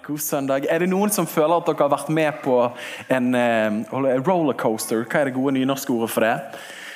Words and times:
God 0.00 0.20
søndag. 0.22 0.64
Er 0.72 0.80
det 0.80 0.88
noen 0.88 1.10
som 1.12 1.26
føler 1.28 1.60
at 1.60 1.66
dere 1.68 1.84
har 1.84 1.92
vært 1.92 2.10
med 2.14 2.38
på 2.40 2.54
en 3.12 3.34
eh, 3.36 3.80
rollercoaster? 4.24 5.02
Hva 5.04 5.20
er 5.20 5.28
det 5.28 5.34
gode 5.36 5.52
nynorske 5.58 5.92
ordet 5.92 6.08
for 6.14 6.24
det? 6.24 6.32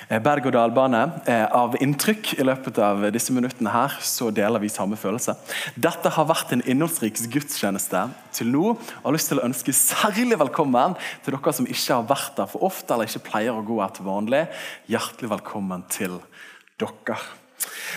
Eh, 0.08 0.22
Berg-og-dal-bane 0.24 1.02
eh, 1.28 1.44
av 1.44 1.76
inntrykk. 1.84 2.32
I 2.40 2.48
løpet 2.48 2.80
av 2.80 3.04
disse 3.12 3.36
minuttene 3.36 3.74
her 3.74 3.98
så 4.00 4.30
deler 4.32 4.62
vi 4.62 4.72
samme 4.72 4.96
følelse. 4.96 5.36
Dette 5.76 6.14
har 6.16 6.30
vært 6.32 6.56
en 6.56 6.64
innholdsrik 6.64 7.20
gudstjeneste 7.36 8.06
til 8.40 8.52
nå. 8.54 8.72
Jeg 8.72 9.04
har 9.04 9.18
lyst 9.18 9.32
til 9.34 9.42
å 9.42 9.46
ønske 9.50 9.76
særlig 9.76 10.40
velkommen 10.40 10.96
til 11.26 11.36
dere 11.36 11.56
som 11.60 11.68
ikke 11.68 12.00
har 12.00 12.10
vært 12.16 12.36
der 12.40 12.52
for 12.56 12.70
ofte 12.72 12.96
eller 12.96 13.10
ikke 13.10 13.26
pleier 13.28 13.52
å 13.52 13.68
gå 13.68 13.82
her 13.84 13.92
til 13.92 14.08
vanlig. 14.08 14.46
Hjertelig 14.88 15.34
velkommen 15.36 15.84
til 15.92 16.22
dere. 16.80 17.20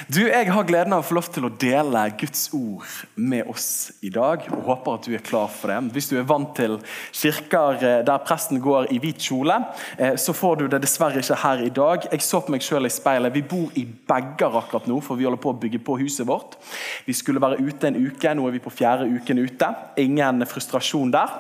Du, 0.08 0.22
Jeg 0.28 0.52
har 0.54 0.66
gleden 0.68 0.94
av 0.96 1.02
å 1.02 1.06
få 1.08 1.18
lov 1.18 1.28
til 1.34 1.48
å 1.48 1.52
dele 1.52 2.04
Guds 2.20 2.48
ord 2.56 2.86
med 3.16 3.50
oss 3.50 3.92
i 4.06 4.12
dag. 4.14 4.46
og 4.54 4.68
Håper 4.68 5.00
at 5.00 5.08
du 5.08 5.16
er 5.18 5.24
klar 5.26 5.50
for 5.52 5.74
det. 5.74 5.80
Hvis 5.96 6.10
du 6.12 6.18
er 6.20 6.28
vant 6.28 6.54
til 6.56 6.78
kirker 7.12 7.82
eh, 7.82 7.98
der 8.08 8.24
presten 8.26 8.62
går 8.64 8.92
i 8.94 9.00
hvit 9.04 9.20
kjole, 9.30 9.58
eh, 9.98 10.16
så 10.22 10.36
får 10.38 10.62
du 10.62 10.66
det 10.72 10.84
dessverre 10.86 11.24
ikke 11.24 11.40
her 11.44 11.66
i 11.66 11.74
dag. 11.74 12.08
Jeg 12.12 12.26
så 12.26 12.44
på 12.44 12.54
meg 12.54 12.66
selv 12.66 12.90
i 12.90 12.94
speilet. 12.94 13.34
Vi 13.36 13.44
bor 13.48 13.74
i 13.76 13.84
bager 13.84 14.60
akkurat 14.62 14.88
nå, 14.88 15.02
for 15.04 15.20
vi 15.20 15.28
holder 15.28 15.42
på 15.44 15.56
å 15.56 15.60
bygge 15.66 15.82
på 15.84 15.98
huset 16.04 16.28
vårt. 16.30 16.60
Vi 17.08 17.18
skulle 17.18 17.44
være 17.44 17.60
ute 17.64 17.90
en 17.90 18.00
uke, 18.06 18.34
nå 18.38 18.48
er 18.48 18.58
vi 18.58 18.64
på 18.64 18.74
fjerde 18.74 19.10
uken 19.18 19.44
ute. 19.44 19.74
Ingen 20.04 20.46
frustrasjon 20.48 21.14
der. 21.16 21.36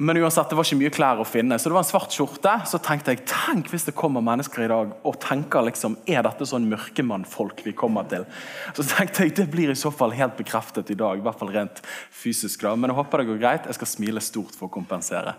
Men 0.00 0.16
uansett, 0.16 0.48
det 0.48 0.56
var 0.56 0.64
ikke 0.64 0.78
mye 0.80 0.92
klær 0.96 1.18
å 1.20 1.26
finne, 1.28 1.58
så 1.60 1.68
det 1.68 1.74
var 1.76 1.82
en 1.84 1.88
svart 1.90 2.14
skjorte. 2.16 2.54
Så 2.64 2.78
tenkte 2.80 3.12
jeg 3.12 3.26
tenk 3.28 3.68
hvis 3.68 3.84
det 3.84 3.92
kommer 3.98 4.24
mennesker 4.24 4.64
i 4.64 4.70
dag 4.70 4.94
og 5.04 5.18
tenker 5.20 5.66
liksom, 5.66 5.98
er 6.08 6.24
dette 6.24 6.46
sånn 6.48 6.70
mørkemannfolk 6.70 7.60
vi 7.66 7.74
kommer 7.76 8.08
til. 8.08 8.24
Så 8.72 8.86
tenkte 8.88 9.26
jeg 9.26 9.34
det 9.36 9.50
blir 9.52 9.68
i 9.68 9.76
så 9.76 9.92
fall 9.92 10.16
helt 10.16 10.38
bekreftet 10.40 10.88
i 10.94 10.96
dag, 10.96 11.20
i 11.20 11.26
hvert 11.26 11.36
fall 11.42 11.52
rent 11.52 11.82
fysisk. 12.16 12.64
da. 12.64 12.72
Men 12.80 12.94
jeg 12.94 13.00
håper 13.02 13.20
det 13.20 13.28
går 13.28 13.42
greit. 13.44 13.68
Jeg 13.68 13.76
skal 13.76 13.92
smile 13.92 14.24
stort 14.24 14.56
for 14.56 14.70
å 14.70 14.72
kompensere. 14.72 15.36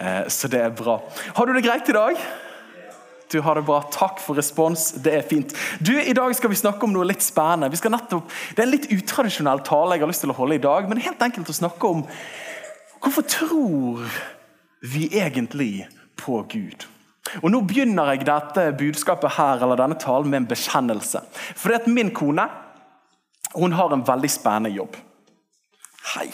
Eh, 0.00 0.24
så 0.32 0.48
det 0.48 0.64
er 0.64 0.72
bra. 0.80 1.02
Har 1.36 1.44
du 1.44 1.52
det 1.52 1.66
greit 1.68 1.92
i 1.92 1.98
dag? 1.98 2.24
Du 3.28 3.42
har 3.44 3.60
det 3.60 3.66
bra. 3.68 3.82
Takk 3.92 4.24
for 4.24 4.40
respons. 4.40 4.88
Det 5.04 5.18
er 5.20 5.28
fint. 5.28 5.52
Du, 5.84 5.92
I 6.00 6.16
dag 6.16 6.32
skal 6.32 6.56
vi 6.56 6.56
snakke 6.64 6.88
om 6.88 6.96
noe 6.96 7.12
litt 7.12 7.28
spennende. 7.28 7.68
Vi 7.76 7.84
skal 7.84 7.92
nettopp, 7.92 8.32
det 8.56 8.64
er 8.64 8.70
en 8.70 8.76
litt 8.78 8.88
utradisjonell 8.88 9.66
tale 9.68 10.00
jeg 10.00 10.08
har 10.08 10.16
lyst 10.16 10.24
til 10.24 10.32
å 10.32 10.40
holde 10.40 10.56
i 10.56 10.66
dag, 10.70 10.88
men 10.88 11.04
helt 11.04 11.28
enkelt 11.28 11.52
å 11.52 11.60
snakke 11.60 11.92
om 11.92 12.06
Hvorfor 13.02 13.22
tror 13.22 14.06
vi 14.82 15.08
egentlig 15.12 15.88
på 16.16 16.42
Gud? 16.50 16.86
Og 17.42 17.50
Nå 17.50 17.60
begynner 17.68 18.12
jeg 18.12 18.26
dette 18.26 18.70
budskapet 18.78 19.36
her, 19.36 19.62
eller 19.62 19.76
denne 19.76 19.98
talen 20.00 20.30
med 20.30 20.42
en 20.42 20.48
bekjennelse. 20.48 21.20
Fordi 21.56 21.74
at 21.74 21.86
Min 21.86 22.14
kone 22.14 22.48
hun 23.54 23.72
har 23.72 23.92
en 23.92 24.04
veldig 24.06 24.30
spennende 24.30 24.70
jobb. 24.70 24.96
Hei. 26.14 26.28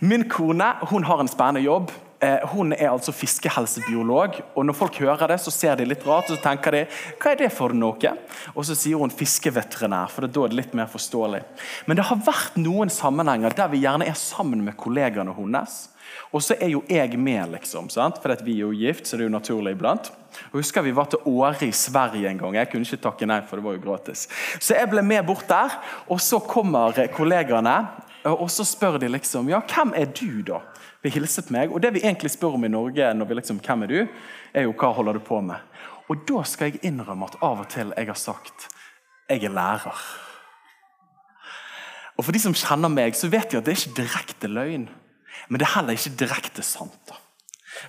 Min 0.00 0.28
kone 0.28 0.72
hun 0.90 1.04
har 1.04 1.20
en 1.20 1.28
spennende 1.28 1.64
jobb. 1.64 1.90
Eh, 2.22 2.48
hun 2.54 2.70
er 2.72 2.86
altså 2.86 3.10
fiskehelsebiolog. 3.12 4.36
og 4.54 4.66
Når 4.66 4.76
folk 4.78 4.98
hører 5.02 5.32
det, 5.32 5.40
så 5.42 5.50
ser 5.50 5.76
de 5.76 5.88
litt 5.88 6.04
rart 6.06 6.30
og 6.30 6.36
så 6.36 6.42
tenker 6.44 6.76
de, 6.76 6.82
hva 7.18 7.32
er 7.32 7.40
det 7.40 7.48
for 7.50 7.74
noe? 7.74 8.12
Og 8.54 8.66
så 8.68 8.76
sier 8.78 9.00
hun 9.00 9.10
fiskeveterinær, 9.10 10.12
for 10.12 10.28
da 10.30 10.44
er 10.44 10.52
det 10.52 10.60
litt 10.60 10.76
mer 10.78 10.86
forståelig. 10.92 11.40
Men 11.88 11.98
det 11.98 12.06
har 12.06 12.20
vært 12.22 12.60
noen 12.62 12.92
sammenhenger 12.94 13.56
der 13.58 13.72
vi 13.72 13.82
gjerne 13.82 14.06
er 14.06 14.14
sammen 14.18 14.62
med 14.62 14.78
kollegaene 14.78 15.34
hennes. 15.34 15.88
Og 16.30 16.44
så 16.46 16.54
er 16.60 16.70
jo 16.70 16.84
jeg 16.86 17.18
med, 17.18 17.56
liksom, 17.56 17.88
for 17.90 18.44
vi 18.44 18.54
er 18.54 18.68
jo 18.68 18.72
gift, 18.76 19.08
så 19.08 19.16
det 19.16 19.24
er 19.24 19.30
jo 19.30 19.34
naturlig 19.34 19.74
iblant. 19.74 20.12
Og 20.52 20.60
husker 20.60 20.82
Vi 20.82 20.94
var 20.94 21.10
til 21.10 21.26
Åre 21.26 21.66
i 21.66 21.72
Sverige 21.72 22.28
en 22.28 22.38
gang. 22.38 22.54
Jeg 22.54 22.70
kunne 22.70 22.86
ikke 22.86 23.02
takke 23.02 23.26
nei, 23.26 23.40
for 23.42 23.58
det 23.58 23.64
var 23.64 23.74
jo 23.74 23.82
gratis. 23.82 24.28
Så 24.60 24.78
jeg 24.78 24.88
ble 24.88 25.02
med 25.02 25.26
bort 25.26 25.48
der, 25.48 25.74
og 26.06 26.20
så 26.20 26.38
kommer 26.38 26.94
kollegaene, 27.12 27.88
og 28.30 28.48
så 28.50 28.64
spør 28.64 29.00
de 29.02 29.10
liksom 29.10 29.50
ja, 29.50 29.58
hvem 29.60 29.92
er 29.98 30.06
du, 30.06 30.42
da? 30.46 30.62
Vil 31.02 31.14
hilse 31.16 31.42
på 31.42 31.54
meg. 31.54 31.72
Og 31.72 31.82
Det 31.82 31.94
vi 31.94 32.04
egentlig 32.04 32.30
spør 32.30 32.58
om 32.58 32.64
i 32.64 32.72
Norge, 32.72 33.14
når 33.14 33.28
vi 33.28 33.34
liksom, 33.34 33.60
hvem 33.60 33.82
er 33.82 33.86
du, 33.90 34.00
er 34.54 34.66
jo 34.66 34.74
hva 34.78 34.92
holder 34.94 35.18
du 35.18 35.24
på 35.26 35.40
med. 35.40 35.56
Og 36.08 36.28
Da 36.28 36.42
skal 36.44 36.70
jeg 36.70 36.84
innrømme 36.84 37.26
at 37.30 37.38
av 37.42 37.60
og 37.64 37.68
til 37.68 37.92
jeg 37.96 38.06
har 38.06 38.18
sagt 38.18 38.68
jeg 39.30 39.44
er 39.44 39.54
lærer. 39.54 39.98
Og 42.18 42.24
For 42.24 42.32
de 42.32 42.40
som 42.42 42.54
kjenner 42.54 42.90
meg, 42.92 43.16
så 43.16 43.30
vet 43.32 43.50
de 43.50 43.58
at 43.58 43.64
det 43.64 43.72
er 43.72 43.80
ikke 43.80 44.02
direkte 44.02 44.50
løgn. 44.50 44.88
Men 45.48 45.58
det 45.58 45.66
er 45.66 45.76
heller 45.78 45.96
ikke 45.96 46.18
direkte 46.20 46.62
sant. 46.62 46.98
da. 47.08 47.21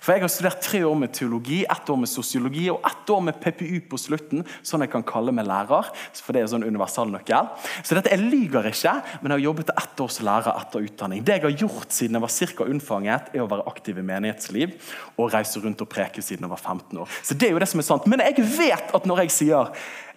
For 0.02 0.14
Jeg 0.14 0.24
har 0.24 0.32
studert 0.32 0.62
tre 0.64 0.84
år 0.86 0.96
med 0.98 1.14
teologi, 1.14 1.64
ett 1.70 1.90
år 1.90 2.00
med 2.00 2.10
sosiologi 2.10 2.70
og 2.72 2.82
ett 2.88 3.10
år 3.10 3.22
med 3.22 3.40
PPU 3.42 3.80
på 3.90 3.98
slutten. 4.00 4.46
sånn 4.64 4.82
jeg 4.82 4.92
kan 4.92 5.04
kalle 5.04 5.32
meg 5.32 5.46
lærer, 5.46 5.90
for 6.14 6.34
det 6.34 6.42
er 6.42 6.48
sånn 6.48 6.66
universal 6.66 7.10
nøkkel. 7.12 7.50
Så 7.84 7.96
dette, 7.96 8.10
Jeg 8.14 8.20
lyver 8.20 8.68
ikke, 8.70 8.94
men 9.22 9.32
jeg 9.32 9.40
har 9.40 9.46
jobbet 9.48 9.70
ett 9.70 10.00
år 10.00 10.10
som 10.10 10.26
lærer 10.26 10.54
etter 10.54 10.80
utdanning. 10.86 11.24
Det 11.24 11.34
jeg 11.34 11.42
har 11.42 11.58
gjort 11.66 11.92
siden 11.92 12.14
jeg 12.14 12.22
var 12.22 12.30
cirka 12.30 12.64
unnfanget, 12.64 13.34
er 13.34 13.42
å 13.42 13.50
være 13.50 13.68
aktiv 13.68 13.98
i 13.98 14.06
menighetsliv 14.06 14.74
og 15.18 15.34
reise 15.34 15.60
rundt 15.60 15.82
og 15.82 15.90
preke 15.90 16.22
siden 16.22 16.46
jeg 16.46 16.50
var 16.50 16.62
15 16.62 16.98
år. 16.98 17.10
Så 17.24 17.34
det 17.34 17.48
er 17.48 17.52
jo 17.54 17.60
det 17.60 17.70
som 17.70 17.80
er 17.80 17.84
sant. 17.84 18.08
Men 18.08 18.20
jeg 18.20 18.38
vet 18.58 18.94
at 18.94 19.06
når 19.06 19.26
jeg 19.26 19.32
sier 19.32 19.72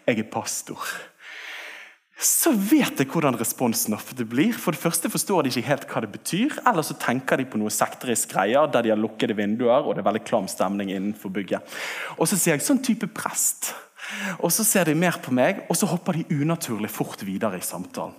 jeg 0.07 0.19
er 0.21 0.31
pastor 0.31 0.79
så 2.17 2.49
vet 2.57 2.97
jeg 2.97 3.11
hvordan 3.13 3.37
responsen 3.37 3.93
ofte 3.93 4.25
blir. 4.25 4.55
For 4.57 4.73
det 4.73 4.81
første 4.81 5.11
forstår 5.13 5.45
de 5.45 5.51
ikke 5.53 5.69
helt 5.69 5.89
hva 5.91 6.01
det 6.01 6.13
betyr. 6.15 6.55
Eller 6.65 6.87
så 6.87 6.97
tenker 6.97 7.37
de 7.37 7.45
på 7.51 7.61
noe 7.61 7.73
sekterisk 7.73 8.33
greier 8.33 8.71
der 8.73 8.87
de 8.87 8.93
har 8.95 9.01
lukkede 9.01 9.37
vinduer 9.37 9.85
og 9.85 9.93
det 9.93 10.01
er 10.01 10.09
veldig 10.09 10.25
klam 10.25 10.49
stemning 10.49 10.95
innenfor 10.95 11.35
bygget. 11.35 11.77
Og 12.17 12.31
så 12.31 12.39
sier 12.41 12.57
jeg 12.57 12.65
sånn 12.65 12.81
type 12.85 13.11
prest. 13.13 13.75
Og 14.41 14.49
så 14.55 14.65
ser 14.65 14.89
de 14.89 14.95
mer 14.97 15.19
på 15.21 15.35
meg, 15.35 15.65
og 15.69 15.77
så 15.77 15.89
hopper 15.91 16.17
de 16.17 16.39
unaturlig 16.39 16.89
fort 16.95 17.25
videre 17.27 17.59
i 17.59 17.65
samtalen. 17.65 18.15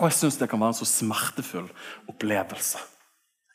Og 0.00 0.08
jeg 0.08 0.16
syns 0.16 0.38
det 0.40 0.48
kan 0.48 0.58
være 0.58 0.72
en 0.72 0.80
så 0.80 0.88
smertefull 0.88 1.68
opplevelse. 2.08 2.80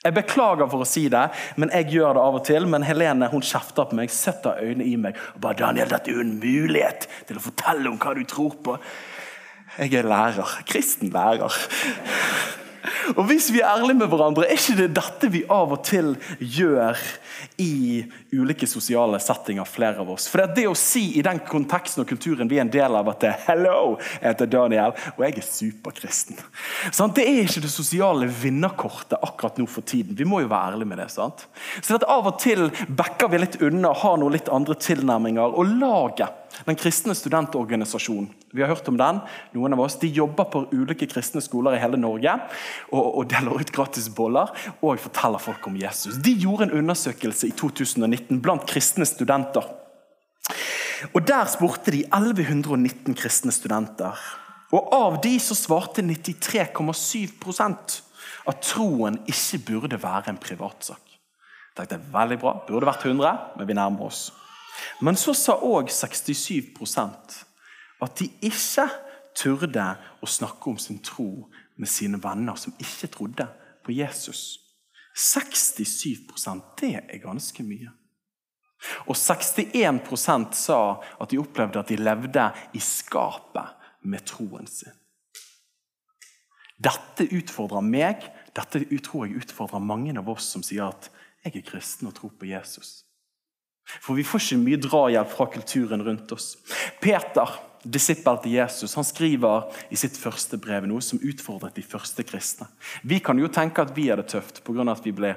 Jeg 0.06 0.14
beklager 0.14 0.70
for 0.70 0.86
å 0.86 0.88
si 0.88 1.08
det, 1.12 1.24
men 1.58 1.74
jeg 1.74 1.98
gjør 1.98 2.16
det 2.16 2.24
av 2.24 2.36
og 2.38 2.44
til. 2.48 2.68
Men 2.70 2.86
Helene 2.86 3.28
hun 3.34 3.44
kjefter 3.44 3.90
på 3.90 3.98
meg, 3.98 4.14
setter 4.14 4.62
øynene 4.62 4.86
i 4.86 4.96
meg 4.96 5.18
og 5.34 5.42
bare 5.44 5.58
'Daniel, 5.60 5.90
dette 5.90 6.14
er 6.14 6.22
jo 6.22 6.24
en 6.24 6.38
mulighet 6.40 7.10
til 7.28 7.40
å 7.40 7.44
fortelle 7.50 7.90
om 7.90 7.98
hva 7.98 8.14
du 8.16 8.24
tror 8.24 8.56
på.' 8.64 8.78
Jeg 9.78 9.94
er 9.94 10.08
lærer. 10.10 10.62
Kristen 10.66 11.10
lærer. 11.14 11.54
Og 13.16 13.24
Hvis 13.30 13.52
vi 13.54 13.62
er 13.62 13.70
ærlige 13.70 13.98
med 14.02 14.10
hverandre, 14.12 14.46
er 14.48 14.58
ikke 14.58 14.76
det 14.82 14.88
dette 14.98 15.30
vi 15.32 15.44
av 15.52 15.72
og 15.76 15.84
til 15.86 16.16
gjør 16.40 16.98
i 17.62 18.04
ulike 18.36 18.68
sosiale 18.68 19.20
settinger, 19.22 19.68
flere 19.68 20.02
av 20.04 20.10
oss? 20.12 20.28
For 20.32 20.42
det, 20.42 20.58
det 20.58 20.66
å 20.70 20.76
si 20.78 21.04
i 21.20 21.24
den 21.26 21.40
konteksten 21.48 22.04
og 22.04 22.10
kulturen 22.10 22.50
vi 22.50 22.60
er 22.60 22.66
en 22.66 22.74
del 22.74 22.98
av, 22.98 23.08
at 23.12 23.22
det 23.24 23.30
er 23.32 23.44
'hello, 23.46 23.98
jeg 24.22 24.28
heter 24.28 24.52
Daniel, 24.52 24.96
og 25.16 25.24
jeg 25.24 25.38
er 25.38 25.48
superkristen'. 25.48 26.42
Sånn, 26.92 27.14
det 27.14 27.28
er 27.28 27.44
ikke 27.46 27.64
det 27.68 27.72
sosiale 27.72 28.28
vinnerkortet 28.28 29.20
akkurat 29.22 29.58
nå 29.58 29.68
for 29.68 29.82
tiden. 29.82 30.18
Vi 30.18 30.28
må 30.28 30.42
jo 30.42 30.52
være 30.52 30.74
ærlige 30.74 30.88
med 30.88 30.98
det. 30.98 31.12
sant? 31.12 31.48
Så 31.82 31.96
at 31.96 32.04
Av 32.08 32.28
og 32.28 32.40
til 32.40 32.72
backer 32.90 33.30
vi 33.30 33.38
litt 33.38 33.62
unna, 33.62 33.94
har 33.94 34.18
noen 34.18 34.34
litt 34.34 34.50
andre 34.50 34.76
tilnærminger. 34.76 35.54
Og 35.54 35.66
laget 35.80 36.47
den 36.66 36.78
kristne 36.80 37.16
studentorganisasjonen. 37.16 38.30
Vi 38.54 38.62
har 38.62 38.72
hørt 38.72 38.88
om 38.90 38.98
den. 39.00 39.20
Noen 39.54 39.76
av 39.76 39.84
oss, 39.84 40.00
De 40.00 40.08
jobber 40.08 40.48
på 40.52 40.66
ulike 40.72 41.08
kristne 41.10 41.42
skoler 41.42 41.78
i 41.78 41.82
hele 41.82 42.00
Norge 42.00 42.34
og, 42.92 43.18
og 43.20 43.30
deler 43.32 43.62
ut 43.62 43.74
gratis 43.74 44.10
boller 44.10 44.52
og 44.82 45.00
forteller 45.04 45.44
folk 45.44 45.68
om 45.68 45.78
Jesus. 45.80 46.18
De 46.24 46.34
gjorde 46.34 46.68
en 46.68 46.78
undersøkelse 46.82 47.50
i 47.50 47.56
2019 47.58 48.42
blant 48.42 48.68
kristne 48.70 49.06
studenter. 49.06 49.68
Og 51.14 51.28
Der 51.28 51.46
spurte 51.52 51.94
de 51.94 52.06
1119 52.08 53.16
kristne 53.16 53.52
studenter. 53.52 54.18
Og 54.72 54.94
Av 54.94 55.22
de 55.24 55.40
så 55.40 55.56
svarte 55.56 56.02
93,7% 56.02 58.02
at 58.48 58.64
troen 58.64 59.20
ikke 59.28 59.60
burde 59.68 60.02
være 60.02 60.32
en 60.32 60.42
privatsak. 60.42 61.04
Jeg 61.78 61.92
tenkte, 61.92 62.14
veldig 62.14 62.40
bra, 62.42 62.56
Burde 62.66 62.90
vært 62.90 63.06
100, 63.06 63.38
men 63.60 63.68
vi 63.70 63.78
nærmer 63.78 64.10
oss. 64.10 64.32
Men 65.02 65.18
så 65.20 65.34
sa 65.38 65.58
òg 65.64 65.92
67% 65.94 67.38
at 68.06 68.20
de 68.20 68.30
ikke 68.46 68.88
turde 69.38 69.86
å 70.22 70.30
snakke 70.30 70.72
om 70.72 70.78
sin 70.82 71.00
tro 71.06 71.48
med 71.78 71.90
sine 71.90 72.20
venner 72.22 72.58
som 72.58 72.76
ikke 72.82 73.10
trodde 73.14 73.48
på 73.86 73.96
Jesus. 73.98 74.60
67% 75.18 76.76
det 76.82 76.94
er 77.00 77.24
ganske 77.24 77.64
mye. 77.66 77.90
Og 79.10 79.16
61% 79.18 80.54
sa 80.58 80.80
at 81.18 81.32
de 81.32 81.42
opplevde 81.42 81.82
at 81.82 81.90
de 81.90 81.98
levde 81.98 82.46
i 82.78 82.82
skapet 82.84 83.74
med 84.06 84.26
troen 84.30 84.70
sin. 84.70 84.94
Dette 86.78 87.26
utfordrer 87.34 87.82
meg 87.82 88.28
dette 88.58 88.82
tror 89.06 89.28
jeg 89.28 89.42
utfordrer 89.42 89.82
mange 89.82 90.14
av 90.18 90.30
oss 90.30 90.50
som 90.54 90.64
sier 90.66 90.88
at 90.88 91.12
jeg 91.46 91.60
er 91.60 91.66
kristen 91.66 92.10
og 92.10 92.16
tror 92.18 92.34
på 92.38 92.50
Jesus. 92.50 93.07
For 94.02 94.18
vi 94.18 94.26
får 94.28 94.44
ikke 94.44 94.64
mye 94.64 94.82
drahjelp 94.84 95.32
fra 95.32 95.48
kulturen 95.54 96.04
rundt 96.04 96.32
oss. 96.36 96.56
Peter, 97.02 97.54
disippel 97.84 98.42
til 98.44 98.58
Jesus, 98.58 98.96
han 99.00 99.08
skriver 99.08 99.70
i 99.94 100.00
sitt 100.00 100.18
første 100.20 100.60
brev 100.60 100.88
noe 100.90 101.04
som 101.04 101.22
utfordret 101.24 101.78
de 101.78 101.86
første 101.86 102.26
kristne. 102.28 102.68
Vi 103.08 103.22
kan 103.24 103.40
jo 103.40 103.52
tenke 103.54 103.86
at 103.86 103.96
vi 103.96 104.10
er 104.12 104.20
det 104.20 104.30
tøft 104.34 104.64
pga. 104.66 104.84
at 104.92 105.06
vi 105.06 105.16
ble 105.16 105.36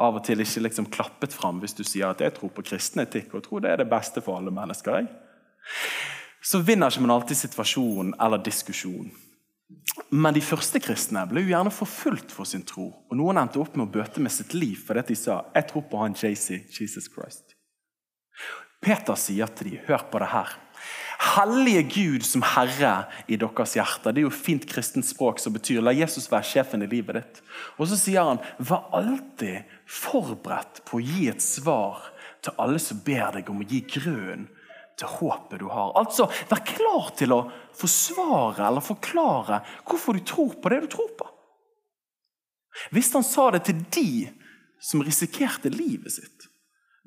av 0.00 0.16
og 0.16 0.24
til 0.24 0.40
ikke 0.40 0.64
liksom 0.64 0.86
klappet 0.92 1.34
fram 1.36 1.60
hvis 1.60 1.76
du 1.76 1.82
sier 1.84 2.08
at 2.08 2.22
jeg 2.24 2.32
tror 2.36 2.52
på 2.54 2.64
kristen 2.64 3.02
etikk 3.02 3.34
og 3.34 3.44
tror 3.44 3.60
det 3.60 3.74
er 3.74 3.82
det 3.82 3.90
beste 3.90 4.22
for 4.24 4.38
alle 4.38 4.50
mennesker. 4.54 4.96
Jeg. 4.96 5.10
Så 6.40 6.62
vinner 6.64 6.88
ikke 6.88 7.04
man 7.04 7.18
alltid 7.18 7.36
situasjonen 7.36 8.14
eller 8.16 8.40
diskusjonen. 8.40 9.12
Men 10.10 10.34
de 10.34 10.42
første 10.42 10.80
kristne 10.82 11.22
ble 11.30 11.44
jo 11.44 11.52
gjerne 11.52 11.70
forfulgt 11.74 12.32
for 12.34 12.48
sin 12.48 12.64
tro. 12.66 12.88
Og 13.10 13.18
Noen 13.18 13.38
endte 13.42 13.60
opp 13.60 13.76
med 13.76 13.86
å 13.86 13.92
bøte 13.98 14.22
med 14.22 14.32
sitt 14.34 14.54
liv 14.56 14.80
fordi 14.86 15.10
de 15.12 15.18
sa 15.18 15.42
jeg 15.54 15.68
tror 15.70 15.86
på 15.90 16.00
han 16.00 16.16
JC, 16.16 16.64
Jesus 16.74 17.10
Christ. 17.12 17.49
Peter 18.80 19.16
sier 19.18 19.50
til 19.52 19.74
dem, 19.74 19.86
hør 19.88 20.06
på 20.10 20.20
det 20.22 20.30
her. 20.32 20.56
Hellige 21.20 21.82
Gud 21.92 22.24
som 22.24 22.44
Herre 22.54 22.92
i 23.28 23.36
deres 23.36 23.74
hjerter. 23.76 24.14
Det 24.14 24.22
er 24.22 24.24
jo 24.24 24.32
fint 24.32 24.64
kristent 24.68 25.04
språk 25.04 25.42
som 25.42 25.52
betyr 25.52 25.82
la 25.84 25.92
Jesus 25.92 26.30
være 26.32 26.48
sjefen 26.48 26.84
i 26.84 26.88
livet 26.88 27.18
ditt. 27.18 27.42
Og 27.76 27.90
så 27.90 27.98
sier 28.00 28.30
han 28.30 28.40
vær 28.56 28.88
alltid 28.96 29.68
forberedt 29.84 30.80
på 30.88 30.96
å 30.96 31.04
gi 31.04 31.28
et 31.28 31.44
svar 31.44 32.08
til 32.40 32.56
alle 32.56 32.80
som 32.80 33.02
ber 33.04 33.36
deg 33.36 33.52
om 33.52 33.60
å 33.60 33.68
gi 33.68 33.82
grunn 33.98 34.48
til 35.00 35.12
håpet 35.20 35.60
du 35.60 35.68
har. 35.68 35.92
Altså, 36.00 36.30
Vær 36.48 36.64
klar 36.64 37.12
til 37.20 37.36
å 37.36 37.42
forsvare 37.76 38.64
eller 38.68 38.84
forklare 38.84 39.60
hvorfor 39.84 40.16
du 40.16 40.24
tror 40.24 40.56
på 40.56 40.72
det 40.72 40.82
du 40.86 40.90
tror 40.96 41.12
på. 41.20 41.28
Hvis 42.94 43.12
han 43.12 43.26
sa 43.26 43.50
det 43.52 43.66
til 43.68 43.84
de 43.92 44.10
som 44.80 45.02
risikerte 45.04 45.72
livet 45.72 46.16
sitt, 46.16 46.49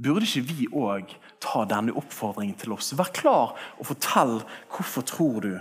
burde 0.03 0.27
ikke 0.27 0.47
vi 0.50 0.67
òg 0.69 1.13
ta 1.44 1.63
denne 1.69 1.95
oppfordringen 2.00 2.57
til 2.59 2.75
oss? 2.75 2.94
Vær 2.97 3.11
klar 3.15 3.53
og 3.77 3.88
fortell 3.88 4.41
hvorfor 4.73 5.05
tror 5.07 5.39
du 5.45 5.53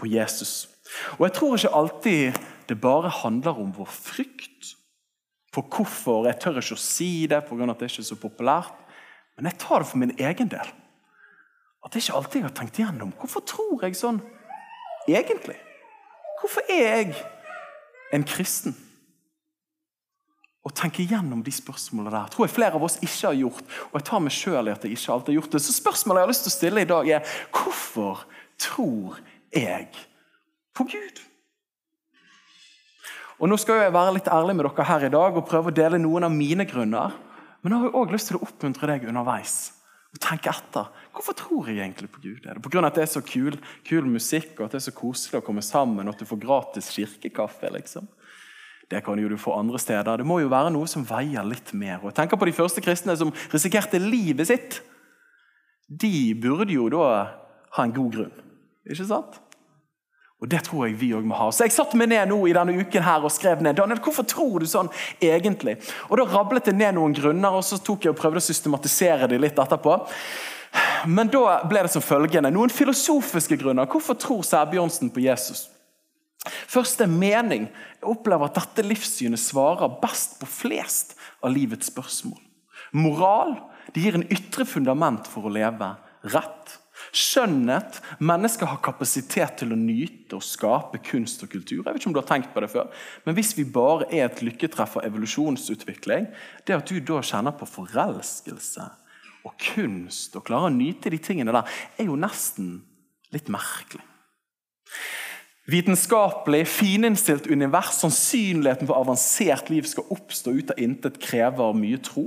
på 0.00 0.08
Jesus. 0.10 0.68
Og 1.18 1.26
Jeg 1.26 1.32
tror 1.36 1.56
ikke 1.56 1.76
alltid 1.76 2.40
det 2.68 2.80
bare 2.80 3.10
handler 3.10 3.58
om 3.60 3.72
vår 3.76 3.90
frykt 3.90 4.74
for 5.54 5.66
hvorfor. 5.66 6.26
Jeg 6.26 6.38
tør 6.40 6.60
ikke 6.60 6.78
å 6.78 6.82
si 6.82 7.26
det 7.26 7.44
pga. 7.46 7.70
at 7.70 7.78
det 7.78 7.90
ikke 7.90 8.02
er 8.02 8.10
så 8.10 8.16
populært. 8.16 8.76
Men 9.36 9.50
jeg 9.50 9.58
tar 9.58 9.78
det 9.80 9.88
for 9.88 9.98
min 9.98 10.16
egen 10.18 10.48
del. 10.48 10.68
At 11.84 11.92
det 11.92 12.02
ikke 12.02 12.16
alltid 12.16 12.40
jeg 12.40 12.48
har 12.48 12.56
tenkt 12.56 12.78
igjennom. 12.78 13.12
Hvorfor 13.18 13.40
tror 13.40 13.84
jeg 13.84 13.96
sånn 13.96 14.20
egentlig? 15.08 15.56
Hvorfor 16.40 16.62
er 16.68 16.86
jeg 16.86 17.14
en 18.12 18.24
kristen? 18.24 18.76
Å 20.60 20.70
tenke 20.76 21.00
igjennom 21.00 21.40
de 21.40 21.52
spørsmålene 21.56 22.12
der 22.12 22.32
tror 22.34 22.44
jeg 22.44 22.52
flere 22.52 22.76
av 22.76 22.84
oss 22.84 22.98
ikke 23.00 23.30
har 23.30 23.38
gjort. 23.38 23.64
Og 23.88 23.96
jeg 23.96 24.06
tar 24.10 24.20
meg 24.20 24.34
selv 24.36 24.68
i 24.68 24.74
at 24.74 24.84
jeg 24.84 24.98
ikke 24.98 25.14
alltid 25.14 25.32
har 25.32 25.38
gjort 25.38 25.56
det. 25.56 25.62
Så 25.64 25.76
spørsmålet 25.78 26.20
jeg 26.20 26.26
har 26.26 26.32
lyst 26.34 26.44
til 26.44 26.52
å 26.52 26.56
stille 26.58 26.84
i 26.84 26.90
dag, 26.90 27.08
er 27.08 27.34
hvorfor 27.48 28.22
tror 28.60 29.22
jeg 29.56 29.88
på 30.76 30.86
Gud? 30.92 31.24
Og 33.40 33.48
Nå 33.48 33.56
skal 33.56 33.86
jeg 33.86 33.96
være 33.96 34.18
litt 34.18 34.28
ærlig 34.28 34.52
med 34.58 34.66
dere 34.68 34.84
her 34.84 35.06
i 35.08 35.12
dag 35.12 35.36
og 35.40 35.46
prøve 35.48 35.72
å 35.72 35.76
dele 35.76 36.00
noen 36.00 36.28
av 36.28 36.34
mine 36.34 36.66
grunner. 36.68 37.16
Men 37.64 37.72
jeg 37.72 37.86
har 37.86 37.96
òg 37.96 38.12
lyst 38.12 38.28
til 38.28 38.36
å 38.36 38.44
oppmuntre 38.44 38.88
deg 38.92 39.08
underveis 39.08 39.58
og 40.10 40.20
tenke 40.20 40.50
etter. 40.52 40.90
Hvorfor 41.14 41.36
tror 41.38 41.68
jeg 41.70 41.80
egentlig 41.80 42.10
på 42.12 42.20
Gud? 42.20 42.44
Er 42.44 42.58
det 42.58 42.64
pga. 42.64 42.82
at 42.84 42.96
det 42.98 43.04
er 43.06 43.12
så 43.12 43.22
kul, 43.24 43.56
kul, 43.86 44.04
musikk 44.04 44.58
og 44.58 44.66
at 44.66 44.74
det 44.74 44.80
er 44.80 44.88
så 44.90 44.96
koselig 44.96 45.40
å 45.40 45.46
komme 45.46 45.62
sammen 45.62 46.08
og 46.08 46.14
at 46.14 46.20
du 46.20 46.28
får 46.28 46.42
gratis 46.42 46.90
kirkekaffe? 46.92 47.70
liksom? 47.72 48.08
Det 48.90 49.04
kan 49.06 49.18
jo 49.22 49.28
du 49.30 49.36
få 49.38 49.54
andre 49.54 49.78
steder. 49.78 50.18
Det 50.18 50.26
må 50.26 50.40
jo 50.42 50.50
være 50.50 50.72
noe 50.74 50.88
som 50.90 51.04
veier 51.06 51.46
litt 51.46 51.70
mer. 51.78 52.00
Og 52.02 52.14
tenker 52.14 52.38
på 52.40 52.48
De 52.48 52.56
første 52.56 52.82
kristne 52.82 53.14
som 53.16 53.30
risikerte 53.52 54.00
livet 54.02 54.50
sitt. 54.50 54.80
De 55.86 56.34
burde 56.34 56.74
jo 56.74 56.88
da 56.90 57.04
ha 57.76 57.86
en 57.86 57.94
god 57.94 58.16
grunn. 58.16 58.34
Ikke 58.90 59.06
sant? 59.06 59.38
Og 60.40 60.48
Det 60.48 60.62
tror 60.64 60.86
jeg 60.86 60.98
vi 60.98 61.12
òg 61.14 61.24
må 61.28 61.36
ha. 61.36 61.50
Så 61.52 61.68
Jeg 61.68 61.76
satte 61.76 61.96
meg 61.96 62.08
ned 62.08 62.28
nå 62.32 62.40
i 62.48 62.54
denne 62.56 62.74
uken 62.80 63.02
her 63.04 63.22
og 63.22 63.30
skrev 63.30 63.62
ned 63.62 63.76
Daniel, 63.76 64.00
hvorfor 64.00 64.26
tror 64.26 64.58
du 64.60 64.66
sånn 64.66 64.88
egentlig. 65.20 65.76
Og 66.08 66.16
Da 66.18 66.24
rablet 66.24 66.66
jeg 66.66 66.74
ned 66.74 66.96
noen 66.96 67.14
grunner, 67.14 67.52
og 67.52 67.62
så 67.62 67.78
tok 67.78 68.04
jeg 68.04 68.14
og 68.14 68.18
prøvde 68.18 68.40
å 68.40 68.48
systematisere 68.48 69.28
de 69.28 69.38
litt 69.38 69.58
etterpå. 69.58 70.00
Men 71.06 71.28
da 71.28 71.60
ble 71.68 71.82
det 71.82 71.92
som 71.92 72.02
følgende. 72.02 72.50
Noen 72.50 72.70
filosofiske 72.70 73.58
grunner. 73.60 73.86
Hvorfor 73.86 74.14
tror 74.14 74.42
Sæbjørnsen 74.42 75.10
på 75.10 75.20
Jesus? 75.20 75.68
Først 76.48 77.02
er 77.04 77.10
mening. 77.10 77.66
Jeg 78.00 78.08
opplever 78.08 78.48
at 78.48 78.56
dette 78.56 78.86
livssynet 78.86 79.40
svarer 79.40 79.98
best 80.00 80.38
på 80.40 80.48
flest 80.48 81.16
av 81.44 81.52
livets 81.52 81.90
spørsmål. 81.92 82.40
Moral 82.96 83.58
det 83.94 84.04
gir 84.04 84.16
en 84.16 84.28
ytre 84.30 84.66
fundament 84.68 85.26
for 85.30 85.46
å 85.46 85.52
leve 85.52 85.88
rett. 86.32 86.76
Skjønnhet. 87.16 87.98
Mennesker 88.22 88.68
har 88.70 88.80
kapasitet 88.84 89.56
til 89.62 89.72
å 89.74 89.78
nyte 89.78 90.36
og 90.38 90.44
skape 90.46 91.00
kunst 91.04 91.42
og 91.44 91.50
kultur. 91.52 91.80
Jeg 91.80 91.88
vet 91.88 92.00
ikke 92.00 92.10
om 92.10 92.16
du 92.16 92.20
har 92.20 92.28
tenkt 92.28 92.52
på 92.54 92.62
det 92.62 92.70
før, 92.70 92.90
Men 93.24 93.34
hvis 93.34 93.56
vi 93.56 93.64
bare 93.64 94.06
er 94.12 94.28
et 94.28 94.42
lykketreff 94.44 94.98
av 95.00 95.06
evolusjonsutvikling, 95.08 96.28
det 96.66 96.76
at 96.76 96.86
du 96.86 97.00
da 97.00 97.22
kjenner 97.24 97.56
på 97.56 97.66
forelskelse 97.66 98.86
og 99.48 99.56
kunst 99.56 100.36
og 100.36 100.44
klarer 100.44 100.68
å 100.68 100.76
nyte 100.76 101.10
de 101.10 101.18
tingene 101.18 101.52
der, 101.56 101.64
er 101.98 102.04
jo 102.04 102.20
nesten 102.20 102.82
litt 103.32 103.48
merkelig. 103.48 104.04
Vitenskapelig, 105.70 106.64
fininnstilt 106.68 107.46
univers, 107.46 107.92
sannsynligheten 108.00 108.88
for 108.88 108.98
avansert 108.98 109.68
liv 109.70 109.86
skal 109.86 110.08
oppstå 110.10 110.54
ut 110.56 110.72
av 110.72 110.80
intet, 110.82 111.20
krever 111.22 111.76
mye 111.76 112.00
tro. 112.02 112.26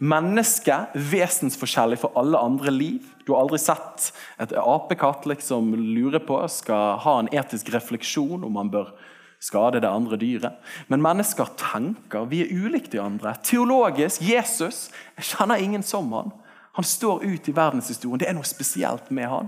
Mennesket 0.00 0.94
vesensforskjellig 1.12 1.98
for 2.00 2.16
alle 2.18 2.40
andre 2.40 2.72
liv. 2.72 3.10
Du 3.26 3.34
har 3.34 3.44
aldri 3.44 3.60
sett 3.60 4.08
et 4.42 4.54
apekatt 4.56 5.26
liksom 5.28 5.74
lure 5.74 6.20
på 6.22 6.40
skal 6.52 6.96
ha 7.04 7.18
en 7.20 7.30
etisk 7.34 7.70
refleksjon 7.74 8.46
om 8.46 8.56
man 8.56 8.72
bør 8.72 8.94
skade 9.42 9.82
det 9.84 9.90
andre 9.90 10.18
dyret. 10.20 10.56
Men 10.88 11.04
mennesker 11.04 11.52
tenker. 11.60 12.26
Vi 12.30 12.42
er 12.44 12.52
ulike 12.56 12.90
de 12.92 13.02
andre. 13.02 13.36
Teologisk 13.44 14.24
Jesus 14.24 14.88
jeg 15.18 15.32
kjenner 15.34 15.60
ingen 15.62 15.84
som 15.86 16.08
han. 16.16 16.32
Han 16.76 16.84
står 16.84 17.24
ut 17.24 17.48
i 17.48 17.54
verdenshistorien. 17.56 18.20
Det 18.20 18.28
er 18.28 18.34
noe 18.36 18.44
spesielt 18.44 19.08
med 19.14 19.30
han. 19.32 19.46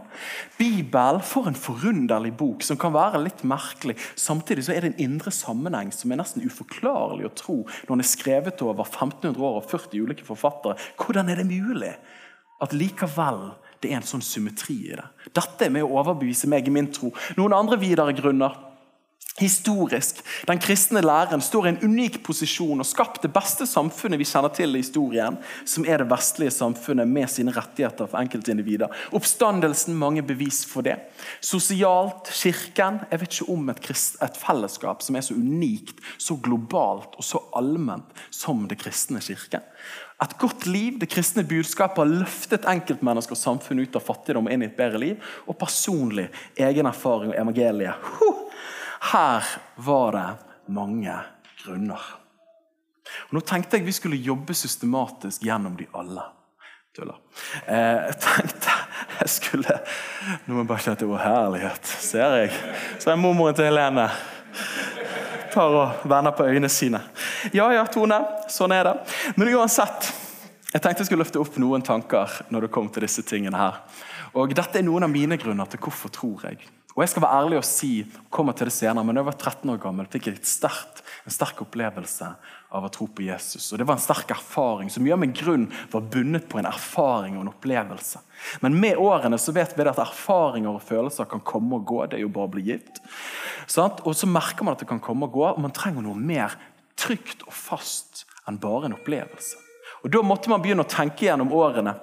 Bibelen, 0.56 1.20
for 1.20 1.50
en 1.50 1.58
forunderlig 1.58 2.32
bok 2.40 2.64
som 2.64 2.78
kan 2.80 2.94
være 2.94 3.20
litt 3.20 3.42
merkelig. 3.44 3.98
Samtidig 4.16 4.64
så 4.64 4.72
er 4.72 4.86
det 4.86 4.94
en 4.94 5.02
indre 5.10 5.32
sammenheng 5.34 5.92
som 5.92 6.08
er 6.08 6.22
nesten 6.22 6.46
uforklarlig 6.48 7.28
å 7.28 7.34
tro 7.36 7.58
når 7.66 7.90
den 7.92 8.04
er 8.04 8.08
skrevet 8.08 8.64
over 8.64 8.88
1500 8.88 9.44
år 9.44 9.58
og 9.60 9.68
40 9.68 10.06
ulike 10.06 10.24
forfattere. 10.24 10.78
Hvordan 10.96 11.28
er 11.28 11.42
det 11.42 11.50
mulig 11.50 11.92
at 12.64 12.72
likevel 12.72 13.50
det 13.82 13.92
er 13.92 14.00
en 14.00 14.08
sånn 14.08 14.24
symmetri 14.24 14.78
i 14.88 14.96
det? 14.96 15.04
Dette 15.36 15.68
er 15.68 15.74
med 15.74 15.84
å 15.84 16.00
overbevise 16.00 16.48
meg 16.48 16.64
i 16.64 16.72
min 16.74 16.88
tro. 16.96 17.12
Noen 17.36 17.58
andre 17.60 17.76
videre 17.84 18.16
grunner 18.16 18.56
Historisk. 19.38 20.18
Den 20.48 20.58
kristne 20.58 21.00
læreren 21.04 21.42
står 21.44 21.66
i 21.66 21.70
en 21.72 21.80
unik 21.86 22.20
posisjon 22.26 22.82
og 22.82 22.86
skapt 22.86 23.22
det 23.22 23.30
beste 23.34 23.68
samfunnet 23.70 24.18
vi 24.18 24.26
kjenner 24.26 24.50
til 24.54 24.74
i 24.74 24.82
historien, 24.82 25.36
som 25.62 25.86
er 25.86 26.02
det 26.02 26.08
vestlige 26.10 26.54
samfunnet 26.56 27.06
med 27.06 27.30
sine 27.30 27.54
rettigheter 27.54 28.08
for 28.10 28.18
enkeltindivider. 28.18 28.90
Oppstandelsen, 29.14 29.94
mange 29.98 30.24
bevis 30.26 30.64
for 30.66 30.86
det. 30.86 30.96
Sosialt, 31.40 32.32
kirken. 32.34 32.98
Jeg 33.12 33.22
vet 33.22 33.38
ikke 33.38 33.52
om 33.54 33.70
et, 33.70 33.82
krist, 33.84 34.18
et 34.24 34.40
fellesskap 34.42 35.06
som 35.06 35.18
er 35.18 35.26
så 35.28 35.38
unikt, 35.38 36.02
så 36.18 36.34
globalt 36.42 37.14
og 37.14 37.26
så 37.26 37.42
allment 37.58 38.10
som 38.34 38.66
det 38.66 38.80
kristne 38.82 39.22
kirken. 39.22 39.62
Et 40.18 40.34
godt 40.38 40.66
liv, 40.66 40.98
det 40.98 41.12
kristne 41.12 41.44
budskapet, 41.46 42.02
har 42.02 42.24
løftet 42.24 42.66
enkeltmennesker 42.66 43.36
og 43.36 43.38
samfunn 43.38 43.84
ut 43.84 43.94
av 43.94 44.02
fattigdom 44.02 44.50
og 44.50 44.54
inn 44.54 44.66
i 44.66 44.66
et 44.66 44.74
bedre 44.78 44.98
liv. 44.98 45.30
Og 45.46 45.54
personlig 45.60 46.26
egen 46.58 46.90
erfaring 46.90 47.30
og 47.30 47.38
evangeliet. 47.38 48.10
Huh! 48.18 48.42
Her 49.00 49.44
var 49.76 50.12
det 50.12 50.72
mange 50.74 51.14
grunner. 51.62 52.02
Og 53.28 53.38
nå 53.38 53.42
tenkte 53.46 53.78
jeg 53.78 53.86
vi 53.86 53.94
skulle 53.96 54.18
jobbe 54.20 54.54
systematisk 54.56 55.44
gjennom 55.46 55.76
de 55.78 55.86
alle. 55.96 56.24
Tuller. 56.96 57.18
Eh, 57.66 58.08
jeg 58.08 58.16
tenkte 58.24 58.74
jeg 59.20 59.30
skulle 59.30 59.74
Nå 60.46 60.56
må 60.56 60.62
jeg 60.62 60.68
bare 60.70 60.82
kjenne 60.82 60.98
til 60.98 61.10
var 61.12 61.24
herlighet. 61.24 61.90
Ser 62.02 62.36
jeg. 62.42 62.52
Så 62.98 63.12
er 63.12 63.20
mormoren 63.20 63.56
til 63.56 63.68
Helene. 63.68 64.08
Tar 65.52 65.76
og 65.78 66.08
vender 66.10 66.34
på 66.34 66.46
øynene 66.48 66.70
sine. 66.72 67.00
Ja 67.54 67.68
ja, 67.72 67.84
Tone. 67.86 68.18
Sånn 68.50 68.74
er 68.74 68.90
det. 68.90 68.96
Men 69.36 69.52
uansett. 69.54 70.10
Jeg 70.68 70.82
tenkte 70.84 71.00
jeg 71.00 71.08
skulle 71.08 71.24
løfte 71.24 71.40
opp 71.40 71.54
noen 71.60 71.84
tanker 71.84 72.42
når 72.52 72.66
det 72.66 72.72
kom 72.74 72.90
til 72.92 73.06
disse 73.06 73.22
tingene 73.24 73.56
her. 73.56 73.78
Og 74.36 74.52
Dette 74.56 74.80
er 74.80 74.84
noen 74.84 75.06
av 75.06 75.12
mine 75.12 75.38
grunner 75.40 75.70
til 75.70 75.80
hvorfor 75.80 76.12
tror 76.12 76.44
jeg. 76.50 76.66
Og 76.98 77.04
jeg 77.04 77.12
skal 77.12 77.22
være 77.22 77.40
ærlig 77.44 77.58
og 77.60 77.66
si, 77.66 77.92
kommer 78.34 78.56
til 78.58 78.66
det 78.66 78.72
senere, 78.74 79.06
men 79.06 79.14
da 79.14 79.20
jeg 79.22 79.28
var 79.28 79.36
13 79.38 79.70
år 79.70 79.76
gammel, 79.84 80.06
fikk 80.10 80.24
jeg 80.26 80.40
sterkt, 80.42 81.04
en 81.22 81.30
sterk 81.30 81.60
opplevelse 81.62 82.26
av 82.74 82.86
å 82.88 82.90
tro 82.90 83.04
på 83.06 83.22
Jesus. 83.22 83.68
Og 83.70 83.78
Det 83.78 83.84
var 83.86 83.94
en 83.94 84.02
sterk 84.02 84.32
erfaring 84.34 84.90
som 84.90 85.06
gjør 85.06 85.20
min 85.22 85.34
grunn 85.36 85.68
var 85.92 86.08
bundet 86.10 86.48
på 86.50 86.58
en 86.58 86.66
erfaring 86.66 87.36
og 87.36 87.44
en 87.44 87.52
opplevelse. 87.52 88.18
Men 88.64 88.80
med 88.82 88.98
årene 88.98 89.38
så 89.38 89.54
vet 89.54 89.76
vi 89.78 89.86
at 89.86 90.00
erfaringer 90.02 90.72
og 90.72 90.82
følelser 90.88 91.28
kan 91.30 91.44
komme 91.46 91.78
og 91.78 91.86
gå. 91.86 92.00
Det 92.06 92.18
er 92.18 92.24
jo 92.24 92.32
bare 92.34 92.50
å 92.50 92.54
bli 92.56 92.64
gitt. 92.66 92.98
Sant? 93.70 94.02
Og 94.02 94.18
så 94.18 94.26
merker 94.26 94.66
man 94.66 94.74
at 94.74 94.82
det 94.82 94.90
kan 94.90 94.98
komme 95.04 95.28
og 95.28 95.36
gå, 95.38 95.44
og 95.52 95.62
man 95.62 95.74
trenger 95.76 96.02
noe 96.02 96.18
mer 96.18 96.56
trygt 96.98 97.46
og 97.46 97.54
fast 97.54 98.24
enn 98.50 98.58
bare 98.58 98.88
en 98.88 98.96
opplevelse. 98.98 99.54
Og 100.02 100.10
Da 100.10 100.24
måtte 100.26 100.50
man 100.50 100.66
begynne 100.66 100.82
å 100.82 100.90
tenke 100.90 101.28
gjennom 101.28 101.54
årene. 101.54 101.94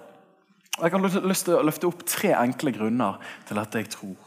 Og 0.79 0.87
Jeg 0.87 0.95
har 0.95 1.27
lyst 1.27 1.49
til 1.49 1.59
å 1.59 1.67
løfte 1.67 1.91
opp 1.91 2.07
tre 2.07 2.31
enkle 2.39 2.71
grunner 2.71 3.19
til 3.49 3.59
at 3.59 3.75
jeg 3.75 3.91
tror. 3.91 4.24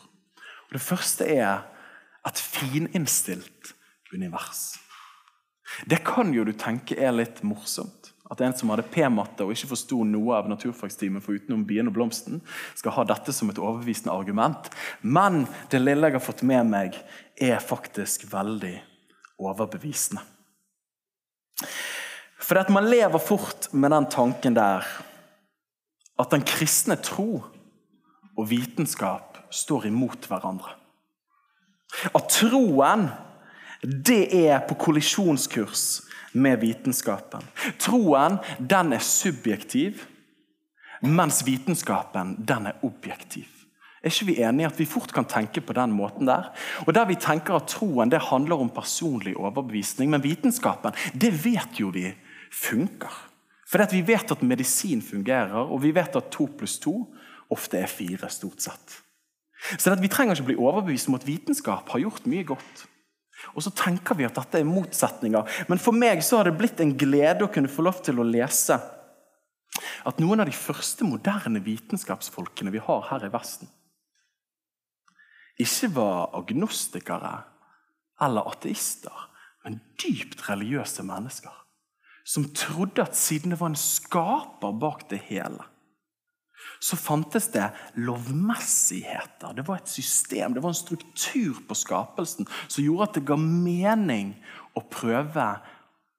Og 0.68 0.76
Det 0.76 0.84
første 0.84 1.24
er 1.24 1.64
et 2.28 2.40
fininnstilt 2.40 3.72
univers. 4.12 4.76
Det 5.88 6.02
kan 6.04 6.32
jo 6.32 6.44
du 6.44 6.52
tenke 6.56 6.96
er 6.96 7.14
litt 7.14 7.42
morsomt. 7.46 8.12
At 8.28 8.42
en 8.44 8.52
som 8.52 8.68
hadde 8.68 8.84
p-matte 8.92 9.44
og 9.46 9.54
ikke 9.54 9.70
forsto 9.70 10.02
noe 10.04 10.36
av 10.36 10.48
naturfagstimen 10.50 11.22
for 11.24 11.38
utenom 11.38 11.62
bien 11.68 11.88
og 11.88 11.94
blomsten, 11.96 12.42
skal 12.76 12.92
ha 12.98 13.04
dette 13.08 13.32
som 13.32 13.48
et 13.48 13.60
overbevisende 13.60 14.12
argument. 14.12 14.68
Men 15.00 15.46
det 15.72 15.80
lille 15.80 16.10
jeg 16.10 16.18
har 16.18 16.24
fått 16.26 16.44
med 16.44 16.68
meg, 16.68 16.98
er 17.40 17.62
faktisk 17.64 18.26
veldig 18.28 18.74
overbevisende. 19.40 20.20
For 22.38 22.60
at 22.60 22.68
man 22.72 22.88
lever 22.88 23.20
fort 23.20 23.70
med 23.72 23.92
den 23.92 24.08
tanken 24.12 24.56
der 24.56 24.84
at 26.18 26.34
den 26.34 26.44
kristne 26.44 26.98
tro 27.00 27.40
og 28.36 28.48
vitenskap 28.50 29.37
står 29.50 29.88
imot 29.88 30.28
hverandre. 30.28 30.74
At 32.14 32.28
troen 32.30 33.08
det 33.82 34.28
er 34.34 34.60
på 34.66 34.76
kollisjonskurs 34.78 35.84
med 36.38 36.60
vitenskapen. 36.60 37.44
Troen 37.80 38.38
den 38.58 38.92
er 38.96 39.04
subjektiv, 39.04 40.02
mens 41.02 41.44
vitenskapen 41.46 42.36
den 42.46 42.68
er 42.72 42.82
objektiv. 42.82 43.46
Er 43.98 44.12
ikke 44.12 44.28
vi 44.28 44.36
enige 44.46 44.68
at 44.68 44.78
vi 44.78 44.86
fort 44.86 45.12
kan 45.14 45.26
tenke 45.26 45.60
på 45.60 45.74
den 45.74 45.90
måten 45.94 46.26
der? 46.26 46.52
Og 46.86 46.94
Der 46.94 47.06
vi 47.06 47.14
tenker 47.14 47.54
at 47.54 47.68
troen 47.68 48.10
det 48.10 48.20
handler 48.30 48.60
om 48.60 48.70
personlig 48.70 49.36
overbevisning, 49.36 50.10
men 50.10 50.22
vitenskapen 50.22 50.94
det 51.14 51.32
vet 51.44 51.80
jo 51.80 51.90
vi 51.90 52.14
funker. 52.52 53.10
For 53.66 53.84
vi 53.90 54.00
vet 54.06 54.30
at 54.30 54.42
medisin 54.42 55.02
fungerer, 55.02 55.66
og 55.66 55.82
vi 55.82 55.94
vet 55.94 56.16
at 56.16 56.30
to 56.30 56.46
pluss 56.46 56.78
to 56.78 57.14
ofte 57.50 57.78
er 57.78 57.86
fire, 57.86 58.28
stort 58.30 58.62
sett. 58.62 59.02
Så 59.78 59.94
Vi 59.98 60.08
trenger 60.08 60.36
ikke 60.36 60.52
bli 60.52 60.60
overbevist 60.60 61.08
om 61.08 61.18
at 61.18 61.26
vitenskap 61.26 61.88
har 61.88 62.04
gjort 62.04 62.26
mye 62.30 62.46
godt. 62.46 62.86
Og 63.54 63.62
så 63.62 63.70
tenker 63.74 64.16
vi 64.18 64.26
at 64.26 64.36
dette 64.38 64.60
er 64.60 64.66
motsetninger. 64.66 65.64
Men 65.68 65.80
for 65.82 65.94
meg 65.94 66.22
så 66.26 66.40
har 66.40 66.48
det 66.48 66.58
blitt 66.58 66.80
en 66.82 66.96
glede 66.98 67.46
å 67.46 67.52
kunne 67.52 67.70
få 67.70 67.84
lov 67.86 68.02
til 68.06 68.18
å 68.18 68.26
lese 68.26 68.78
at 70.08 70.18
noen 70.22 70.42
av 70.42 70.48
de 70.48 70.56
første 70.56 71.06
moderne 71.06 71.60
vitenskapsfolkene 71.62 72.72
vi 72.74 72.82
har 72.82 73.04
her 73.10 73.26
i 73.26 73.30
Vesten, 73.32 73.68
ikke 75.58 75.90
var 75.94 76.34
agnostikere 76.38 77.32
eller 78.22 78.46
ateister, 78.50 79.26
men 79.64 79.80
dypt 80.00 80.44
religiøse 80.48 81.04
mennesker. 81.06 81.54
Som 82.28 82.50
trodde 82.54 83.02
at 83.02 83.16
siden 83.16 83.54
det 83.54 83.60
var 83.60 83.72
en 83.72 83.80
skaper 83.80 84.74
bak 84.80 85.06
det 85.10 85.20
hele, 85.30 85.64
så 86.80 86.96
fantes 86.96 87.48
det 87.54 87.66
lovmessigheter. 87.94 89.54
Det 89.56 89.66
var 89.66 89.80
et 89.80 89.90
system, 89.90 90.54
det 90.54 90.62
var 90.62 90.74
en 90.74 90.78
struktur 90.78 91.60
på 91.68 91.76
skapelsen 91.76 92.48
som 92.66 92.84
gjorde 92.84 93.08
at 93.08 93.18
det 93.18 93.26
ga 93.28 93.38
mening 93.40 94.34
å 94.78 94.84
prøve 94.86 95.48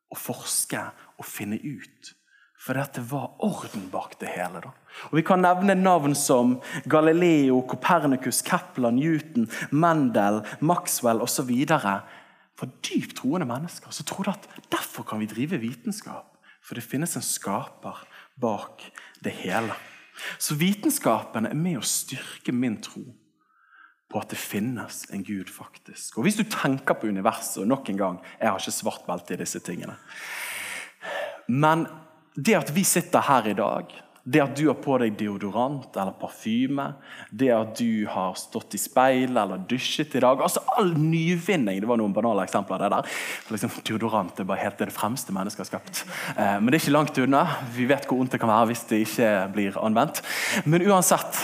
å 0.10 0.18
forske 0.18 0.82
og 1.20 1.28
finne 1.28 1.60
ut. 1.62 2.14
For 2.60 2.76
dette 2.76 3.02
var 3.08 3.38
orden 3.46 3.88
bak 3.92 4.18
det 4.20 4.34
hele. 4.34 4.60
Da. 4.60 4.74
Og 5.10 5.16
Vi 5.16 5.24
kan 5.24 5.40
nevne 5.42 5.78
navn 5.80 6.16
som 6.16 6.58
Galileo, 6.92 7.62
Copernicus, 7.64 8.42
Kepler, 8.44 8.92
Newton, 8.92 9.48
Mendel, 9.72 10.42
Maxwell 10.60 11.24
osv. 11.24 11.54
For 12.60 12.74
dypt 12.84 13.16
troende 13.22 13.48
mennesker 13.48 13.96
som 13.96 14.08
trodde 14.10 14.36
at 14.36 14.50
derfor 14.74 15.08
kan 15.08 15.24
vi 15.24 15.30
drive 15.32 15.62
vitenskap. 15.62 16.36
For 16.60 16.76
det 16.76 16.84
finnes 16.84 17.16
en 17.16 17.24
skaper 17.24 18.04
bak 18.36 18.84
det 19.24 19.32
hele. 19.40 19.72
Så 20.38 20.58
vitenskapen 20.60 21.48
er 21.50 21.58
med 21.58 21.80
å 21.80 21.86
styrke 21.86 22.54
min 22.56 22.78
tro 22.84 23.06
på 24.10 24.22
at 24.22 24.32
det 24.34 24.40
finnes 24.42 25.04
en 25.14 25.24
Gud, 25.24 25.52
faktisk. 25.54 26.18
Og 26.18 26.26
Hvis 26.26 26.40
du 26.40 26.44
tenker 26.44 26.98
på 26.98 27.08
universet 27.08 27.62
og 27.62 27.70
nok 27.70 27.90
en 27.90 27.98
gang, 27.98 28.20
Jeg 28.40 28.50
har 28.50 28.60
ikke 28.60 28.72
svart 28.72 29.06
belte 29.06 29.34
i 29.34 29.38
disse 29.38 29.60
tingene. 29.60 29.96
Men 31.48 31.88
det 32.36 32.56
at 32.56 32.76
vi 32.76 32.84
sitter 32.84 33.22
her 33.22 33.48
i 33.48 33.54
dag 33.54 33.94
det 34.24 34.42
at 34.44 34.56
du 34.58 34.66
har 34.68 34.78
på 34.82 34.98
deg 35.02 35.16
deodorant 35.20 35.96
eller 35.96 36.16
parfyme, 36.20 36.90
det 37.32 37.50
at 37.56 37.78
du 37.80 38.06
har 38.12 38.36
stått 38.40 38.76
i 38.76 38.82
speil 38.82 39.38
eller 39.38 39.62
dusjet 39.70 40.16
i 40.16 40.24
dag 40.24 40.42
altså 40.44 40.64
All 40.80 40.92
nyvinning. 40.98 41.80
Det 41.82 41.90
var 41.90 42.00
noen 42.00 42.14
banale 42.16 42.44
eksempler. 42.46 42.80
av 42.80 42.84
det 42.84 42.90
der. 42.96 43.22
Liksom, 43.52 43.72
deodorant 43.88 44.40
er 44.40 44.48
bare 44.48 44.64
helt 44.64 44.78
det 44.80 44.92
fremste 44.96 45.34
mennesket 45.36 45.66
har 45.66 45.70
skapt. 45.72 46.04
Eh, 46.36 46.60
men 46.60 46.70
det 46.70 46.80
er 46.80 46.84
ikke 46.86 46.98
langt 46.98 47.18
unna. 47.18 47.46
Vi 47.76 47.88
vet 47.90 48.06
hvor 48.08 48.20
vondt 48.20 48.36
det 48.36 48.42
kan 48.42 48.52
være 48.52 48.70
hvis 48.72 48.86
det 48.92 49.02
ikke 49.08 49.32
blir 49.56 49.80
anvendt. 49.82 50.22
Men 50.66 50.86
uansett 50.88 51.42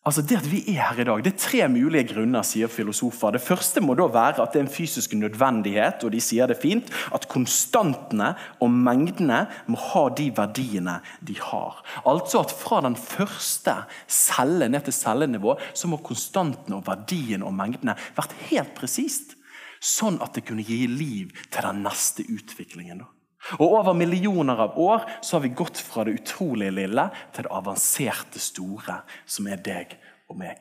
Altså 0.00 0.22
Det 0.24 0.38
at 0.38 0.46
vi 0.48 0.62
er 0.72 0.78
her 0.80 1.02
i 1.02 1.04
dag, 1.04 1.20
det 1.20 1.34
er 1.34 1.42
tre 1.42 1.66
mulige 1.68 2.06
grunner, 2.14 2.40
sier 2.46 2.70
filosofer. 2.72 3.34
Det 3.36 3.42
første 3.44 3.82
må 3.84 3.92
da 3.98 4.06
være 4.08 4.40
at 4.40 4.54
det 4.54 4.62
er 4.62 4.64
en 4.64 4.72
fysisk 4.72 5.12
nødvendighet, 5.12 6.06
og 6.06 6.14
de 6.14 6.22
sier 6.24 6.48
det 6.48 6.56
fint, 6.62 6.88
at 7.12 7.26
konstantene 7.28 8.30
og 8.64 8.72
mengdene 8.72 9.42
må 9.68 9.76
ha 9.90 10.06
de 10.16 10.30
verdiene 10.38 10.96
de 11.20 11.36
har. 11.36 11.82
Altså 12.08 12.40
at 12.40 12.56
fra 12.56 12.80
den 12.88 12.96
første 12.96 13.76
celle 14.08 14.70
ned 14.72 14.88
til 14.88 14.96
cellenivå 14.96 15.58
så 15.76 15.92
må 15.92 16.00
konstantene 16.00 16.80
og 16.80 16.88
verdiene 16.88 17.44
og 17.44 17.52
mengdene 17.60 17.98
vært 18.16 18.32
helt 18.48 18.72
presist. 18.80 19.36
Sånn 19.84 20.16
at 20.24 20.32
det 20.36 20.48
kunne 20.48 20.64
gi 20.64 20.86
liv 20.88 21.36
til 21.52 21.60
den 21.60 21.84
neste 21.84 22.24
utviklingen. 22.24 23.04
da. 23.04 23.19
Og 23.58 23.72
Over 23.72 23.94
millioner 23.96 24.60
av 24.66 24.78
år 24.78 25.06
så 25.24 25.36
har 25.36 25.44
vi 25.46 25.54
gått 25.56 25.78
fra 25.80 26.04
det 26.04 26.18
utrolig 26.20 26.70
lille 26.76 27.06
til 27.32 27.46
det 27.46 27.54
avanserte 27.56 28.42
store, 28.42 29.00
som 29.26 29.48
er 29.48 29.62
deg 29.64 29.96
og 30.28 30.38
meg. 30.42 30.60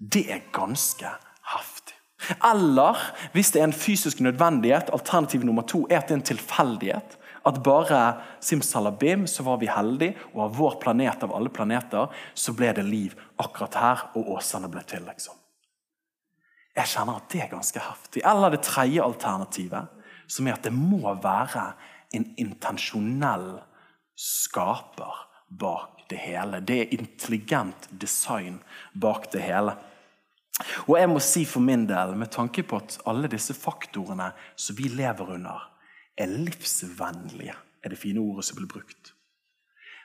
Det 0.00 0.24
er 0.32 0.46
ganske 0.54 1.10
heftig. 1.52 1.98
Eller 2.44 2.98
hvis 3.34 3.50
det 3.52 3.60
er 3.60 3.68
en 3.68 3.76
fysisk 3.76 4.22
nødvendighet, 4.22 4.92
alternativ 4.94 5.44
nummer 5.44 5.66
to 5.66 5.84
er 5.90 6.00
at 6.00 6.08
det 6.08 6.16
er 6.16 6.20
en 6.20 6.30
tilfeldighet. 6.32 7.18
At 7.46 7.58
bare 7.66 8.00
simsalabim, 8.40 9.26
så 9.26 9.42
var 9.42 9.58
vi 9.58 9.66
heldige, 9.66 10.14
og 10.32 10.44
av 10.44 10.58
vår 10.58 10.76
planet 10.82 11.24
av 11.26 11.32
alle 11.34 11.50
planeter 11.50 12.12
så 12.38 12.54
ble 12.54 12.70
det 12.76 12.84
liv 12.86 13.16
akkurat 13.42 13.78
her, 13.78 14.04
og 14.14 14.36
Åsane 14.36 14.70
ble 14.70 14.84
til. 14.86 15.02
liksom. 15.08 15.34
Jeg 16.76 16.88
kjenner 16.88 17.18
at 17.18 17.26
det 17.32 17.42
er 17.42 17.50
ganske 17.50 17.82
heftig. 17.82 18.22
Eller 18.24 18.54
det 18.54 18.62
tredje 18.64 19.02
alternativet 19.04 20.01
som 20.32 20.48
er 20.48 20.56
at 20.56 20.66
det 20.66 20.72
må 20.74 21.12
være 21.22 21.66
en 22.16 22.26
intensjonell 22.40 23.60
skaper 24.18 25.26
bak 25.48 26.04
det 26.10 26.20
hele. 26.24 26.60
Det 26.60 26.78
er 26.80 26.94
intelligent 26.96 27.88
design 27.90 28.60
bak 28.92 29.30
det 29.32 29.44
hele. 29.44 29.76
Og 30.86 30.96
jeg 30.98 31.08
må 31.10 31.20
si 31.24 31.44
for 31.48 31.64
min 31.64 31.86
del, 31.88 32.14
med 32.18 32.30
tanke 32.32 32.64
på 32.66 32.78
at 32.82 32.98
alle 33.08 33.30
disse 33.32 33.56
faktorene 33.56 34.30
som 34.56 34.76
vi 34.78 34.90
lever 34.92 35.34
under, 35.36 35.68
er 36.16 36.28
livsvennlige, 36.28 37.56
er 37.82 37.92
det 37.92 37.98
fine 37.98 38.20
ordet 38.20 38.44
som 38.46 38.60
blir 38.60 38.68
brukt. 38.70 39.14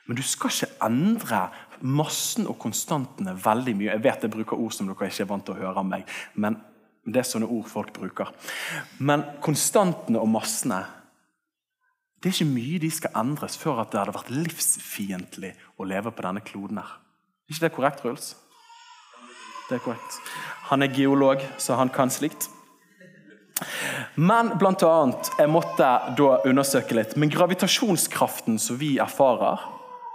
Men 0.08 0.16
du 0.16 0.24
skal 0.24 0.50
ikke 0.50 0.86
endre 0.86 1.42
massen 1.84 2.48
og 2.48 2.56
konstantene 2.62 3.34
veldig 3.36 3.74
mye. 3.76 3.90
Jeg 3.92 4.04
vet 4.06 4.24
jeg 4.24 4.32
bruker 4.32 4.56
ord 4.56 4.72
som 4.72 4.88
dere 4.88 5.10
ikke 5.10 5.26
er 5.26 5.28
vant 5.28 5.44
til 5.44 5.54
å 5.54 5.60
høre 5.60 5.82
av 5.84 5.88
meg, 5.88 6.08
men 6.34 6.56
det 7.12 7.22
er 7.22 7.28
sånne 7.28 7.48
ord 7.48 7.68
folk 7.70 7.92
bruker. 7.96 8.30
Men 8.98 9.24
konstantene 9.44 10.20
og 10.20 10.30
massene 10.32 10.84
det 12.18 12.32
er 12.32 12.34
ikke 12.34 12.50
mye 12.50 12.78
de 12.82 12.88
skal 12.90 13.14
endres 13.20 13.54
før 13.60 13.84
at 13.84 13.92
det 13.92 14.00
hadde 14.00 14.16
vært 14.16 14.30
livsfiendtlig 14.34 15.52
å 15.78 15.86
leve 15.86 16.10
på 16.10 16.24
denne 16.26 16.42
kloden. 16.42 16.80
her. 16.82 16.96
Er 17.46 17.54
ikke 17.54 17.64
det 17.64 17.74
korrekt, 17.76 18.04
Ruls? 18.04 18.32
Det 19.68 19.76
er 19.76 19.84
korrekt. 19.84 20.16
Han 20.72 20.82
er 20.82 20.90
geolog, 20.90 21.44
så 21.62 21.76
han 21.78 21.92
kan 21.94 22.10
slikt. 22.10 22.48
Men 24.16 24.50
blant 24.58 24.82
annet, 24.82 25.30
jeg 25.38 25.50
måtte 25.50 25.92
da 26.18 26.28
undersøke 26.42 26.98
litt. 26.98 27.14
Men 27.16 27.30
gravitasjonskraften 27.30 28.58
som 28.58 28.78
vi 28.82 28.96
erfarer, 28.98 29.62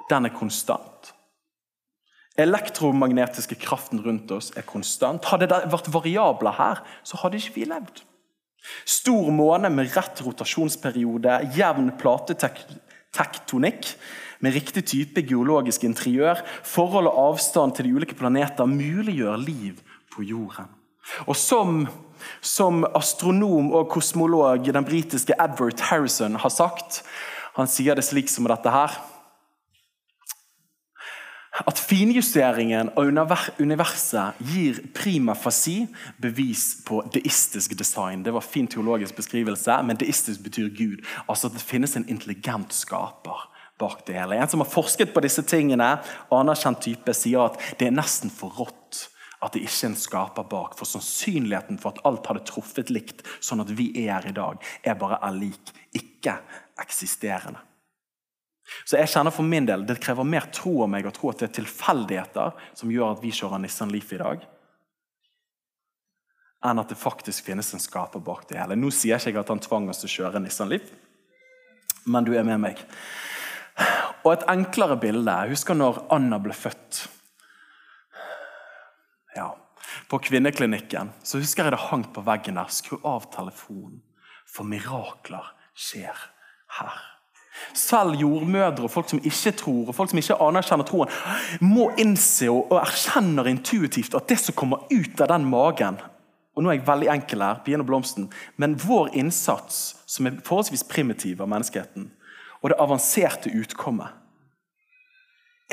den 0.10 0.28
er 0.28 0.36
konstant 0.36 1.13
elektromagnetiske 2.40 3.56
kraften 3.62 4.02
rundt 4.02 4.32
oss 4.34 4.52
er 4.58 4.66
konstant. 4.66 5.26
Hadde 5.30 5.50
det 5.52 5.62
vært 5.72 5.92
variabler 5.94 6.58
her, 6.58 6.82
så 7.06 7.20
hadde 7.22 7.38
ikke 7.40 7.58
vi 7.60 7.70
levd. 7.70 8.02
Stor 8.88 9.30
måne 9.36 9.70
med 9.74 9.92
rett 9.94 10.22
rotasjonsperiode, 10.24 11.40
jevn 11.58 11.92
platetektonikk 12.00 13.92
med 14.44 14.56
riktig 14.56 14.86
type 14.90 15.24
geologisk 15.28 15.86
interiør, 15.88 16.42
forhold 16.68 17.12
og 17.12 17.20
avstand 17.30 17.76
til 17.76 17.88
de 17.88 17.94
ulike 18.00 18.18
planeter 18.18 18.68
muliggjør 18.68 19.38
liv 19.40 19.84
på 20.16 20.26
jorden. 20.28 20.72
Og 21.28 21.36
som, 21.38 21.84
som 22.42 22.84
astronom 22.96 23.72
og 23.76 23.90
kosmolog 23.92 24.72
den 24.72 24.88
britiske 24.88 25.36
Edward 25.36 25.84
Harrison 25.90 26.40
har 26.40 26.54
sagt 26.54 27.02
Han 27.54 27.68
sier 27.70 27.94
det 27.94 28.06
slik 28.08 28.32
som 28.32 28.48
dette 28.50 28.72
her 28.72 28.96
at 31.54 31.80
finjusteringen 31.80 32.90
av 32.98 33.34
universet 33.62 34.40
gir 34.42 34.80
prima 34.96 35.36
fasi 35.38 35.84
bevis 36.18 36.80
på 36.86 37.04
deistisk 37.14 37.76
design. 37.78 38.24
Det 38.26 38.34
var 38.34 38.42
fin 38.42 38.68
teologisk 38.68 39.16
beskrivelse, 39.16 39.78
men 39.86 40.00
deistisk 40.02 40.42
betyr 40.44 40.72
Gud. 40.74 41.04
Altså 41.28 41.48
at 41.48 41.58
det 41.58 41.66
finnes 41.66 41.94
en 41.98 42.08
intelligent 42.10 42.74
skaper 42.74 43.50
bak 43.78 44.06
det 44.08 44.18
hele. 44.18 44.38
En 44.38 44.50
som 44.50 44.64
har 44.64 44.70
forsket 44.70 45.14
på 45.14 45.22
disse 45.26 45.44
tingene, 45.46 45.96
anerkjent 46.34 46.82
type, 46.82 47.14
sier 47.18 47.46
at 47.46 47.60
det 47.80 47.90
er 47.90 47.98
nesten 47.98 48.34
for 48.34 48.54
rått 48.58 49.08
at 49.44 49.54
det 49.54 49.66
ikke 49.66 49.82
er 49.82 49.92
en 49.92 50.00
skaper 50.00 50.48
bak. 50.50 50.78
For 50.80 50.88
sannsynligheten 50.88 51.80
for 51.82 51.94
at 51.94 52.02
alt 52.08 52.30
hadde 52.32 52.46
truffet 52.48 52.94
likt, 52.94 53.26
sånn 53.44 53.62
at 53.64 53.74
vi 53.76 53.92
er 54.06 54.16
her 54.16 54.30
i 54.32 54.36
dag, 54.38 54.62
er 54.88 54.98
bare 55.00 55.20
er 55.22 55.36
lik 55.36 55.74
ikke-eksisterende. 56.00 57.62
Så 58.86 58.98
jeg 58.98 59.12
kjenner 59.12 59.34
for 59.36 59.44
min 59.48 59.66
del, 59.68 59.86
Det 59.86 60.00
krever 60.02 60.24
mer 60.28 60.48
tro 60.56 60.84
av 60.84 60.90
meg 60.90 61.06
å 61.06 61.14
tro 61.16 61.30
at 61.32 61.42
det 61.42 61.50
er 61.50 61.58
tilfeldigheter 61.60 62.54
som 62.74 62.92
gjør 62.92 63.16
at 63.18 63.24
vi 63.24 63.32
kjører 63.36 63.62
Nissan 63.62 63.92
Leaf 63.92 64.14
i 64.14 64.22
dag, 64.22 64.46
enn 66.64 66.80
at 66.80 66.90
det 66.90 67.00
faktisk 67.00 67.46
finnes 67.46 67.74
en 67.76 67.84
skaper 67.84 68.24
bak 68.24 68.48
det 68.48 68.62
hele. 68.62 68.78
Nå 68.80 68.92
sier 68.96 69.18
jeg 69.18 69.34
ikke 69.34 69.44
at 69.44 69.52
han 69.52 69.64
tvang 69.64 69.90
oss 69.92 70.00
til 70.04 70.12
å 70.12 70.16
kjøre 70.16 70.44
Nissan 70.44 70.72
Leaf, 70.72 70.88
men 72.08 72.24
du 72.24 72.34
er 72.36 72.48
med 72.48 72.62
meg. 72.64 72.80
Og 74.24 74.32
et 74.34 74.46
enklere 74.52 74.96
bilde 75.02 75.34
Jeg 75.34 75.56
husker 75.56 75.76
når 75.76 76.04
Anna 76.14 76.38
ble 76.40 76.56
født. 76.56 77.08
Ja, 79.36 79.56
På 80.08 80.20
kvinneklinikken 80.22 81.10
så 81.26 81.42
husker 81.42 81.68
jeg 81.68 81.74
det 81.74 81.88
hang 81.90 82.06
på 82.14 82.22
veggen 82.24 82.56
der 82.56 82.70
'Skru 82.70 83.00
av 83.04 83.28
telefonen, 83.34 84.02
for 84.46 84.64
mirakler 84.64 85.52
skjer 85.76 86.16
her'. 86.80 87.02
Selv 87.78 88.18
jordmødre 88.20 88.88
og 88.88 88.92
folk 88.92 89.12
som 89.12 89.22
ikke 89.24 89.54
tror, 89.60 89.84
og 89.88 89.96
folk 89.96 90.12
som 90.12 90.22
ikke 90.22 90.40
anerkjenner 90.42 90.88
troen, 90.90 91.12
må 91.62 91.92
innse 92.02 92.50
og, 92.52 92.72
og 92.74 92.82
erkjenner 92.82 93.52
intuitivt 93.52 94.18
at 94.18 94.28
det 94.32 94.40
som 94.42 94.58
kommer 94.58 94.88
ut 94.92 95.22
av 95.22 95.32
den 95.36 95.46
magen 95.50 96.02
og 96.54 96.62
nå 96.62 96.70
er 96.70 96.78
jeg 96.78 96.86
veldig 96.86 97.10
enkel 97.10 97.42
her, 97.42 97.62
og 97.80 97.86
blomsten, 97.88 98.28
men 98.62 98.76
vår 98.78 99.10
innsats, 99.18 99.96
som 100.06 100.28
er 100.30 100.38
forholdsvis 100.46 100.86
primitiv 100.86 101.42
av 101.42 101.50
menneskeheten, 101.50 102.12
og 102.62 102.70
det 102.70 102.78
avanserte 102.80 103.50
utkommet 103.58 104.20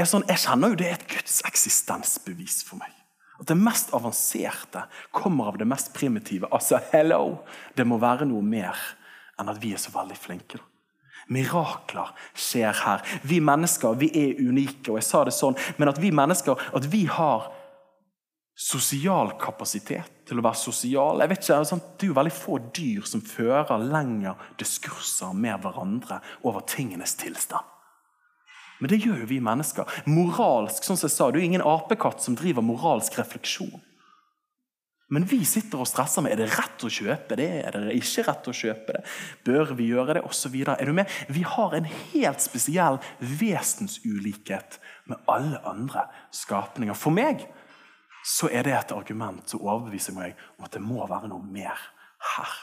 er 0.01 0.09
sånn, 0.09 0.25
Jeg 0.29 0.41
kjenner 0.47 0.73
jo 0.73 0.79
det 0.81 0.87
er 0.89 0.97
et 0.97 1.09
Guds 1.11 1.43
eksistensbevis 1.45 2.63
for 2.65 2.81
meg. 2.81 2.95
At 3.41 3.51
det 3.51 3.57
mest 3.59 3.93
avanserte 3.93 4.87
kommer 5.13 5.51
av 5.51 5.59
det 5.61 5.67
mest 5.69 5.93
primitive. 5.93 6.49
Altså, 6.53 6.81
hello! 6.93 7.43
Det 7.77 7.85
må 7.85 7.99
være 8.01 8.25
noe 8.29 8.41
mer 8.41 8.79
enn 9.37 9.51
at 9.53 9.61
vi 9.61 9.75
er 9.75 9.83
så 9.83 9.93
veldig 9.93 10.17
flinke. 10.17 10.61
Mirakler 11.31 12.11
skjer 12.35 12.75
her. 12.85 13.07
Vi 13.23 13.39
mennesker 13.41 13.95
vi 13.99 14.11
er 14.19 14.41
unike. 14.43 14.91
og 14.91 14.99
jeg 14.99 15.07
sa 15.07 15.25
det 15.25 15.35
sånn, 15.35 15.57
Men 15.79 15.89
at 15.89 15.99
vi 15.99 16.11
mennesker 16.11 16.59
at 16.75 16.85
vi 16.91 17.07
har 17.07 17.53
sosial 18.61 19.39
kapasitet 19.41 20.27
til 20.29 20.39
å 20.39 20.45
være 20.45 20.59
sosial. 20.61 21.21
Jeg 21.21 21.29
vet 21.29 21.43
ikke, 21.43 21.65
sånn, 21.65 21.83
Det 21.97 22.07
er 22.07 22.13
jo 22.13 22.19
veldig 22.19 22.33
få 22.33 22.59
dyr 22.73 23.07
som 23.07 23.21
fører 23.21 23.79
lengre 23.79 24.37
diskurser 24.59 25.33
med 25.35 25.63
hverandre 25.63 26.21
over 26.45 26.61
tingenes 26.61 27.15
tilstand. 27.15 27.65
Men 28.81 28.91
det 28.91 29.03
gjør 29.05 29.21
jo 29.21 29.27
vi 29.27 29.41
mennesker. 29.41 29.85
Moralsk, 30.07 30.83
sånn 30.83 30.97
som 30.97 31.09
jeg 31.09 31.17
sa, 31.17 31.31
Du 31.31 31.39
er 31.39 31.45
ingen 31.45 31.63
apekatt 31.63 32.21
som 32.21 32.35
driver 32.35 32.63
moralsk 32.63 33.19
refleksjon. 33.19 33.81
Men 35.11 35.27
vi 35.27 35.41
sitter 35.49 35.83
og 35.83 35.89
stresser 35.91 36.23
med 36.23 36.37
er 36.37 36.45
det 36.45 36.53
rett 36.53 36.85
å 36.87 36.91
kjøpe 36.93 37.39
det, 37.39 37.49
er 37.67 37.75
det 37.75 37.97
ikke 37.99 38.25
rett 38.29 38.51
å 38.51 38.55
kjøpe 38.55 38.95
det, 38.95 39.01
bør 39.47 39.73
vi 39.75 39.89
gjøre 39.91 40.21
det, 40.21 40.25
osv. 40.27 40.55
Er 40.63 40.87
du? 40.87 41.01
Vi 41.35 41.43
har 41.57 41.75
en 41.75 41.89
helt 42.13 42.45
spesiell 42.45 43.01
vesensulikhet 43.19 44.79
med 45.11 45.31
alle 45.31 45.59
andre 45.67 46.07
skapninger. 46.35 46.95
For 46.95 47.15
meg 47.15 47.43
så 48.23 48.51
er 48.55 48.69
det 48.69 48.77
et 48.77 48.95
argument 48.95 49.51
som 49.51 49.65
overbeviser 49.65 50.15
meg 50.15 50.39
om 50.59 50.69
at 50.69 50.77
det 50.77 50.85
må 50.85 51.03
være 51.11 51.31
noe 51.33 51.43
mer 51.43 51.83
her. 52.37 52.55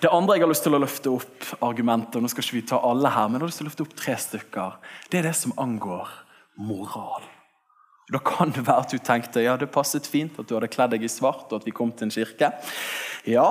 Det 0.00 0.08
andre 0.08 0.36
jeg 0.36 0.44
har 0.44 0.52
lyst 0.52 0.64
til 0.64 0.78
å 0.78 0.80
løfte 0.80 1.12
opp, 1.12 1.48
argumentet, 1.66 2.22
nå 2.22 2.30
skal 2.30 2.46
ikke 2.46 2.56
vi 2.56 2.64
ta 2.70 2.78
alle 2.86 3.10
her, 3.12 3.28
men 3.28 3.40
jeg 3.40 3.44
har 3.44 3.50
lyst 3.50 3.60
til 3.60 3.66
å 3.66 3.70
løfte 3.70 3.86
opp 3.86 3.98
tre 3.98 4.16
stykker, 4.24 4.80
det 5.10 5.20
er 5.20 5.28
det 5.28 5.36
som 5.36 5.54
angår 5.60 6.12
moral. 6.60 7.26
Da 8.10 8.18
kan 8.18 8.50
det 8.54 8.64
være 8.66 8.84
at 8.84 8.94
du 8.94 8.98
tenkte 8.98 9.42
ja, 9.44 9.56
det 9.56 9.70
passet 9.70 10.06
fint 10.10 10.38
at 10.40 10.48
du 10.48 10.56
hadde 10.56 10.70
kledd 10.72 10.94
deg 10.96 11.04
i 11.06 11.10
svart, 11.10 11.46
og 11.50 11.60
at 11.60 11.68
vi 11.68 11.74
kom 11.74 11.92
til 11.94 12.08
en 12.08 12.14
kirke. 12.14 12.50
Ja, 13.28 13.48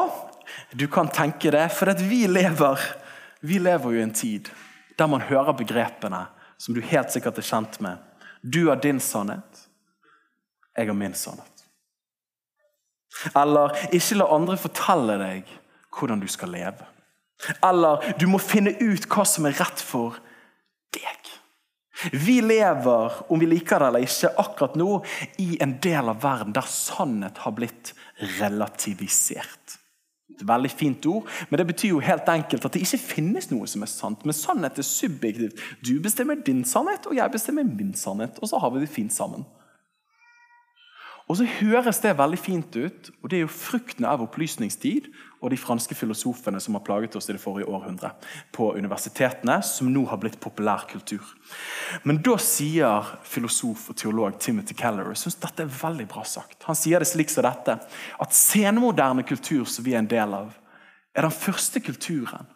du 0.75 0.87
kan 0.91 1.11
tenke 1.13 1.51
det, 1.53 1.69
for 1.71 1.93
vi 2.03 2.25
lever, 2.27 2.81
vi 3.39 3.59
lever 3.61 3.95
jo 3.95 4.01
i 4.01 4.07
en 4.07 4.15
tid 4.15 4.51
der 4.99 5.07
man 5.07 5.23
hører 5.23 5.55
begrepene 5.55 6.25
som 6.59 6.75
du 6.75 6.81
helt 6.83 7.13
sikkert 7.13 7.37
er 7.39 7.45
kjent 7.47 7.79
med. 7.79 8.01
Du 8.41 8.67
har 8.67 8.81
din 8.83 8.99
sannhet, 8.99 9.67
jeg 10.75 10.89
har 10.89 10.97
min 10.97 11.15
sannhet. 11.15 11.63
Eller 13.35 13.75
ikke 13.95 14.19
la 14.19 14.27
andre 14.35 14.57
fortelle 14.59 15.15
deg 15.21 15.53
hvordan 15.95 16.19
du 16.19 16.27
skal 16.27 16.51
leve. 16.53 16.87
Eller 17.63 18.03
du 18.19 18.27
må 18.27 18.39
finne 18.43 18.75
ut 18.79 19.07
hva 19.07 19.25
som 19.27 19.47
er 19.47 19.55
rett 19.59 19.81
for 19.83 20.19
deg. 20.95 21.18
Vi 22.12 22.39
lever, 22.41 23.17
om 23.31 23.39
vi 23.39 23.49
liker 23.49 23.81
det 23.81 23.89
eller 23.89 24.05
ikke, 24.05 24.31
akkurat 24.39 24.77
nå 24.79 25.01
i 25.43 25.57
en 25.63 25.75
del 25.83 26.12
av 26.12 26.21
verden 26.23 26.55
der 26.55 26.69
sannhet 26.71 27.41
har 27.43 27.55
blitt 27.57 27.93
relativisert. 28.39 29.75
Et 30.29 30.45
veldig 30.47 30.71
fint 30.71 31.05
ord, 31.12 31.27
men 31.49 31.59
det 31.59 31.67
betyr 31.73 31.91
jo 31.91 32.03
helt 32.03 32.29
enkelt 32.31 32.65
at 32.65 32.75
det 32.75 32.85
ikke 32.85 33.01
finnes 33.01 33.49
noe 33.51 33.67
som 33.67 33.83
er 33.83 33.91
sant. 33.91 34.23
Men 34.23 34.38
sannhet 34.38 34.79
er 34.79 34.88
subjektivt. 34.88 35.59
Du 35.83 35.97
bestemmer 36.03 36.39
din 36.45 36.62
sannhet, 36.67 37.09
og 37.09 37.17
jeg 37.17 37.33
bestemmer 37.33 37.67
min 37.67 37.91
sannhet. 37.97 38.39
Og 38.39 38.51
så 38.51 38.62
har 38.62 38.71
vi 38.71 38.85
det 38.85 38.91
fint 38.93 39.13
sammen. 39.13 39.43
Og 41.29 41.37
så 41.37 41.45
høres 41.45 41.99
det 42.01 42.15
veldig 42.17 42.37
fint 42.41 42.73
ut, 42.73 43.09
og 43.21 43.29
det 43.29 43.37
er 43.37 43.43
jo 43.43 43.51
fruktene 43.53 44.09
av 44.09 44.23
opplysningstid 44.25 45.11
og 45.39 45.51
de 45.53 45.59
franske 45.61 45.93
filosofene 45.93 46.57
som 46.59 46.73
har 46.73 46.81
plaget 46.87 47.13
oss 47.19 47.29
i 47.29 47.35
det 47.35 47.41
forrige 47.43 47.69
århundre 47.69 48.09
på 48.55 48.71
universitetene, 48.73 49.59
som 49.61 49.91
nå 49.93 50.07
har 50.09 50.17
blitt 50.21 50.39
populær 50.41 50.87
kultur. 50.89 51.21
Men 52.01 52.17
da 52.25 52.33
sier 52.41 53.11
filosof 53.29 53.91
og 53.93 53.99
teolog 54.01 54.39
Timothy 54.41 54.73
Keller 54.79 55.13
synes 55.13 55.37
dette 55.37 55.67
er 55.67 55.75
veldig 55.83 56.07
bra 56.09 56.25
sagt. 56.25 56.63
Han 56.65 56.77
sier 56.77 56.97
det 56.97 57.11
slik 57.11 57.29
som 57.29 57.45
dette, 57.45 57.77
at 57.77 58.35
senmoderne 58.35 59.27
kultur 59.29 59.69
som 59.69 59.85
vi 59.85 59.93
er 59.93 60.01
en 60.01 60.09
del 60.09 60.33
av, 60.33 60.49
er 61.13 61.27
den 61.27 61.35
første 61.35 61.81
kulturen 61.83 62.49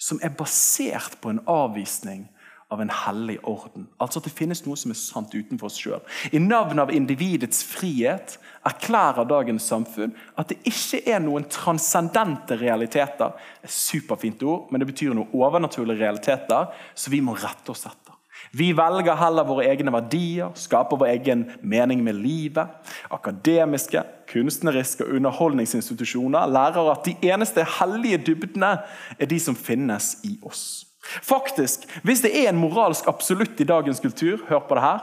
som 0.00 0.20
er 0.24 0.36
basert 0.36 1.16
på 1.20 1.32
en 1.32 1.42
avvisning 1.48 2.28
av 2.70 2.80
en 2.80 2.92
hellig 2.94 3.38
orden. 3.48 3.88
Altså 3.98 4.20
at 4.20 4.28
det 4.28 4.34
finnes 4.34 4.62
noe 4.66 4.78
som 4.78 4.92
er 4.92 4.98
sant 4.98 5.34
utenfor 5.34 5.70
oss 5.70 5.78
sjøl. 5.80 6.02
I 6.30 6.38
navn 6.42 6.78
av 6.82 6.92
individets 6.94 7.64
frihet 7.66 8.36
erklærer 8.68 9.26
dagens 9.28 9.66
samfunn 9.72 10.14
at 10.38 10.52
det 10.52 10.60
ikke 10.70 11.02
er 11.10 11.22
noen 11.24 11.48
transcendente 11.50 12.58
realiteter. 12.60 13.34
Et 13.64 13.74
superfint 13.74 14.42
ord, 14.46 14.68
men 14.70 14.82
det 14.82 14.90
betyr 14.92 15.16
noen 15.16 15.34
overnaturlige 15.34 16.02
realiteter 16.04 16.70
så 16.94 17.12
vi 17.12 17.22
må 17.24 17.34
rette 17.38 17.74
oss 17.74 17.86
etter. 17.90 18.14
Vi 18.56 18.70
velger 18.72 19.18
heller 19.20 19.46
våre 19.46 19.66
egne 19.68 19.92
verdier, 19.94 20.50
skaper 20.58 20.98
vår 20.98 21.12
egen 21.12 21.44
mening 21.60 22.02
med 22.02 22.18
livet. 22.18 22.70
Akademiske, 23.12 24.02
kunstneriske 24.30 25.04
og 25.06 25.18
underholdningsinstitusjoner 25.18 26.50
lærer 26.50 26.92
at 26.94 27.06
de 27.06 27.16
eneste 27.30 27.66
hellige 27.78 28.22
dybdene 28.30 28.76
er 29.18 29.30
de 29.30 29.40
som 29.42 29.58
finnes 29.58 30.16
i 30.26 30.38
oss. 30.42 30.89
Faktisk, 31.00 31.86
Hvis 32.02 32.20
det 32.20 32.32
er 32.36 32.48
en 32.48 32.60
moralsk 32.60 33.08
absolutt 33.08 33.60
i 33.60 33.64
dagens 33.64 34.00
kultur, 34.00 34.44
hør 34.48 34.60
på 34.68 34.74
det 34.74 34.82
her, 34.84 35.00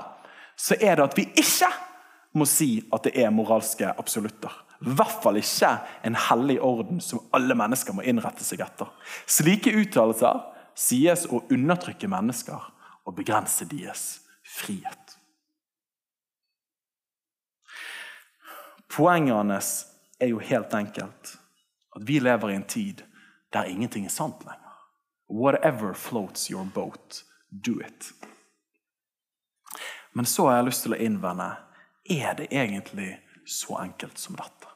så 0.57 0.75
er 0.81 0.95
det 0.95 1.03
at 1.03 1.17
vi 1.17 1.25
ikke 1.35 1.71
må 2.37 2.45
si 2.45 2.83
at 2.93 3.03
det 3.03 3.17
er 3.17 3.33
moralske 3.33 3.89
absolutter. 3.97 4.53
I 4.85 4.93
hvert 4.93 5.23
fall 5.23 5.39
ikke 5.41 5.71
en 6.05 6.17
hellig 6.27 6.59
orden 6.61 7.01
som 7.01 7.23
alle 7.33 7.55
mennesker 7.57 7.95
må 7.97 8.05
innrette 8.05 8.45
seg 8.45 8.61
etter. 8.61 8.89
Slike 9.25 9.73
uttalelser 9.73 10.43
sies 10.77 11.25
å 11.33 11.41
undertrykke 11.49 12.09
mennesker 12.11 12.69
og 13.07 13.15
begrense 13.17 13.65
deres 13.65 14.19
frihet. 14.45 15.17
Poenget 18.87 19.35
hans 19.35 19.71
er 20.21 20.31
jo 20.31 20.39
helt 20.41 20.73
enkelt 20.73 21.33
at 21.97 22.05
vi 22.05 22.21
lever 22.21 22.53
i 22.53 22.55
en 22.59 22.69
tid 22.69 23.03
der 23.53 23.69
ingenting 23.69 24.05
er 24.05 24.13
sant 24.13 24.45
lenger. 24.45 24.66
Whatever 25.27 25.93
floats 25.93 26.49
your 26.51 26.65
boat, 26.65 27.23
do 27.49 27.79
it. 27.81 28.13
Men 30.13 30.25
så 30.25 30.47
har 30.47 30.57
jeg 30.57 30.69
lyst 30.69 30.85
til 30.85 30.95
å 30.95 31.01
innvende 31.03 31.49
er 32.09 32.37
det 32.39 32.47
egentlig 32.55 33.17
så 33.45 33.77
enkelt 33.83 34.17
som 34.17 34.37
dette? 34.39 34.71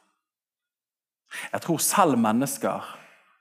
Jeg 1.52 1.64
tror 1.64 1.80
selv 1.80 2.20
mennesker 2.20 2.92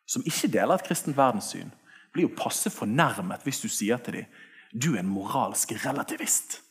som 0.08 0.24
ikke 0.28 0.50
deler 0.52 0.80
et 0.80 0.88
kristent 0.88 1.17
verdenssyn, 1.17 1.71
blir 2.12 2.28
jo 2.28 2.36
passe 2.36 2.71
fornærmet 2.74 3.43
hvis 3.45 3.62
du 3.63 3.69
sier 3.71 4.00
til 4.04 4.21
dem 4.21 4.39
Du 4.71 4.93
er 4.95 5.02
en 5.02 5.12
moralsk 5.12 5.74
relativist. 5.84 6.62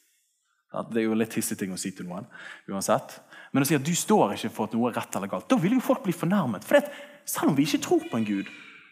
Det 0.70 1.02
er 1.02 1.04
jo 1.04 1.16
litt 1.18 1.34
hissig 1.36 1.58
ting 1.58 1.72
å 1.74 1.78
si 1.80 1.90
til 1.92 2.06
noen. 2.08 2.24
uansett. 2.68 3.18
Men 3.52 3.64
å 3.64 3.66
si 3.68 3.76
at 3.76 3.84
du 3.84 3.92
står 3.94 4.36
ikke 4.36 4.52
for 4.54 4.68
at 4.68 4.76
noe 4.76 4.90
er 4.90 4.96
rett 4.96 5.16
eller 5.16 5.28
galt, 5.28 5.48
da 5.50 5.58
vil 5.60 5.74
jo 5.76 5.84
folk 5.84 6.04
bli 6.04 6.14
fornærmet. 6.14 6.64
For 6.64 6.80
selv 7.28 7.50
om 7.50 7.56
vi 7.58 7.66
ikke 7.66 7.82
tror 7.84 8.06
på 8.08 8.16
en 8.16 8.24
gud, 8.24 8.48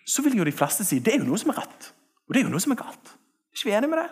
så 0.08 0.24
vil 0.24 0.38
jo 0.38 0.46
de 0.46 0.54
fleste 0.54 0.86
si 0.86 1.02
det 1.04 1.14
er 1.14 1.20
jo 1.22 1.28
noe 1.28 1.40
som 1.40 1.52
er 1.52 1.60
rett. 1.60 1.92
Og 2.28 2.34
det 2.34 2.40
er 2.40 2.48
jo 2.48 2.52
noe 2.52 2.64
som 2.64 2.72
er 2.72 2.80
galt. 2.80 3.12
Er 3.12 3.60
ikke 3.60 3.68
vi 3.68 3.76
enige 3.76 3.92
med 3.92 4.02
det? 4.02 4.08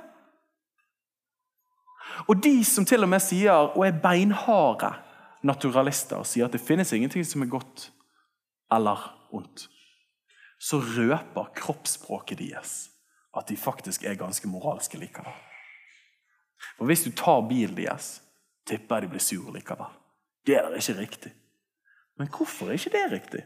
Og 2.28 2.40
de 2.42 2.54
som 2.64 2.86
til 2.88 3.04
og 3.04 3.10
med 3.12 3.20
sier, 3.20 3.72
og 3.76 3.84
er 3.86 3.96
beinharde 4.00 4.92
naturalister, 5.46 6.24
sier 6.24 6.48
at 6.48 6.54
det 6.56 6.64
finnes 6.64 6.92
ingenting 6.96 7.24
som 7.26 7.44
er 7.44 7.52
godt 7.52 7.90
eller 8.72 9.02
ondt, 9.36 9.66
så 10.58 10.80
røper 10.80 11.52
kroppsspråket 11.56 12.40
deres 12.40 12.76
at 13.36 13.48
de 13.50 13.56
faktisk 13.60 14.06
er 14.08 14.16
ganske 14.16 14.48
moralske 14.48 14.98
likevel. 14.98 15.34
For 16.78 16.88
Hvis 16.88 17.04
du 17.04 17.10
tar 17.12 17.44
bilen 17.48 17.76
deres, 17.76 18.22
tipper 18.66 18.96
jeg 18.96 19.02
de 19.02 19.10
blir 19.12 19.20
sur 19.20 19.52
likevel. 19.52 19.92
Det 20.46 20.56
er 20.56 20.64
da 20.64 20.76
ikke 20.80 21.00
riktig. 21.00 21.32
Men 22.18 22.30
hvorfor 22.32 22.66
er 22.66 22.80
ikke 22.80 22.94
det 22.94 23.12
riktig? 23.12 23.42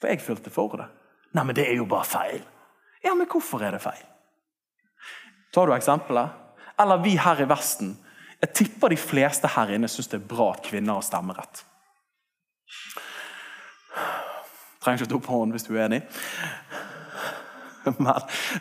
For 0.00 0.08
jeg 0.08 0.20
følte 0.20 0.50
for 0.50 0.76
det. 0.76 0.88
Nei, 1.32 1.44
men 1.44 1.56
det 1.56 1.66
er 1.68 1.78
jo 1.80 1.88
bare 1.88 2.08
feil. 2.08 2.42
Ja, 3.02 3.14
men 3.18 3.28
hvorfor 3.30 3.64
er 3.64 3.74
det 3.74 3.82
feil? 3.82 4.04
Tar 5.52 5.68
du 5.68 5.74
eksempelet? 5.74 6.38
Eller 6.80 7.02
vi 7.02 7.16
her 7.20 7.42
i 7.42 7.48
Vesten. 7.48 7.96
Jeg 8.42 8.54
tipper 8.58 8.92
de 8.92 8.98
fleste 8.98 9.48
her 9.54 9.70
inne 9.74 9.90
syns 9.90 10.10
det 10.10 10.18
er 10.18 10.30
bra 10.32 10.52
at 10.54 10.64
kvinner 10.66 10.98
har 10.98 11.04
stemmerett. 11.06 11.64
Trenger 14.82 14.98
ikke 14.98 15.08
å 15.08 15.12
ta 15.12 15.18
opp 15.20 15.30
hånden 15.30 15.54
hvis 15.54 15.68
du 15.68 15.76
er 15.76 15.84
enig. 15.86 16.00
Men, 17.82 18.08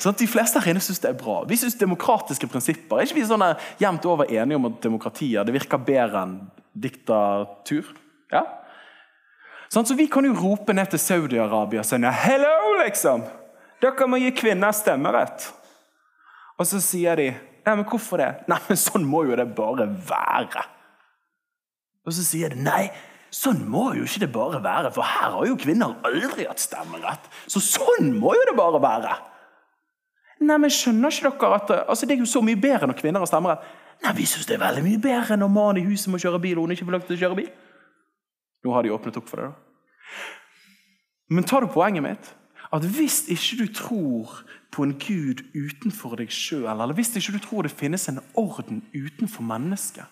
sånn 0.01 0.17
De 0.17 0.27
fleste 0.29 0.61
her 0.61 0.73
inne 0.73 0.83
syns 0.83 1.01
det 1.01 1.11
er 1.11 1.17
bra. 1.17 1.41
Vi 1.49 1.57
syns 1.59 1.79
demokratiske 1.79 2.49
prinsipper. 2.49 2.99
Er 2.99 3.09
ikke 3.09 3.19
vi 3.19 3.27
sånn 3.29 3.45
jevnt 3.81 4.05
over 4.09 4.29
enige 4.29 4.59
om 4.59 4.69
at 4.69 4.79
demokratier 4.83 5.47
det 5.47 5.55
virker 5.55 5.81
bedre 5.85 6.25
enn 6.25 6.37
diktatur? 6.73 7.89
Ja? 8.33 8.45
Sånn, 9.71 9.87
så 9.87 9.95
Vi 9.95 10.09
kan 10.11 10.27
jo 10.27 10.35
rope 10.35 10.75
ned 10.75 10.91
til 10.91 10.99
Saudi-Arabia 10.99 11.83
og 11.83 11.87
si 11.87 11.99
Hello, 12.25 12.57
liksom! 12.81 13.23
Dere 13.81 14.07
må 14.07 14.19
gi 14.21 14.33
kvinner 14.35 14.75
stemmerett. 14.75 15.47
Og 16.59 16.67
så 16.67 16.81
sier 16.83 17.17
de 17.17 17.31
Nei, 17.61 17.75
men 17.77 17.85
hvorfor 17.85 18.17
det? 18.17 18.29
Nei, 18.51 18.59
men 18.67 18.79
Sånn 18.79 19.05
må 19.07 19.23
jo 19.27 19.37
det 19.37 19.47
bare 19.55 19.87
være. 20.09 20.65
Og 22.01 22.15
så 22.17 22.23
sier 22.25 22.49
de 22.49 22.63
nei, 22.65 22.87
sånn 23.29 23.59
må 23.69 23.91
jo 23.93 24.07
ikke 24.07 24.23
det 24.23 24.31
bare 24.33 24.57
være, 24.63 24.89
for 24.95 25.05
her 25.05 25.35
har 25.35 25.45
jo 25.45 25.57
kvinner 25.61 25.93
aldri 26.07 26.47
hatt 26.49 26.63
stemmerett. 26.63 27.27
Så 27.45 27.61
sånn 27.61 28.09
må 28.17 28.33
jo 28.33 28.47
det 28.49 28.55
bare 28.57 28.79
være. 28.81 29.11
Nei, 30.41 30.57
men 30.57 30.73
skjønner 30.73 31.13
ikke 31.13 31.35
dere 31.37 31.59
at 31.59 31.73
altså, 31.83 32.09
Det 32.09 32.15
er 32.15 32.23
jo 32.23 32.31
så 32.31 32.41
mye 32.41 32.57
bedre 32.57 32.89
når 32.89 32.97
kvinner 32.97 33.21
har 33.21 33.29
stemmerett. 33.29 33.67
Nei, 34.01 34.15
vi 34.17 34.25
syns 34.25 34.49
det 34.49 34.57
er 34.57 34.63
veldig 34.63 34.81
mye 34.87 35.01
bedre 35.03 35.37
når 35.37 35.53
mannen 35.53 35.83
i 35.83 35.85
huset 35.85 36.09
må 36.09 36.17
kjøre 36.17 36.41
bil, 36.41 36.57
og 36.57 36.65
hun 36.65 36.73
ikke 36.73 36.87
får 36.87 36.97
lov 36.97 37.05
til 37.05 37.19
å 37.19 37.21
kjøre 37.21 37.37
bil. 37.37 37.51
Nå 38.63 38.73
har 38.73 38.83
de 38.83 38.93
åpnet 38.93 39.17
opp 39.17 39.29
for 39.29 39.41
det. 39.41 39.49
da. 39.49 39.71
Men 41.31 41.47
tar 41.47 41.63
du 41.63 41.71
poenget 41.71 42.03
mitt? 42.03 42.33
At 42.71 42.85
hvis 42.87 43.25
ikke 43.31 43.65
du 43.65 43.73
tror 43.73 44.41
på 44.71 44.83
en 44.83 44.93
Gud 44.99 45.43
utenfor 45.55 46.15
deg 46.19 46.31
sjøl, 46.31 46.67
eller 46.71 46.95
hvis 46.95 47.11
ikke 47.19 47.35
du 47.35 47.43
tror 47.43 47.67
det 47.67 47.75
finnes 47.75 48.07
en 48.07 48.21
orden 48.39 48.83
utenfor 48.95 49.43
mennesket, 49.43 50.07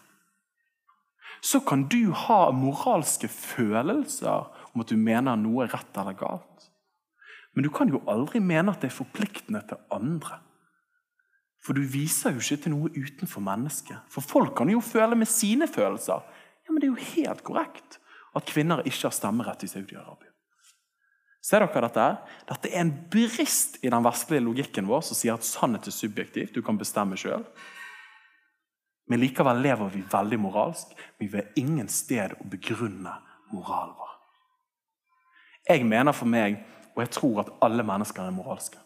så 1.42 1.62
kan 1.64 1.86
du 1.88 2.12
ha 2.12 2.50
moralske 2.52 3.30
følelser 3.32 4.50
om 4.74 4.84
at 4.84 4.92
du 4.92 4.98
mener 5.00 5.40
noe 5.40 5.64
er 5.66 5.72
rett 5.72 6.00
eller 6.02 6.18
galt. 6.20 6.68
Men 7.56 7.64
du 7.64 7.72
kan 7.72 7.92
jo 7.92 8.04
aldri 8.12 8.42
mene 8.44 8.74
at 8.74 8.84
det 8.84 8.92
er 8.92 8.98
forpliktende 8.98 9.62
til 9.68 9.80
andre. 9.96 10.42
For 11.64 11.76
du 11.76 11.84
viser 11.84 12.36
jo 12.36 12.44
ikke 12.44 12.64
til 12.64 12.76
noe 12.76 12.92
utenfor 12.92 13.44
mennesket. 13.44 14.04
For 14.12 14.24
folk 14.24 14.56
kan 14.58 14.72
jo 14.72 14.84
føle 14.84 15.16
med 15.16 15.28
sine 15.28 15.68
følelser. 15.68 16.24
Ja, 16.64 16.72
Men 16.72 16.82
det 16.82 16.88
er 16.88 16.96
jo 16.96 17.16
helt 17.16 17.44
korrekt 17.44 17.99
at 18.36 18.50
kvinner 18.50 18.84
ikke 18.86 19.08
har 19.08 19.16
stemmerett 19.16 19.64
i 19.66 19.72
Saudi-Arabia. 19.72 20.30
Ser 21.42 21.64
dere 21.64 21.88
dette? 21.88 22.06
Dette 22.50 22.72
er 22.74 22.84
en 22.84 22.94
brist 23.12 23.80
i 23.82 23.90
den 23.92 24.04
vestlige 24.06 24.44
logikken 24.44 24.90
vår 24.90 25.06
som 25.08 25.18
sier 25.18 25.38
at 25.38 25.48
sannhet 25.48 25.88
er 25.88 25.96
subjektivt. 25.96 26.54
Du 26.56 26.62
kan 26.66 26.78
bestemme 26.78 27.18
sjøl. 27.18 27.46
Men 29.10 29.24
likevel 29.24 29.64
lever 29.64 29.90
vi 29.94 30.04
veldig 30.12 30.40
moralsk. 30.44 30.92
Vi 31.18 31.30
vil 31.32 31.48
ingen 31.58 31.88
sted 31.90 32.36
å 32.38 32.50
begrunne 32.52 33.16
moralen 33.54 33.96
vår. 33.98 34.12
Jeg 35.70 35.88
mener 35.88 36.14
for 36.14 36.30
meg, 36.30 36.60
og 36.94 37.02
jeg 37.06 37.14
tror 37.16 37.42
at 37.44 37.50
alle 37.66 37.86
mennesker 37.86 38.26
er 38.26 38.36
moralske. 38.36 38.78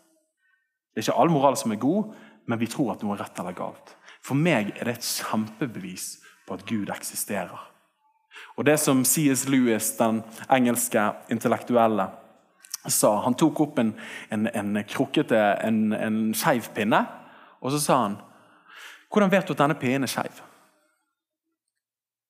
Det 0.93 1.01
er 1.01 1.07
ikke 1.07 1.19
all 1.19 1.33
moral 1.33 1.57
som 1.57 1.73
er 1.73 1.81
god, 1.81 2.13
men 2.45 2.59
vi 2.61 2.69
tror 2.69 2.93
at 2.93 3.03
noe 3.03 3.17
er 3.17 3.23
rett 3.23 3.39
eller 3.41 3.55
galt. 3.57 3.95
For 4.23 4.37
meg 4.37 4.75
er 4.77 4.87
det 4.87 4.99
et 4.99 5.11
kjempebevis 5.23 6.07
på 6.47 6.55
at 6.55 6.65
Gud 6.69 6.91
eksisterer. 6.93 7.72
Og 8.57 8.65
det 8.65 8.77
som 8.79 9.05
C.S. 9.05 9.47
Lewis, 9.49 9.95
den 9.97 10.21
engelske 10.51 11.11
intellektuelle, 11.33 12.09
sa 12.83 13.13
Han 13.23 13.35
tok 13.39 13.61
opp 13.63 13.77
en, 13.79 13.93
en, 14.29 14.47
en 14.47 14.83
krukkete, 14.83 15.39
en, 15.63 15.93
en 15.95 16.17
skeiv 16.35 16.67
pinne, 16.75 16.99
og 17.63 17.71
så 17.71 17.79
sa 17.79 17.99
han 18.01 18.17
Hvordan 19.07 19.31
vet 19.31 19.47
du 19.47 19.53
at 19.53 19.61
denne 19.61 19.77
pinnen 19.79 20.03
er 20.03 20.11
skeiv? 20.11 20.41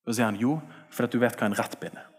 Så 0.05 0.13
sier 0.13 0.27
han 0.27 0.37
jo, 0.37 0.59
fordi 0.91 1.15
du 1.15 1.23
vet 1.23 1.39
hva 1.39 1.47
en 1.47 1.57
rett 1.57 1.77
pinne 1.79 2.01
er. 2.01 2.09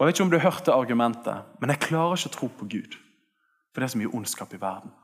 Og 0.00 0.06
Jeg 0.06 0.08
vet 0.08 0.16
ikke 0.16 0.24
om 0.24 0.30
du 0.32 0.38
har 0.38 0.48
hørt 0.48 0.66
det 0.66 0.72
argumentet, 0.72 1.48
men 1.60 1.70
jeg 1.70 1.82
klarer 1.84 2.16
ikke 2.16 2.30
å 2.30 2.36
tro 2.38 2.46
på 2.56 2.66
Gud. 2.72 2.94
For 3.70 3.82
det 3.82 3.86
er 3.86 3.92
så 3.92 3.98
mye 4.00 4.12
ondskap 4.16 4.54
i 4.56 4.60
verden. 4.60 4.94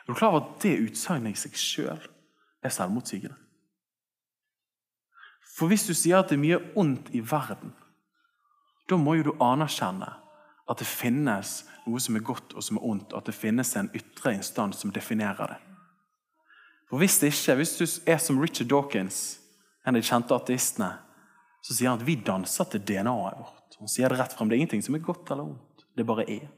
Er 0.00 0.08
du 0.08 0.16
klar 0.16 0.32
over 0.32 0.46
at 0.46 0.62
det 0.64 0.78
utsagnet 0.80 1.36
i 1.36 1.40
seg 1.40 1.58
sjøl 1.60 2.00
er 2.64 2.72
selvmotsigende? 2.72 3.36
For 5.60 5.68
hvis 5.68 5.84
du 5.84 5.92
sier 5.92 6.22
at 6.22 6.30
det 6.30 6.38
er 6.38 6.40
mye 6.40 6.58
ondt 6.80 7.10
i 7.12 7.20
verden, 7.20 7.74
da 8.88 8.96
må 8.96 9.18
jo 9.18 9.26
du 9.28 9.42
anerkjenne 9.44 10.08
at 10.70 10.80
det 10.80 10.86
finnes 10.88 11.50
noe 11.84 12.00
som 12.00 12.16
er 12.16 12.24
godt 12.24 12.54
og 12.56 12.64
som 12.64 12.78
er 12.78 12.86
ondt, 12.88 13.12
og 13.12 13.20
at 13.20 13.28
det 13.28 13.36
finnes 13.36 13.74
en 13.76 13.90
ytre 13.92 14.32
instans 14.38 14.80
som 14.80 14.92
definerer 14.94 15.52
det. 15.52 15.58
For 16.88 16.96
Hvis 16.98 17.18
det 17.20 17.34
ikke, 17.34 17.58
hvis 17.60 17.76
du 17.76 17.84
er 18.08 18.18
som 18.18 18.40
Richard 18.40 18.70
Dawkins, 18.72 19.38
en 19.84 19.94
av 19.94 20.00
de 20.00 20.08
kjente 20.08 20.34
ateistene, 20.34 20.94
så 21.60 21.76
sier 21.76 21.90
han 21.90 22.00
at 22.00 22.06
vi 22.08 22.16
danser 22.16 22.64
til 22.72 22.80
DNA-et 22.80 23.36
vårt. 23.36 23.76
Han 23.82 23.88
sier 23.88 24.08
det 24.08 24.16
rett 24.16 24.32
frem. 24.32 24.48
Det 24.48 24.56
er 24.56 24.62
ingenting 24.62 24.82
som 24.84 24.96
er 24.96 25.04
godt 25.04 25.28
eller 25.30 25.44
ondt. 25.44 25.84
Det 25.96 26.06
bare 26.08 26.24
er. 26.24 26.48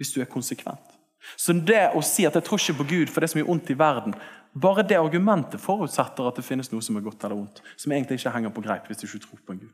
Hvis 0.00 0.12
du 0.14 0.22
er 0.24 0.30
konsekvent. 0.30 0.96
Så 1.36 1.52
det 1.52 1.90
å 1.94 2.00
si 2.04 2.24
at 2.26 2.34
jeg 2.34 2.46
tror 2.48 2.58
ikke 2.58 2.80
på 2.80 2.88
Gud 2.94 3.12
for 3.12 3.22
det 3.22 3.30
er 3.36 3.50
ondt 3.50 3.70
i 3.70 3.78
verden, 3.78 4.16
bare 4.54 4.84
det 4.84 4.98
argumentet 5.00 5.60
forutsetter 5.60 6.28
at 6.28 6.36
det 6.36 6.44
finnes 6.44 6.68
noe 6.72 6.84
som 6.84 6.96
er 6.98 7.04
godt 7.04 7.24
eller 7.24 7.38
vondt. 7.38 7.62
som 7.76 7.92
egentlig 7.92 8.18
ikke 8.20 8.34
henger 8.34 8.52
på 8.52 8.64
greip 8.64 8.86
hvis 8.86 9.00
du 9.00 9.06
ikke 9.06 9.24
tror 9.26 9.40
på 9.46 9.52
en 9.52 9.62
Gud. 9.64 9.72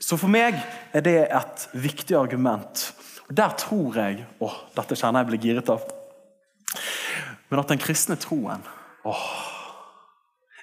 Så 0.00 0.16
for 0.16 0.32
meg 0.32 0.56
er 0.92 1.04
det 1.04 1.18
et 1.28 1.68
viktig 1.74 2.16
argument. 2.16 2.94
Og 3.28 3.36
Der 3.36 3.52
tror 3.56 3.96
jeg 3.96 4.26
åh, 4.40 4.56
Dette 4.76 4.96
kjenner 4.96 5.20
jeg 5.20 5.28
blir 5.28 5.40
giret 5.40 5.68
av. 5.68 5.84
Men 7.50 7.60
at 7.60 7.68
den 7.68 7.78
kristne 7.78 8.16
troen 8.16 8.64
åh, 9.04 9.50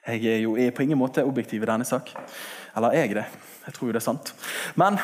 Jeg 0.08 0.26
er 0.26 0.40
jo 0.42 0.58
er 0.58 0.72
på 0.72 0.82
ingen 0.82 0.98
måte 0.98 1.24
objektiv 1.24 1.62
i 1.62 1.70
denne 1.70 1.86
sak. 1.86 2.10
Eller 2.76 2.90
er 2.90 3.06
jeg 3.06 3.16
det? 3.16 3.26
Jeg 3.68 3.74
tror 3.74 3.88
jo 3.88 3.94
det 3.94 4.02
er 4.02 4.10
sant. 4.10 4.34
Men 4.76 4.98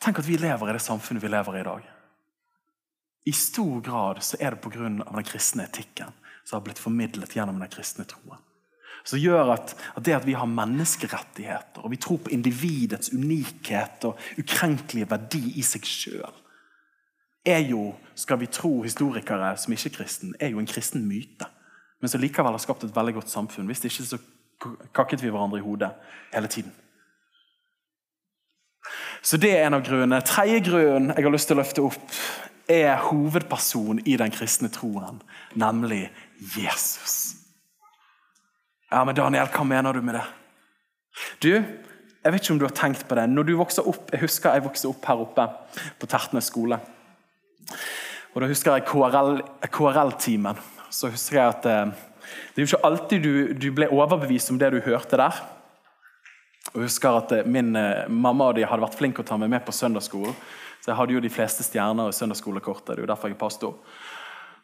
tenk 0.00 0.20
at 0.20 0.28
vi 0.28 0.36
lever 0.38 0.70
i 0.70 0.76
det 0.76 0.84
samfunnet 0.84 1.22
vi 1.22 1.28
lever 1.28 1.56
i 1.56 1.60
i 1.60 1.66
dag. 1.66 1.95
I 3.26 3.32
stor 3.34 3.80
grad 3.82 4.22
så 4.22 4.38
er 4.40 4.54
det 4.54 4.62
pga. 4.62 4.88
den 4.88 5.26
kristne 5.26 5.66
etikken 5.66 6.14
som 6.44 6.58
har 6.58 6.66
blitt 6.66 6.78
formidlet 6.78 7.34
gjennom 7.34 7.58
den 7.60 7.72
kristne 7.72 8.06
troen 8.06 8.42
som 9.06 9.20
gjør 9.22 9.52
at, 9.54 9.74
at, 9.94 10.04
det 10.04 10.16
at 10.16 10.26
vi 10.26 10.34
har 10.34 10.48
menneskerettigheter 10.50 11.84
og 11.84 11.92
vi 11.92 11.98
tror 12.02 12.18
på 12.24 12.32
individets 12.34 13.12
unikhet 13.14 14.04
og 14.08 14.18
ukrenkelige 14.38 15.10
verdi 15.10 15.42
i 15.60 15.64
seg 15.66 15.86
sjøl, 15.86 16.40
er 17.46 17.62
jo, 17.70 17.92
skal 18.18 18.40
vi 18.40 18.48
tro 18.50 18.80
historikere 18.82 19.52
som 19.62 19.74
ikke 19.76 19.92
er 19.92 19.96
kristen, 20.00 20.34
er 20.40 20.50
jo 20.50 20.58
en 20.58 20.66
kristen 20.66 21.04
myte. 21.06 21.46
Men 22.02 22.10
som 22.10 22.20
likevel 22.20 22.56
har 22.56 22.62
skapt 22.62 22.82
et 22.84 22.96
veldig 22.96 23.14
godt 23.20 23.30
samfunn. 23.30 23.68
Hvis 23.70 23.84
ikke 23.86 24.04
så 24.08 24.18
kakket 24.94 25.22
vi 25.22 25.30
hverandre 25.30 25.60
i 25.60 25.64
hodet 25.64 25.92
hele 26.34 26.50
tiden. 26.50 26.74
Så 29.22 29.38
det 29.38 29.52
er 29.54 29.68
en 29.68 29.78
av 29.78 29.86
grunnene. 29.86 30.18
Tredje 30.26 30.58
grunn 30.66 31.12
jeg 31.14 31.22
har 31.22 31.34
lyst 31.34 31.48
til 31.50 31.56
å 31.56 31.62
løfte 31.62 31.86
opp, 31.86 32.18
er 32.68 32.96
hovedpersonen 33.08 34.02
i 34.06 34.16
den 34.18 34.32
kristne 34.34 34.68
troen, 34.72 35.20
nemlig 35.54 36.08
Jesus. 36.56 37.36
Ja, 38.90 39.02
men 39.04 39.16
Daniel, 39.18 39.50
hva 39.50 39.66
mener 39.66 39.96
du 39.96 40.02
med 40.04 40.18
det? 40.18 40.24
Du, 41.42 41.50
jeg 42.26 42.32
vet 42.32 42.42
ikke 42.42 42.56
om 42.56 42.58
du 42.60 42.66
har 42.66 42.74
tenkt 42.74 43.06
på 43.08 43.16
det. 43.18 43.28
Når 43.30 43.46
du 43.46 43.54
vokser 43.58 43.86
opp, 43.86 44.10
Jeg 44.12 44.20
husker 44.20 44.52
jeg 44.54 44.64
vokste 44.64 44.88
opp 44.88 45.04
her 45.06 45.22
oppe 45.22 45.46
på 45.98 46.06
Tertnes 46.10 46.50
skole. 46.50 46.78
Og 48.34 48.42
Da 48.42 48.48
husker 48.50 48.74
jeg 48.74 48.84
KRL-timen. 49.70 50.58
Så 50.90 51.10
husker 51.10 51.38
jeg 51.38 51.48
at 51.48 51.66
eh, 51.66 51.92
det 52.54 52.62
er 52.62 52.66
jo 52.66 52.70
ikke 52.70 52.86
alltid 52.86 53.22
du, 53.22 53.52
du, 53.54 53.68
ble 53.74 53.88
overbevist 53.88 54.50
om 54.50 54.58
det 54.58 54.72
du 54.74 54.80
hørte 54.84 55.16
der. 55.16 55.38
Og 56.76 56.82
jeg 56.82 56.90
husker 56.90 57.16
at 57.16 57.32
eh, 57.32 57.46
Min 57.48 57.72
eh, 57.80 58.04
mamma 58.12 58.50
og 58.50 58.58
de 58.58 58.66
hadde 58.68 58.84
vært 58.84 58.98
flinke 58.98 59.24
å 59.24 59.26
ta 59.26 59.38
meg 59.40 59.48
med 59.48 59.64
på 59.64 59.72
søndagsskolen. 59.72 60.36
Så 60.84 60.92
jeg 60.92 60.98
hadde 60.98 61.16
jo 61.16 61.22
de 61.24 61.32
fleste 61.32 61.64
stjerner 61.64 62.12
i 62.12 62.14
søndagsskolekortet. 62.14 62.92
Det 62.92 62.98
er 63.00 63.06
jo 63.06 63.08
derfor 63.08 63.32
jeg 63.32 63.38
er 63.38 63.40
pastor. 63.40 63.78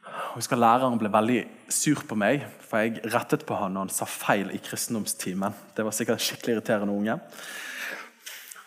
Jeg 0.04 0.36
husker 0.36 0.60
Læreren 0.60 1.00
ble 1.00 1.08
veldig 1.12 1.38
sur 1.72 2.02
på 2.04 2.18
meg, 2.20 2.44
for 2.68 2.84
jeg 2.84 3.00
rettet 3.14 3.46
på 3.48 3.56
han 3.56 3.72
når 3.72 3.86
han 3.86 3.94
sa 3.96 4.06
feil 4.06 4.52
i 4.52 4.60
kristendomstimen. 4.60 5.56
Det 5.72 5.86
var 5.86 5.96
sikkert 5.96 6.22
skikkelig 6.22 6.58
irriterende 6.58 6.94
unge. 6.94 7.16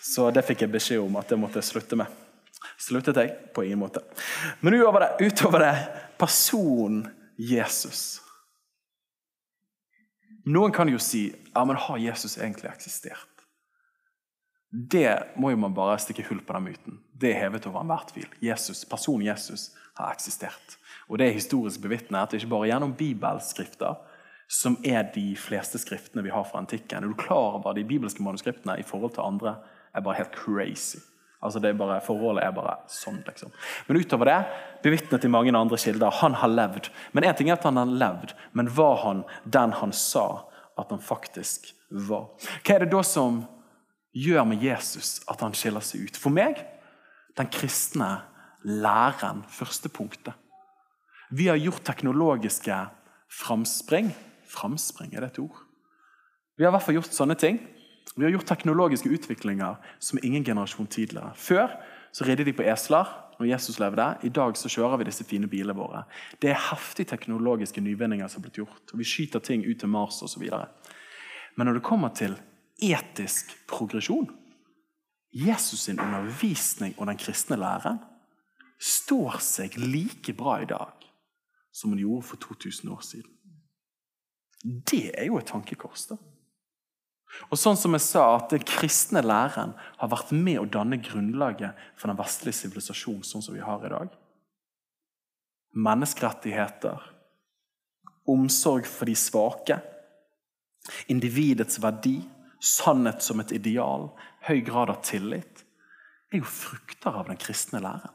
Så 0.01 0.25
det 0.33 0.45
fikk 0.47 0.65
jeg 0.65 0.73
beskjed 0.73 1.05
om 1.05 1.19
at 1.21 1.29
det 1.29 1.37
måtte 1.39 1.61
jeg 1.61 1.69
slutte 1.69 1.99
med. 2.01 2.09
Sluttet 2.81 3.21
jeg? 3.21 3.37
På 3.53 3.63
ingen 3.63 3.79
måte. 3.83 4.01
Men 4.65 4.79
utover 4.79 5.05
det, 5.05 5.29
utover 5.29 5.67
det 5.67 5.73
personen 6.17 7.05
Jesus. 7.37 8.23
Noen 10.49 10.73
kan 10.73 10.89
jo 10.89 10.99
si 11.01 11.27
ja, 11.29 11.63
men 11.65 11.77
har 11.77 12.01
Jesus 12.01 12.37
egentlig 12.37 12.73
eksistert? 12.73 13.34
Det 14.75 15.37
må 15.39 15.53
jo 15.53 15.59
man 15.61 15.75
bare 15.75 15.99
stikke 16.01 16.25
hull 16.27 16.41
på 16.43 16.55
den 16.55 16.65
myten. 16.67 16.97
Det 17.15 17.31
er 17.31 17.45
hevet 17.45 17.67
over 17.69 17.85
enhver 17.85 18.03
tvil. 18.09 18.27
Jesus, 18.43 18.83
Personen 18.89 19.27
Jesus 19.27 19.69
har 19.95 20.11
eksistert. 20.11 20.75
Og 21.07 21.17
Det 21.17 21.29
er 21.29 21.37
historisk 21.37 21.81
bevitnet 21.81 22.21
at 22.21 22.33
det 22.33 22.41
ikke 22.41 22.51
bare 22.55 22.67
gjennom 22.73 22.95
bibelskrifter 22.97 23.95
som 24.51 24.75
er 24.85 25.07
de 25.13 25.33
fleste 25.39 25.79
skriftene 25.81 26.23
vi 26.25 26.33
har 26.33 26.43
fra 26.45 26.59
antikken. 26.61 27.03
Er 27.03 27.07
du 27.07 27.17
klar 27.17 27.57
over 27.57 27.73
de 27.73 27.85
bibelske 27.87 28.23
manuskriptene 28.23 28.77
i 28.79 28.85
forhold 28.85 29.15
til 29.15 29.25
andre 29.25 29.55
er 29.95 30.03
bare 30.03 30.19
helt 30.19 30.35
crazy. 30.35 30.99
Altså 31.41 31.59
det 31.61 31.69
er 31.69 31.79
bare, 31.79 32.01
Forholdet 32.01 32.43
er 32.43 32.53
bare 32.55 32.75
sånn. 32.89 33.21
liksom. 33.25 33.51
Men 33.87 33.99
utover 34.01 34.29
det, 34.29 34.37
bevitnet 34.83 35.25
i 35.25 35.31
mange 35.31 35.53
andre 35.55 35.77
kilder, 35.77 36.11
han 36.21 36.37
har 36.41 36.51
levd. 36.51 36.89
Men 37.13 37.23
én 37.23 37.37
ting 37.37 37.49
er 37.49 37.59
at 37.59 37.67
han 37.67 37.77
har 37.77 37.85
levd, 37.85 38.33
men 38.53 38.71
var 38.73 38.97
han 39.03 39.23
den 39.45 39.75
han 39.79 39.93
sa 39.93 40.45
at 40.77 40.89
han 40.89 40.99
faktisk 40.99 41.71
var? 41.89 42.31
Hva 42.65 42.75
er 42.75 42.85
det 42.85 42.91
da 42.91 43.03
som 43.05 43.43
gjør 44.15 44.47
med 44.47 44.63
Jesus 44.63 45.19
at 45.31 45.43
han 45.43 45.55
skiller 45.57 45.83
seg 45.83 46.07
ut? 46.07 46.19
For 46.19 46.33
meg 46.33 46.61
den 47.35 47.51
kristne 47.51 48.09
læren, 48.63 49.43
første 49.51 49.91
punktet. 49.91 50.33
Vi 51.35 51.49
har 51.51 51.59
gjort 51.59 51.83
teknologiske 51.85 52.77
framspring. 53.29 54.13
Framspring, 54.47 55.13
er 55.13 55.25
det 55.25 55.33
et 55.33 55.41
ord? 55.43 55.57
Vi 56.55 56.63
har 56.63 56.71
i 56.71 56.75
hvert 56.77 56.85
fall 56.85 57.01
gjort 57.01 57.15
sånne 57.17 57.35
ting 57.35 57.59
vi 58.15 58.23
har 58.23 58.31
gjort 58.31 58.47
teknologiske 58.47 59.09
utviklinger 59.09 59.75
som 59.99 60.19
ingen 60.23 60.43
generasjon 60.43 60.87
tidligere. 60.87 61.33
Før 61.35 61.73
så 62.15 62.23
ridde 62.23 62.45
de 62.47 62.53
på 62.55 62.63
esler 62.63 63.09
når 63.39 63.49
Jesus 63.49 63.79
levde. 63.79 64.05
I 64.23 64.31
dag 64.31 64.55
så 64.57 64.71
kjører 64.71 65.01
vi 65.01 65.07
disse 65.09 65.25
fine 65.27 65.49
bilene 65.51 65.75
våre. 65.75 66.05
Det 66.39 66.53
er 66.53 66.67
heftige 66.69 67.09
teknologiske 67.11 67.81
nyvinninger 67.83 68.27
som 68.31 68.39
har 68.39 68.47
blitt 68.47 68.61
gjort. 68.61 68.93
og 68.93 68.99
Vi 68.99 69.07
skyter 69.09 69.43
ting 69.43 69.65
ut 69.67 69.79
til 69.79 69.91
Mars 69.91 70.21
osv. 70.23 70.47
Men 71.55 71.67
når 71.67 71.79
det 71.79 71.83
kommer 71.83 72.13
til 72.15 72.37
etisk 72.81 73.53
progresjon 73.69 74.29
Jesus' 75.35 75.83
sin 75.83 75.99
undervisning 75.99 76.95
og 76.97 77.09
den 77.09 77.19
kristne 77.19 77.57
læren 77.59 77.99
står 78.79 79.41
seg 79.43 79.75
like 79.79 80.33
bra 80.35 80.61
i 80.63 80.69
dag 80.69 81.09
som 81.75 81.91
den 81.91 82.05
gjorde 82.05 82.27
for 82.29 82.39
2000 82.39 82.91
år 82.91 83.01
siden. 83.03 83.31
Det 84.63 85.11
er 85.11 85.27
jo 85.27 85.37
et 85.37 85.47
tankekors. 85.51 86.05
da. 86.07 86.15
Og 87.51 87.59
sånn 87.59 87.75
som 87.77 87.93
jeg 87.97 88.03
sa, 88.05 88.23
at 88.37 88.49
Den 88.49 88.63
kristne 88.63 89.21
læren 89.21 89.73
har 89.99 90.11
vært 90.11 90.31
med 90.31 90.59
å 90.61 90.69
danne 90.71 91.01
grunnlaget 91.03 91.75
for 91.99 92.07
den 92.07 92.19
vestlige 92.19 92.55
sivilisasjonen 92.61 93.25
sånn 93.27 93.43
som 93.43 93.53
vi 93.57 93.63
har 93.65 93.83
i 93.83 93.91
dag. 93.91 94.13
Menneskerettigheter, 95.75 97.03
omsorg 98.31 98.87
for 98.87 99.05
de 99.05 99.15
svake, 99.19 99.81
individets 101.11 101.81
verdi, 101.83 102.21
sannhet 102.65 103.23
som 103.23 103.39
et 103.39 103.53
ideal, 103.55 104.09
høy 104.47 104.59
grad 104.65 104.91
av 104.93 105.01
tillit, 105.05 105.63
er 106.33 106.41
jo 106.41 106.49
frukter 106.49 107.15
av 107.21 107.29
den 107.29 107.39
kristne 107.39 107.81
læren. 107.83 108.13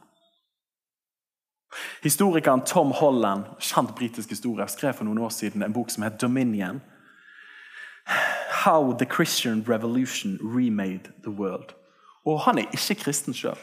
Historikeren 2.02 2.64
Tom 2.66 2.90
Holland, 2.98 3.44
kjent 3.62 3.94
britisk 3.94 4.32
historie, 4.34 4.66
skrev 4.68 4.96
for 4.98 5.06
noen 5.06 5.22
år 5.22 5.30
siden 5.30 5.62
en 5.62 5.72
bok 5.72 5.90
som 5.90 6.02
het 6.02 6.18
'Dominion'. 6.22 6.80
How 8.64 8.92
the 8.92 9.06
Christian 9.06 9.64
Revolution 9.68 10.38
Remade 10.42 11.12
the 11.22 11.30
World. 11.30 11.74
Og 12.26 12.40
Han 12.40 12.58
er 12.58 12.66
ikke 12.72 12.94
kristen 13.04 13.34
sjøl. 13.34 13.58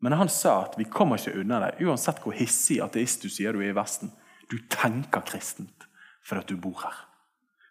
Men 0.00 0.12
han 0.12 0.28
sa 0.28 0.62
at 0.64 0.78
vi 0.78 0.84
kommer 0.84 1.18
ikke 1.18 1.40
unna 1.40 1.60
det, 1.60 1.86
uansett 1.86 2.22
hvor 2.22 2.32
hissig 2.32 2.78
ateist 2.80 3.22
du 3.22 3.28
sier 3.28 3.52
du 3.52 3.58
er 3.58 3.72
i 3.72 3.76
Vesten. 3.76 4.12
Du 4.50 4.58
tenker 4.70 5.20
kristent 5.20 5.84
fordi 6.28 6.54
du 6.54 6.56
bor 6.60 6.80
her. 6.84 6.96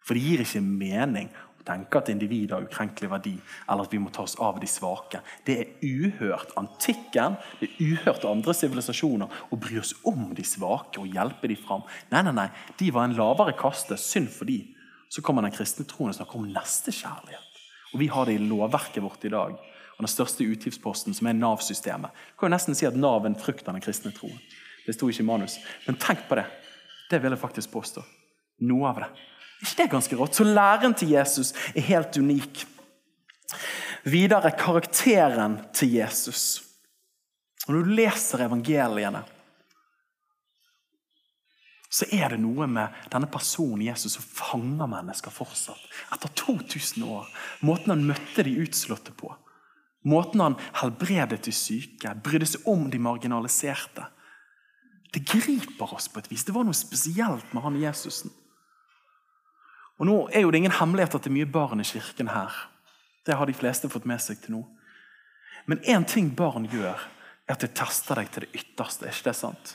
For 0.06 0.14
det 0.14 0.22
gir 0.22 0.40
ikke 0.40 0.60
mening 0.60 1.28
tenke 1.68 2.00
at 2.00 2.08
individet 2.12 2.56
har 2.56 2.64
ukrenkelig 2.64 3.10
verdi, 3.12 3.34
eller 3.68 3.86
at 3.86 3.92
vi 3.94 4.00
må 4.02 4.10
ta 4.14 4.24
oss 4.24 4.38
av 4.42 4.58
de 4.60 4.68
svake. 4.70 5.20
Det 5.46 5.58
er 5.60 5.84
uhørt 5.84 6.56
antikken, 6.58 7.36
det 7.60 7.68
er 7.68 7.92
uhørt 7.92 8.26
andre 8.28 8.56
sivilisasjoner 8.56 9.44
å 9.52 9.60
bry 9.60 9.78
oss 9.82 9.94
om 10.08 10.32
de 10.34 10.46
svake 10.46 11.02
og 11.02 11.12
hjelpe 11.12 11.50
dem 11.50 11.60
fram. 11.60 11.86
Nei, 12.10 12.24
nei, 12.26 12.34
nei, 12.40 12.48
de 12.80 12.90
var 12.94 13.08
en 13.08 13.16
lavere 13.18 13.56
kaste. 13.58 14.00
Synd 14.00 14.32
for 14.34 14.48
de 14.48 14.62
så 15.08 15.22
kommer 15.24 15.44
den 15.44 15.54
kristne 15.54 15.86
troen 15.88 16.12
og 16.12 16.18
snakker 16.18 16.40
om 16.40 16.48
nestekjærlighet. 16.52 17.44
Og 17.94 18.00
Vi 18.00 18.08
har 18.12 18.26
det 18.28 18.36
i 18.36 18.44
lovverket 18.44 19.02
vårt 19.02 19.24
i 19.24 19.32
dag. 19.32 19.56
Og 19.98 20.04
Den 20.04 20.12
største 20.12 20.44
utgiftsposten, 20.44 21.14
som 21.14 21.26
er 21.26 21.32
Nav-systemet. 21.34 22.12
Du 22.12 22.38
kan 22.38 22.50
jo 22.50 22.54
nesten 22.54 22.76
si 22.76 22.86
at 22.86 22.96
Nav 22.96 23.24
er 23.24 23.32
en 23.32 23.40
frukt 23.40 23.66
av 23.66 23.74
den 23.74 23.82
kristne 23.82 24.12
troen. 24.14 24.38
Det 24.86 24.94
sto 24.94 25.08
ikke 25.08 25.24
i 25.24 25.26
manus. 25.26 25.58
Men 25.86 25.98
tenk 26.00 26.28
på 26.28 26.38
det. 26.38 26.46
Det 27.10 27.22
vil 27.22 27.34
jeg 27.34 27.40
faktisk 27.40 27.72
påstå. 27.72 28.04
Noe 28.68 28.88
av 28.88 29.00
det. 29.02 29.08
Ikke 29.62 29.82
det 29.82 29.90
ganske 29.92 30.18
rått? 30.18 30.38
Så 30.38 30.46
læren 30.46 30.94
til 30.94 31.14
Jesus 31.16 31.52
er 31.74 31.86
helt 31.88 32.16
unik. 32.16 32.64
Videre 34.08 34.52
karakteren 34.56 35.58
til 35.74 35.98
Jesus. 35.98 36.62
Når 37.66 37.82
du 37.82 37.98
leser 37.98 38.46
evangeliene, 38.46 39.24
så 41.88 42.04
er 42.12 42.34
det 42.34 42.40
noe 42.42 42.66
med 42.68 42.96
denne 43.12 43.28
personen 43.32 43.86
Jesus 43.86 44.18
som 44.18 44.24
fanger 44.24 44.90
mennesker 44.90 45.32
fortsatt. 45.32 45.80
Etter 46.12 46.32
2000 46.36 47.04
år. 47.08 47.28
Måten 47.64 47.94
han 47.94 48.04
møtte 48.08 48.44
de 48.44 48.58
utslåtte 48.60 49.14
på. 49.16 49.32
Måten 50.08 50.42
han 50.44 50.58
helbredet 50.82 51.40
de 51.48 51.52
syke, 51.52 52.12
brydde 52.24 52.50
seg 52.52 52.68
om 52.70 52.86
de 52.92 53.00
marginaliserte. 53.02 54.04
Det 55.12 55.24
griper 55.24 55.94
oss 55.96 56.10
på 56.12 56.20
et 56.20 56.28
vis. 56.30 56.44
Det 56.44 56.54
var 56.54 56.68
noe 56.68 56.76
spesielt 56.76 57.54
med 57.56 57.64
han 57.64 57.80
Jesusen. 57.80 58.32
Og 59.98 60.06
nå 60.06 60.16
er 60.30 60.44
jo 60.44 60.50
det 60.54 60.62
ingen 60.62 60.76
hemmelighet 60.78 61.16
at 61.16 61.24
det 61.24 61.30
er 61.30 61.38
mye 61.40 61.50
barn 61.50 61.82
i 61.82 61.86
kirken 61.86 62.30
her. 62.30 62.54
Det 63.26 63.36
har 63.36 63.50
de 63.50 63.56
fleste 63.56 63.90
fått 63.90 64.06
med 64.08 64.22
seg 64.22 64.40
til 64.42 64.56
nå. 64.56 64.62
Men 65.68 65.82
én 65.84 66.06
ting 66.08 66.30
barn 66.36 66.68
gjør, 66.70 67.02
er 67.48 67.56
at 67.56 67.64
de 67.64 67.68
tester 67.76 68.20
deg 68.20 68.30
til 68.32 68.46
det 68.46 68.62
ytterste. 68.62 69.08
Er 69.08 69.12
ikke 69.12 69.30
det 69.30 69.36
sant? 69.36 69.74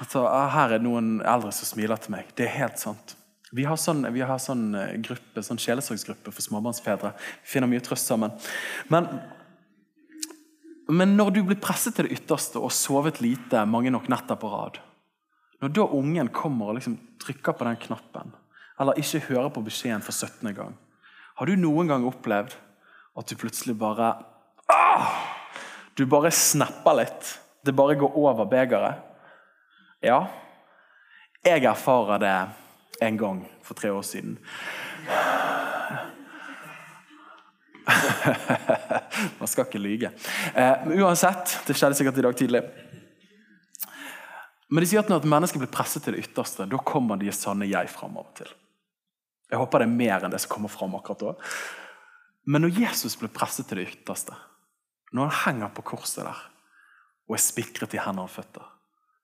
Altså, 0.00 0.22
her 0.52 0.76
er 0.76 0.82
noen 0.84 1.18
eldre 1.24 1.52
som 1.56 1.68
smiler 1.68 2.00
til 2.00 2.14
meg. 2.14 2.30
Det 2.36 2.46
er 2.46 2.58
helt 2.58 2.80
sant. 2.80 3.16
Vi 3.56 3.64
har 3.64 3.78
sånn, 3.80 4.04
vi 4.12 4.24
har 4.26 4.40
sånn 4.42 4.74
eh, 4.76 4.96
gruppe, 5.04 5.42
sånn 5.44 5.60
sjelesorgsgruppe 5.62 6.32
for 6.34 6.44
småbarnsfedre. 6.44 7.12
Vi 7.44 7.52
finner 7.54 7.70
mye 7.70 7.84
trøst 7.84 8.10
sammen. 8.10 8.34
Men, 8.92 9.06
men, 10.90 11.14
når 11.16 11.32
du 11.36 11.40
blir 11.46 11.60
presset 11.62 11.96
til 11.96 12.08
det 12.08 12.18
ytterste 12.18 12.60
og 12.60 12.74
sovet 12.74 13.22
lite 13.24 13.64
mange 13.68 13.92
nok 13.94 14.10
netter 14.12 14.38
på 14.40 14.50
rad 14.52 14.80
Når 15.62 15.72
da 15.72 15.86
ungen 15.96 16.28
kommer 16.34 16.70
og 16.70 16.78
liksom 16.78 16.98
trykker 17.22 17.56
på 17.56 17.64
den 17.64 17.78
knappen, 17.86 18.34
eller 18.80 18.98
ikke 19.00 19.24
hører 19.30 19.48
på 19.54 19.64
beskjeden 19.64 20.04
for 20.04 20.12
17. 20.12 20.52
gang 20.54 20.74
Har 21.36 21.46
du 21.46 21.56
noen 21.56 21.88
gang 21.88 22.04
opplevd 22.08 22.54
at 23.16 23.28
du 23.28 23.36
plutselig 23.40 23.76
bare 23.78 24.12
ah! 24.72 25.36
Du 25.96 26.04
bare 26.06 26.30
snapper 26.30 26.98
litt. 26.98 27.28
Det 27.64 27.72
bare 27.72 27.96
går 27.96 28.16
over 28.20 28.44
begeret. 28.44 29.00
Ja, 30.04 30.26
jeg 31.46 31.64
erfarer 31.64 32.18
det 32.20 32.34
en 33.06 33.16
gang 33.18 33.48
for 33.64 33.74
tre 33.74 33.90
år 33.90 34.02
siden. 34.04 34.36
Man 39.40 39.48
skal 39.48 39.64
ikke 39.64 39.78
lyge. 39.80 40.10
Eh, 40.52 40.84
men 40.84 41.00
uansett, 41.00 41.60
det 41.66 41.76
skjedde 41.78 41.96
sikkert 41.96 42.18
i 42.20 42.26
dag 42.26 42.36
tidlig. 42.36 42.62
Men 44.70 44.82
de 44.82 44.90
sier 44.90 45.02
at 45.02 45.10
når 45.10 45.22
et 45.22 45.30
menneske 45.30 45.60
blir 45.62 45.70
presset 45.70 46.02
til 46.04 46.16
det 46.16 46.24
ytterste, 46.26 46.66
da 46.66 46.78
kommer 46.82 47.20
de 47.20 47.30
sanne 47.34 47.68
jeg 47.70 47.90
fram 47.92 48.16
av 48.18 48.26
og 48.26 48.38
til. 48.40 48.48
Jeg 49.50 49.60
håper 49.60 49.82
det 49.82 49.86
er 49.86 49.98
mer 49.98 50.26
enn 50.26 50.32
det 50.32 50.40
som 50.42 50.56
kommer 50.56 50.72
fram 50.72 50.96
akkurat 50.98 51.22
da. 51.22 51.50
Men 52.50 52.64
når 52.66 52.80
Jesus 52.80 53.14
blir 53.18 53.30
presset 53.34 53.68
til 53.70 53.78
det 53.78 53.88
ytterste, 53.92 54.34
når 55.14 55.28
han 55.28 55.38
henger 55.44 55.74
på 55.74 55.86
korset 55.94 56.24
der 56.26 56.40
og 57.26 57.34
er 57.34 57.42
spikret 57.42 57.94
i 57.94 58.02
hender 58.02 58.26
og 58.26 58.34
føtter 58.34 58.66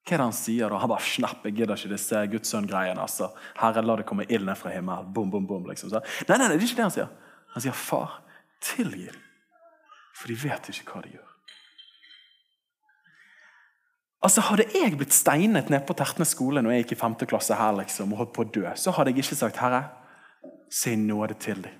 hva 0.03 0.17
er 0.17 0.19
det 0.19 0.25
han 0.25 0.35
sier 0.35 0.73
da? 0.73 0.81
Han 0.83 0.91
bare 0.91 1.07
snapp, 1.07 1.45
jeg 1.47 1.55
gidder 1.61 1.79
ikke 1.79 1.93
disse 1.93 2.21
Guds 2.33 2.51
sønn-greiene. 2.51 2.99
altså. 2.99 3.29
Herre, 3.61 3.85
la 3.87 3.95
det 4.01 4.07
komme 4.09 4.27
ild 4.27 4.49
ned 4.49 4.59
fra 4.59 4.73
himmelen. 4.75 5.13
Bom, 5.15 5.31
bom, 5.31 5.47
bom, 5.47 5.69
liksom. 5.71 5.93
Nei, 5.95 6.03
nei, 6.27 6.39
nei, 6.41 6.49
det 6.57 6.57
er 6.57 6.67
ikke 6.67 6.81
det 6.81 6.87
han 6.89 6.95
sier. 6.97 7.13
Han 7.55 7.63
sier, 7.63 7.77
'Far, 7.77 8.19
tilgi 8.61 9.11
for 10.13 10.29
de 10.29 10.35
vet 10.35 10.69
ikke 10.73 10.91
hva 10.91 11.03
de 11.05 11.15
gjør'. 11.15 11.32
Altså, 14.23 14.45
Hadde 14.47 14.69
jeg 14.75 14.95
blitt 14.97 15.15
steinet 15.15 15.71
ned 15.73 15.83
på 15.87 15.97
Tertnes 15.99 16.35
skole 16.37 16.63
når 16.63 16.77
jeg 16.77 16.85
gikk 16.85 16.97
i 16.97 17.01
5. 17.03 17.19
klasse 17.33 17.59
her 17.59 17.75
liksom, 17.81 18.13
og 18.15 18.23
holdt 18.23 18.35
på 18.37 18.45
å 18.45 18.51
dø, 18.55 18.65
så 18.79 18.95
hadde 18.95 19.11
jeg 19.11 19.25
ikke 19.25 19.39
sagt 19.41 19.59
'Herre, 19.59 19.83
si 20.71 20.95
nåde 20.97 21.35
til 21.35 21.63
dem. 21.63 21.75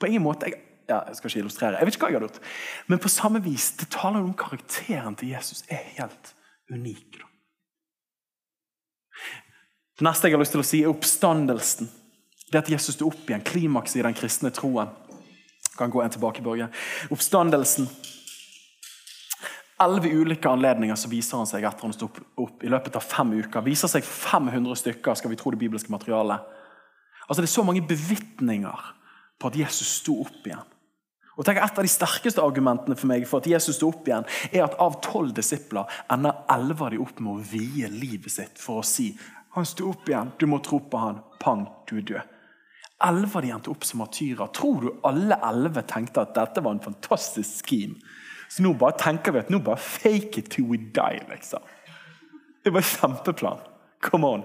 På 0.00 0.06
ingen 0.06 0.22
måte, 0.22 0.46
jeg, 0.46 0.60
ja, 0.88 1.00
jeg 1.08 1.16
skal 1.16 1.28
ikke 1.28 1.38
illustrere, 1.38 1.78
jeg 1.78 1.86
vet 1.86 1.94
ikke 1.94 2.06
hva 2.06 2.12
jeg 2.12 2.20
hadde 2.20 2.28
gjort. 2.30 2.44
Men 2.86 2.98
på 2.98 3.08
samme 3.08 3.42
vis, 3.44 3.72
det 3.80 3.90
taler 3.90 4.22
om 4.22 4.34
karakteren 4.34 5.16
til 5.16 5.28
Jesus 5.34 5.64
er 5.68 5.82
helt 5.98 6.34
unik. 6.70 7.18
Da. 7.18 7.26
Det 9.98 10.06
neste 10.06 10.28
jeg 10.28 10.36
har 10.36 10.40
lyst 10.44 10.54
til 10.54 10.62
å 10.62 10.66
si, 10.66 10.82
er 10.82 10.92
oppstandelsen. 10.92 11.90
Det 12.52 12.60
at 12.62 12.70
Jesus 12.70 12.94
sto 12.94 13.08
opp 13.10 13.28
igjen. 13.28 13.42
Klimakset 13.44 13.98
i 13.98 14.04
den 14.06 14.14
kristne 14.16 14.52
troen. 14.54 14.88
Kan 15.76 15.90
gå 15.90 16.00
en 16.02 16.14
tilbake, 16.14 16.42
Børge. 16.42 16.70
Oppstandelsen. 17.10 17.88
Elleve 19.82 20.10
ulike 20.10 20.50
anledninger 20.50 20.96
så 20.98 21.10
viser 21.10 21.38
han 21.38 21.46
seg 21.46 21.66
etter 21.66 21.86
han 21.86 21.94
sto 21.94 22.08
opp, 22.08 22.18
opp 22.42 22.64
i 22.66 22.70
løpet 22.70 22.96
av 22.98 23.04
fem 23.04 23.36
uker. 23.38 23.62
Viser 23.62 23.90
seg 23.90 24.06
500 24.06 24.80
stykker, 24.80 25.14
skal 25.18 25.30
vi 25.30 25.38
tro 25.38 25.52
det 25.54 25.60
bibelske 25.60 25.92
materialet. 25.94 26.42
Altså 27.28 27.42
Det 27.42 27.48
er 27.48 27.54
så 27.54 27.66
mange 27.66 27.84
bevitninger 27.86 28.90
på 29.38 29.50
at 29.50 29.58
Jesus 29.60 30.00
sto 30.00 30.16
opp 30.24 30.46
igjen. 30.46 30.66
Og 31.38 31.46
tenk, 31.46 31.60
Et 31.62 31.78
av 31.78 31.86
de 31.86 31.90
sterkeste 31.92 32.42
argumentene 32.42 32.96
for 32.98 33.06
meg 33.06 33.26
for 33.30 33.38
at 33.38 33.46
Jesus 33.46 33.76
sto 33.78 33.92
opp 33.92 34.08
igjen, 34.08 34.26
er 34.50 34.64
at 34.64 34.74
av 34.82 34.98
tolv 35.04 35.30
disipler 35.36 35.86
ender 36.10 36.42
elleve 36.50 36.84
av 36.84 36.90
de 36.90 36.98
opp 37.04 37.20
med 37.22 37.36
å 37.36 37.44
vie 37.52 37.86
livet 37.92 38.34
sitt 38.34 38.58
for 38.58 38.80
å 38.80 38.86
si 38.86 39.12
han 39.54 39.66
sto 39.66 39.88
opp 39.90 40.08
igjen, 40.08 40.32
du 40.38 40.46
må 40.46 40.58
tro 40.62 40.80
på 40.80 40.98
han, 41.00 41.22
pang, 41.40 41.64
du 41.88 41.96
er 41.98 42.06
død. 42.10 42.34
Elleve 43.06 43.38
av 43.38 43.44
de 43.44 43.52
endte 43.54 43.70
opp 43.70 43.86
som 43.86 44.02
martyrer. 44.02 44.50
Tror 44.54 44.82
du 44.82 44.88
alle 45.06 45.38
elleve 45.46 45.84
tenkte 45.86 46.24
at 46.24 46.34
dette 46.34 46.62
var 46.62 46.74
en 46.74 46.82
fantastisk 46.82 47.66
scheme? 47.66 47.98
Så 48.48 48.64
nå 48.64 48.72
bare 48.78 48.96
tenker 48.98 49.34
vi 49.34 49.42
at 49.42 49.50
nå 49.52 49.60
bare 49.64 49.80
fake 49.80 50.40
it 50.40 50.50
till 50.54 50.68
we 50.68 50.78
die, 50.78 51.20
liksom. 51.30 51.64
Det 52.64 52.72
var 52.72 52.82
en 52.82 52.88
kjempeplan. 52.88 53.60
Come 54.04 54.26
on. 54.26 54.44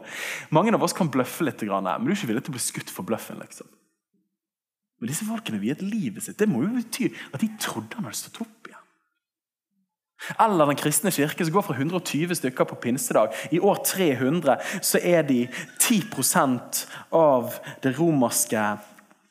Mange 0.49 0.73
av 0.73 0.83
oss 0.83 0.95
kan 0.97 1.11
bløffe 1.13 1.45
litt, 1.45 1.61
men 1.61 2.05
du 2.05 2.11
er 2.11 2.15
ikke 2.15 2.29
villig 2.31 2.43
til 2.45 2.53
å 2.53 2.57
bli 2.57 2.63
skutt 2.63 2.91
for 2.91 3.05
bløffen. 3.07 3.39
liksom. 3.39 3.67
Men 4.99 5.11
disse 5.11 5.27
folkene 5.27 5.59
viet 5.61 5.81
livet 5.83 6.23
sitt. 6.23 6.37
Det 6.39 6.47
må 6.49 6.63
jo 6.63 6.73
bety 6.77 7.09
at 7.33 7.41
de 7.43 7.49
trodde 7.61 7.97
han 7.97 8.07
hadde 8.07 8.17
stått 8.17 8.41
opp 8.45 8.69
igjen. 8.69 8.79
Eller 10.39 10.65
Den 10.65 10.79
kristne 10.79 11.11
kirke 11.11 11.43
som 11.43 11.53
går 11.53 11.65
fra 11.67 11.75
120 11.75 12.35
stykker 12.39 12.67
på 12.69 12.79
pinsedag. 12.79 13.35
I 13.51 13.59
år 13.59 13.81
300 13.83 14.55
så 14.81 15.01
er 15.03 15.27
de 15.27 15.47
10% 15.79 16.85
av 17.11 17.59
det 17.83 17.97
romerske 17.99 18.63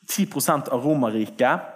10% 0.09 0.69
av 0.69 0.83
Romerriket. 0.83 1.69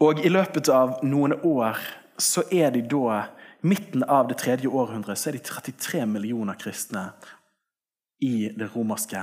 Og 0.00 0.22
i 0.24 0.30
løpet 0.32 0.70
av 0.72 1.02
noen 1.04 1.34
år 1.44 1.76
så 2.20 2.44
er 2.52 2.72
de 2.72 2.80
da 2.88 3.26
midten 3.60 4.04
av 4.08 4.30
det 4.30 4.38
tredje 4.40 4.68
århundret 4.68 5.20
så 5.20 5.28
er 5.28 5.36
de 5.36 5.42
33 5.44 6.06
millioner 6.08 6.56
kristne 6.60 7.10
i 8.24 8.48
det 8.56 8.70
romerske 8.74 9.20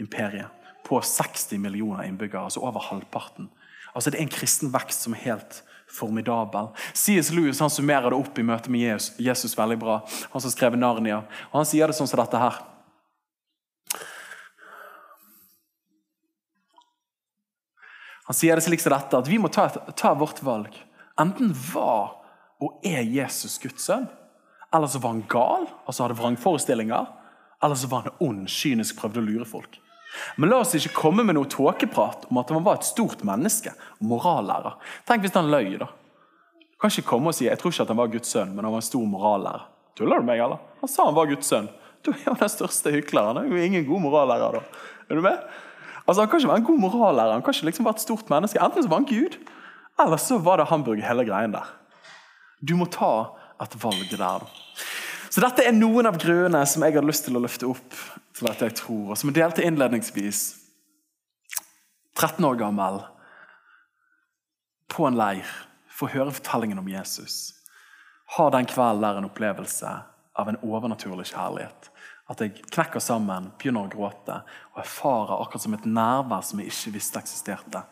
imperiet. 0.00 0.48
På 0.84 1.00
60 1.00 1.60
millioner 1.60 2.08
innbyggere, 2.08 2.44
altså 2.44 2.60
over 2.60 2.80
halvparten. 2.90 3.48
Altså 3.94 4.10
Det 4.10 4.18
er 4.18 4.26
en 4.26 4.32
kristen 4.32 4.72
vekst 4.72 5.04
som 5.04 5.14
er 5.14 5.22
helt 5.24 5.62
formidabel. 5.88 6.72
C.S. 6.92 7.30
Lewis 7.32 7.60
han 7.60 7.72
summerer 7.72 8.10
det 8.10 8.18
opp 8.18 8.38
i 8.38 8.44
møte 8.44 8.72
med 8.72 8.84
Jesus, 8.84 9.14
Jesus 9.20 9.56
veldig 9.58 9.78
bra. 9.80 10.00
Han 10.32 10.42
som 10.42 10.52
skrev 10.52 10.76
Narnia. 10.76 11.22
Og 11.52 11.60
Han 11.60 11.68
sier 11.68 11.88
det 11.88 11.96
sånn 11.96 12.10
som 12.10 12.20
dette 12.20 12.40
her. 12.40 12.60
Han 18.28 18.36
sier 18.36 18.56
det 18.56 18.64
slik 18.64 18.80
som 18.80 18.94
dette, 18.94 19.20
at 19.20 19.28
vi 19.28 19.38
må 19.38 19.50
ta, 19.52 19.68
ta 19.96 20.14
vårt 20.16 20.40
valg. 20.44 20.72
Enten 21.20 21.52
var 21.74 22.20
og 22.62 22.80
er 22.86 23.02
Jesus 23.04 23.58
Guds 23.60 23.84
sønn, 23.84 24.06
eller 24.74 24.90
så 24.90 24.98
var 25.02 25.14
han 25.14 25.26
gal, 25.30 25.66
altså 25.84 26.06
hadde 26.06 26.16
vrangforestillinger, 26.18 27.10
eller 27.62 27.78
så 27.78 27.90
var 27.90 28.06
han 28.06 28.22
ond, 28.24 28.46
kynisk, 28.50 28.96
prøvde 28.98 29.20
å 29.20 29.26
lure 29.26 29.48
folk. 29.48 29.78
Men 30.36 30.50
la 30.50 30.60
oss 30.62 30.74
ikke 30.78 30.94
komme 30.94 31.24
med 31.26 31.36
noe 31.36 31.50
tåkeprat 31.50 32.28
om 32.30 32.38
at 32.40 32.50
han 32.54 32.64
var 32.64 32.78
et 32.78 32.86
stort 32.86 33.24
menneske. 33.26 33.72
morallærer. 33.98 34.76
Tenk 35.08 35.24
hvis 35.24 35.34
han 35.34 35.50
løy. 35.50 35.76
da. 35.78 35.88
Kan 36.80 36.90
ikke 36.90 37.08
komme 37.08 37.32
og 37.32 37.34
si 37.34 37.48
jeg 37.48 37.58
tror 37.58 37.72
ikke 37.72 37.82
at 37.82 37.92
han 37.92 37.98
var 37.98 38.12
Guds 38.12 38.30
sønn, 38.30 38.54
men 38.54 38.64
han 38.64 38.74
var 38.74 38.82
en 38.82 38.90
stor 38.90 39.06
morallærer. 39.10 39.66
Tuller 39.98 40.22
du 40.22 40.26
meg, 40.26 40.40
eller? 40.42 40.62
Han 40.80 40.90
sa 40.90 41.06
han 41.06 41.16
var 41.16 41.30
Guds 41.30 41.50
sønn. 41.50 41.68
Du 42.04 42.12
er 42.12 42.24
jo 42.26 42.34
den 42.38 42.50
største 42.52 42.92
hykleren. 42.94 43.38
Han 43.38 43.46
er 43.46 43.56
jo 43.56 43.68
ingen 43.68 43.86
god 43.86 44.02
morallærer. 44.06 44.58
da. 44.58 44.82
Er 45.08 45.18
du 45.18 45.22
med? 45.24 45.38
Altså, 46.06 46.20
Han 46.20 46.28
kan 46.28 46.38
ikke 46.38 46.48
være 46.48 46.62
en 46.62 46.64
god 46.64 46.78
morallærer, 46.78 47.32
han 47.32 47.42
kan 47.42 47.54
ikke 47.54 47.64
liksom 47.70 47.84
være 47.84 47.96
et 47.96 48.00
stort 48.00 48.30
menneske. 48.30 48.60
Enten 48.60 48.82
så 48.82 48.88
var 48.88 49.00
han 49.00 49.08
Gud, 49.08 49.38
eller 50.04 50.16
så 50.16 50.38
var 50.38 50.56
det 50.56 50.66
Hamburg 50.68 51.00
hele 51.04 51.24
greien 51.24 51.52
der. 51.52 51.70
Du 52.68 52.76
må 52.76 52.84
ta 52.84 53.30
et 53.62 53.76
valg 53.82 54.10
der. 54.10 54.44
Så 55.30 55.40
Dette 55.42 55.64
er 55.66 55.72
noen 55.74 56.06
av 56.06 56.18
grunnene 56.20 56.60
som 56.66 56.84
jeg 56.84 56.94
hadde 56.94 57.08
lyst 57.08 57.24
til 57.26 57.36
å 57.38 57.42
løfte 57.42 57.66
opp 57.66 57.96
til 58.36 58.48
dette 58.48 58.68
jeg 58.68 58.76
tror, 58.78 59.10
og 59.10 59.18
som 59.18 59.30
jeg 59.30 59.40
delte 59.40 59.64
innledningsvis. 59.64 60.42
13 62.14 62.44
år 62.46 62.60
gammel, 62.60 63.00
på 64.94 65.08
en 65.08 65.16
leir, 65.18 65.48
får 65.90 66.12
høre 66.14 66.34
fortellingen 66.36 66.78
om 66.78 66.90
Jesus. 66.90 67.54
Har 68.36 68.52
den 68.54 68.68
kvelden 68.70 69.02
der 69.02 69.18
en 69.18 69.26
opplevelse 69.26 69.90
av 70.38 70.50
en 70.50 70.60
overnaturlig 70.62 71.26
kjærlighet. 71.32 71.90
At 72.30 72.40
jeg 72.40 72.56
knekker 72.72 73.02
sammen, 73.04 73.50
begynner 73.60 73.84
å 73.84 73.92
gråte 73.92 74.40
og 74.72 74.80
erfarer 74.80 75.36
akkurat 75.36 75.66
som 75.66 75.76
et 75.76 75.88
nærvær 75.88 76.44
som 76.46 76.62
jeg 76.62 76.72
ikke 76.72 76.94
visste 76.96 77.20
eksisterte, 77.20 77.84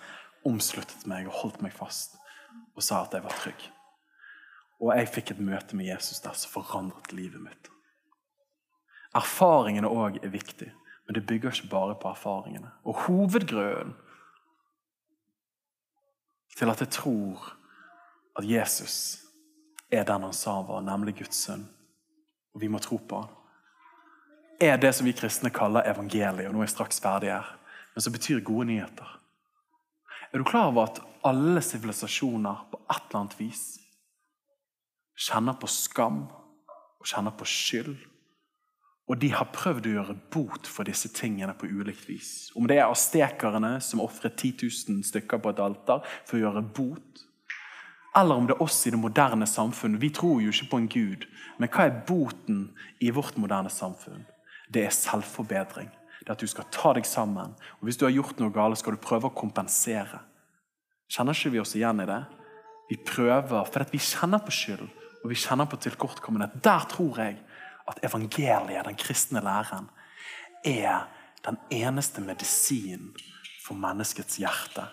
omsluttet 0.49 1.05
meg 1.11 1.29
og 1.29 1.38
holdt 1.42 1.61
meg 1.64 1.75
fast 1.77 2.16
og 2.73 2.85
sa 2.85 3.03
at 3.05 3.14
jeg 3.14 3.25
var 3.25 3.37
trygg. 3.37 3.66
Og 4.83 4.95
jeg 4.97 5.11
fikk 5.14 5.35
et 5.35 5.42
møte 5.45 5.77
med 5.79 5.87
Jesus 5.87 6.23
der 6.25 6.35
som 6.38 6.51
forandret 6.51 7.12
livet 7.14 7.42
mitt. 7.42 7.68
Erfaringene 9.14 9.90
òg 9.92 10.18
er 10.25 10.33
viktig, 10.33 10.71
men 11.07 11.16
det 11.16 11.27
bygger 11.29 11.53
ikke 11.53 11.71
bare 11.71 11.99
på 12.01 12.09
erfaringene. 12.11 12.73
Og 12.88 13.05
hovedgrunnen 13.05 13.92
til 16.57 16.73
at 16.73 16.81
jeg 16.81 16.92
tror 16.97 17.53
at 18.38 18.49
Jesus 18.49 18.97
er 19.92 20.05
den 20.09 20.25
han 20.25 20.35
sa 20.37 20.59
var, 20.64 20.81
nemlig 20.85 21.18
Guds 21.21 21.45
sønn, 21.45 21.64
og 22.55 22.61
vi 22.61 22.68
må 22.73 22.81
tro 22.81 22.97
på 22.97 23.21
han, 23.21 23.31
er 24.61 24.77
det 24.77 24.93
som 24.95 25.07
vi 25.07 25.15
kristne 25.17 25.51
kaller 25.51 25.88
evangeliet. 25.91 26.49
og 26.49 26.55
nå 26.55 26.62
er 26.62 26.69
jeg 26.69 26.77
straks 26.77 27.01
ferdig 27.01 27.33
her, 27.33 27.59
Men 27.95 28.01
som 28.01 28.12
betyr 28.12 28.41
gode 28.41 28.67
nyheter. 28.67 29.19
Er 30.33 30.38
du 30.38 30.45
klar 30.45 30.67
over 30.67 30.83
at 30.83 31.01
alle 31.25 31.61
sivilisasjoner 31.61 32.69
på 32.71 32.81
et 32.91 33.03
eller 33.09 33.21
annet 33.21 33.41
vis 33.41 33.79
kjenner 35.17 35.53
på 35.53 35.67
skam 35.67 36.23
og 37.01 37.07
kjenner 37.07 37.31
på 37.31 37.45
skyld 37.45 37.97
og 39.12 39.19
de 39.21 39.29
har 39.35 39.51
prøvd 39.53 39.88
å 39.88 39.95
gjøre 39.97 40.15
bot 40.33 40.69
for 40.71 40.88
disse 40.88 41.11
tingene 41.12 41.53
på 41.59 41.69
ulikt 41.69 42.07
vis. 42.09 42.31
Om 42.57 42.69
det 42.71 42.79
er 42.79 42.88
astekerne 42.88 43.75
som 43.85 44.01
ofret 44.01 44.38
10 44.38 44.69
000 44.88 45.03
stykker 45.05 45.43
på 45.43 45.53
et 45.53 45.61
alter 45.61 46.07
for 46.25 46.38
å 46.38 46.43
gjøre 46.47 46.62
bot. 46.79 47.25
Eller 48.17 48.38
om 48.38 48.47
det 48.49 48.55
er 48.57 48.62
oss 48.65 48.79
i 48.87 48.93
det 48.95 49.01
moderne 49.01 49.49
samfunn. 49.49 49.99
Vi 50.01 50.12
tror 50.17 50.41
jo 50.41 50.53
ikke 50.53 50.71
på 50.71 50.81
en 50.81 50.88
gud. 50.93 51.27
Men 51.59 51.69
hva 51.73 51.88
er 51.88 52.03
boten 52.09 52.62
i 53.05 53.11
vårt 53.12 53.37
moderne 53.41 53.73
samfunn? 53.73 54.25
Det 54.73 54.87
er 54.89 54.95
selvforbedring. 54.97 55.91
Det 56.23 56.31
er 56.31 56.37
at 56.37 56.43
du 56.43 56.49
skal 56.51 56.69
ta 56.73 56.93
deg 56.97 57.07
sammen. 57.09 57.53
Og 57.81 57.89
Hvis 57.89 57.99
du 58.01 58.07
har 58.07 58.15
gjort 58.15 58.39
noe 58.41 58.55
galt, 58.55 58.79
skal 58.81 58.97
du 58.97 59.03
prøve 59.03 59.29
å 59.29 59.37
kompensere. 59.37 60.23
Kjenner 61.13 61.37
ikke 61.37 61.53
vi 61.53 61.61
oss 61.61 61.75
igjen 61.77 62.01
i 62.01 62.09
det? 62.09 62.23
Vi 62.89 62.99
prøver, 63.07 63.67
for 63.69 63.93
vi 63.93 64.01
kjenner 64.01 64.43
på 64.43 64.55
skyld 64.55 64.89
og 65.23 65.31
vi 65.31 65.39
kjenner 65.39 65.69
på 65.71 65.79
tilkortkommenhet. 65.83 66.59
Der 66.65 66.87
tror 66.91 67.19
jeg 67.23 67.37
at 67.89 68.01
evangeliet, 68.05 68.87
den 68.87 68.99
kristne 68.99 69.43
læren, 69.43 69.89
er 70.65 71.07
den 71.47 71.59
eneste 71.71 72.23
medisinen 72.23 73.13
for 73.63 73.79
menneskets 73.79 74.39
hjerte 74.43 74.87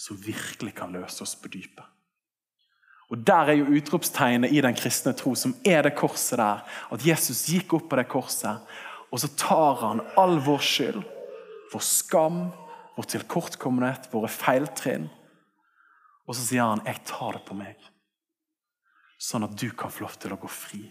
som 0.00 0.20
virkelig 0.20 0.74
kan 0.76 0.92
løse 0.92 1.22
oss 1.24 1.36
på 1.36 1.48
dypet. 1.52 1.84
Og 3.12 3.26
Der 3.26 3.52
er 3.52 3.52
jo 3.52 3.76
utropstegnet 3.76 4.52
i 4.52 4.60
den 4.60 4.74
kristne 4.74 5.12
tro, 5.12 5.34
som 5.34 5.54
er 5.64 5.82
det 5.82 5.94
korset 5.94 6.38
der. 6.38 6.64
At 6.90 7.06
Jesus 7.06 7.44
gikk 7.46 7.72
opp 7.76 7.90
på 7.90 7.96
det 7.96 8.08
korset, 8.08 8.64
og 9.14 9.20
så 9.22 9.28
tar 9.38 9.76
han 9.78 10.00
all 10.18 10.40
vår 10.42 10.62
skyld, 10.66 11.02
vår 11.70 11.82
skam, 11.86 12.40
vår 12.96 13.06
tilkortkommenhet, 13.12 14.08
våre 14.10 14.26
feiltrinn. 14.30 15.06
Og 16.26 16.34
så 16.34 16.42
sier 16.42 16.66
han 16.66 16.82
'Jeg 16.82 17.04
tar 17.06 17.32
det 17.32 17.44
på 17.46 17.54
meg', 17.54 17.90
sånn 19.18 19.44
at 19.44 19.54
du 19.54 19.70
kan 19.70 19.90
få 19.90 20.00
lov 20.00 20.18
til 20.18 20.32
å 20.32 20.40
gå 20.40 20.48
fri 20.48 20.82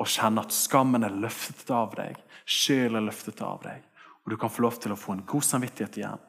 og 0.00 0.06
kjenne 0.10 0.42
at 0.42 0.50
skammen 0.50 1.04
er 1.04 1.14
løftet 1.14 1.70
av 1.70 1.94
deg, 1.94 2.16
skylden 2.44 2.96
er 2.96 3.06
løftet 3.06 3.40
av 3.40 3.62
deg. 3.62 3.82
Og 4.24 4.30
du 4.30 4.36
kan 4.36 4.50
få 4.50 4.62
lov 4.62 4.80
til 4.80 4.92
å 4.92 4.98
få 4.98 5.12
en 5.12 5.26
god 5.26 5.42
samvittighet 5.42 5.96
igjen. 5.96 6.22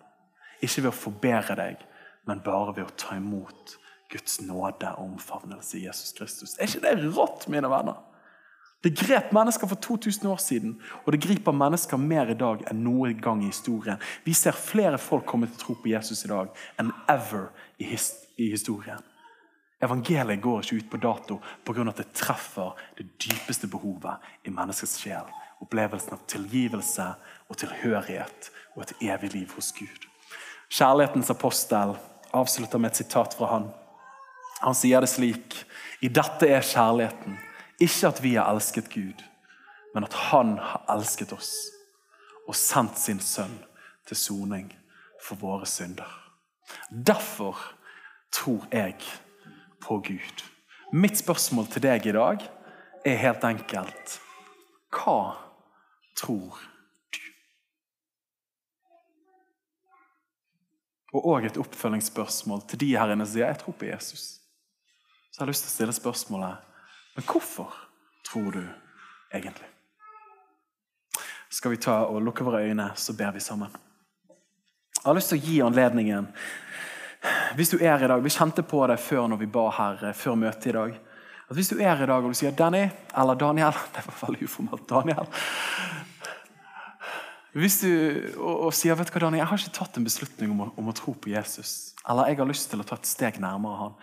Ikke 0.61 0.83
ved 0.83 0.91
å 0.91 0.99
forbedre 0.99 1.55
deg, 1.55 1.77
men 2.27 2.43
bare 2.45 2.75
ved 2.75 2.85
å 2.85 2.95
ta 2.95 3.15
imot 3.15 3.77
Guds 4.11 4.41
nåde 4.41 4.91
og 4.93 5.15
omfavnelse 5.15 5.79
i 5.79 5.85
Jesus 5.87 6.13
Kristus. 6.13 6.57
Er 6.59 6.67
ikke 6.67 6.83
det 6.85 7.15
rått, 7.17 7.47
mine 7.47 7.71
venner? 7.71 7.97
Det 8.85 8.91
grep 8.93 9.31
mennesker 9.33 9.67
for 9.67 9.81
2000 9.81 10.27
år 10.29 10.37
siden, 10.37 10.75
og 11.05 11.13
det 11.13 11.21
griper 11.23 11.51
mennesker 11.57 11.97
mer 11.97 12.29
i 12.29 12.37
dag 12.37 12.59
enn 12.69 12.83
noen 12.85 13.15
gang 13.17 13.39
i 13.41 13.47
historien. 13.49 13.97
Vi 14.21 14.33
ser 14.37 14.53
flere 14.53 14.99
folk 15.01 15.25
komme 15.25 15.47
til 15.49 15.57
tro 15.57 15.73
på 15.81 15.89
Jesus 15.89 16.21
i 16.27 16.29
dag 16.29 16.51
enn 16.77 16.91
ever 17.09 17.47
i, 17.81 17.87
historien. 18.37 19.01
Evangeliet 19.81 20.41
går 20.41 20.61
ikke 20.61 20.77
ut 20.77 20.91
på 20.91 20.99
dato 21.01 21.39
pga. 21.65 21.87
at 21.89 21.97
det 21.97 22.13
treffer 22.13 22.77
det 22.97 23.07
dypeste 23.17 23.67
behovet 23.67 24.21
i 24.43 24.53
menneskets 24.53 24.99
sjel. 25.01 25.33
opplevelsen 25.61 26.13
av 26.13 26.19
tilgivelse 26.27 27.05
og 27.49 27.57
tilhørighet 27.57 28.51
og 28.75 28.83
et 28.83 28.93
evig 29.01 29.33
liv 29.33 29.53
hos 29.55 29.71
Gud. 29.71 30.05
Kjærlighetens 30.69 31.29
apostel 31.31 31.95
avslutter 32.33 32.77
med 32.77 32.91
et 32.91 32.97
sitat 32.97 33.33
fra 33.33 33.47
han. 33.47 33.69
Han 34.61 34.75
sier 34.75 35.01
det 35.01 35.09
slik 35.09 35.65
I 36.01 36.07
dette 36.07 36.45
er 36.45 36.61
kjærligheten. 36.61 37.39
Ikke 37.79 38.07
at 38.07 38.21
vi 38.23 38.35
har 38.35 38.49
elsket 38.51 38.89
Gud, 38.93 39.23
men 39.93 40.03
at 40.03 40.13
Han 40.31 40.57
har 40.59 40.85
elsket 40.89 41.33
oss 41.35 41.53
og 42.45 42.55
sendt 42.55 42.99
sin 43.01 43.19
sønn 43.19 43.57
til 44.05 44.17
soning 44.17 44.69
for 45.23 45.39
våre 45.41 45.65
synder. 45.65 46.09
Derfor 46.89 47.57
tror 48.31 48.67
jeg 48.71 48.99
på 49.81 49.97
Gud. 50.05 50.43
Mitt 50.93 51.17
spørsmål 51.17 51.67
til 51.71 51.83
deg 51.85 52.05
i 52.05 52.13
dag 52.15 52.45
er 53.05 53.21
helt 53.21 53.43
enkelt 53.43 54.19
Hva 54.95 55.35
tror 56.15 56.61
du? 57.11 57.19
Og 61.15 61.27
òg 61.33 61.49
et 61.49 61.59
oppfølgingsspørsmål 61.59 62.63
til 62.69 62.79
de 62.85 62.93
her 62.95 63.11
inne 63.11 63.27
som 63.27 63.33
sier 63.35 63.49
jeg 63.49 63.59
tror 63.63 63.75
på 63.79 63.89
Jesus. 63.89 64.23
Så 65.31 65.39
jeg 65.39 65.43
har 65.43 65.51
lyst 65.51 65.65
til 65.65 65.71
å 65.71 65.75
stille 65.75 65.95
spørsmålet 65.97 66.74
men 67.15 67.23
hvorfor 67.23 67.73
tror 68.31 68.51
du 68.51 68.63
egentlig? 69.33 69.67
Skal 71.49 71.71
vi 71.71 71.77
ta 71.77 72.01
og 72.09 72.21
lukke 72.21 72.43
våre 72.43 72.65
øyne, 72.67 72.89
så 72.95 73.13
ber 73.15 73.31
vi 73.31 73.39
sammen. 73.39 73.71
Jeg 74.95 75.07
har 75.07 75.15
lyst 75.15 75.31
til 75.31 75.39
å 75.39 75.45
gi 75.45 75.57
anledningen 75.61 76.27
Hvis 77.55 77.69
du 77.69 77.77
er 77.77 78.03
i 78.03 78.07
dag, 78.07 78.23
Vi 78.23 78.29
kjente 78.29 78.63
på 78.65 78.81
det 78.87 78.97
før 78.97 79.27
når 79.29 79.37
vi 79.37 79.47
ba 79.49 79.69
her 79.77 80.03
eh, 80.09 80.13
før 80.13 80.35
møtet 80.35 80.67
i 80.69 80.73
dag. 80.75 80.95
At 81.49 81.55
Hvis 81.55 81.69
du 81.69 81.79
er 81.79 82.01
i 82.01 82.07
dag 82.09 82.23
og 82.23 82.33
du 82.33 82.37
sier 82.37 82.51
Danny 82.51 82.89
eller 83.15 83.35
Daniel 83.35 83.73
Det 83.93 84.03
var 84.05 84.19
veldig 84.27 84.49
uformelt. 84.49 84.89
Daniel. 84.89 85.29
Hvis 87.55 87.79
du 87.81 87.89
og, 88.35 88.67
og 88.67 88.71
sier 88.75 88.97
vet 88.99 89.07
du 89.07 89.15
hva, 89.15 89.25
Daniel, 89.27 89.43
jeg 89.43 89.51
har 89.51 89.61
ikke 89.63 89.77
tatt 89.79 89.99
en 89.99 90.07
beslutning 90.07 90.51
om 90.51 90.65
å, 90.65 90.71
om 90.81 90.91
å 90.91 90.95
tro 90.97 91.15
på 91.15 91.31
Jesus 91.31 91.95
eller 92.09 92.29
jeg 92.29 92.37
har 92.37 92.49
lyst 92.49 92.67
til 92.69 92.81
å 92.81 92.85
ta 92.85 92.97
et 92.99 93.07
steg 93.09 93.37
nærmere 93.41 93.77
han. 93.79 93.93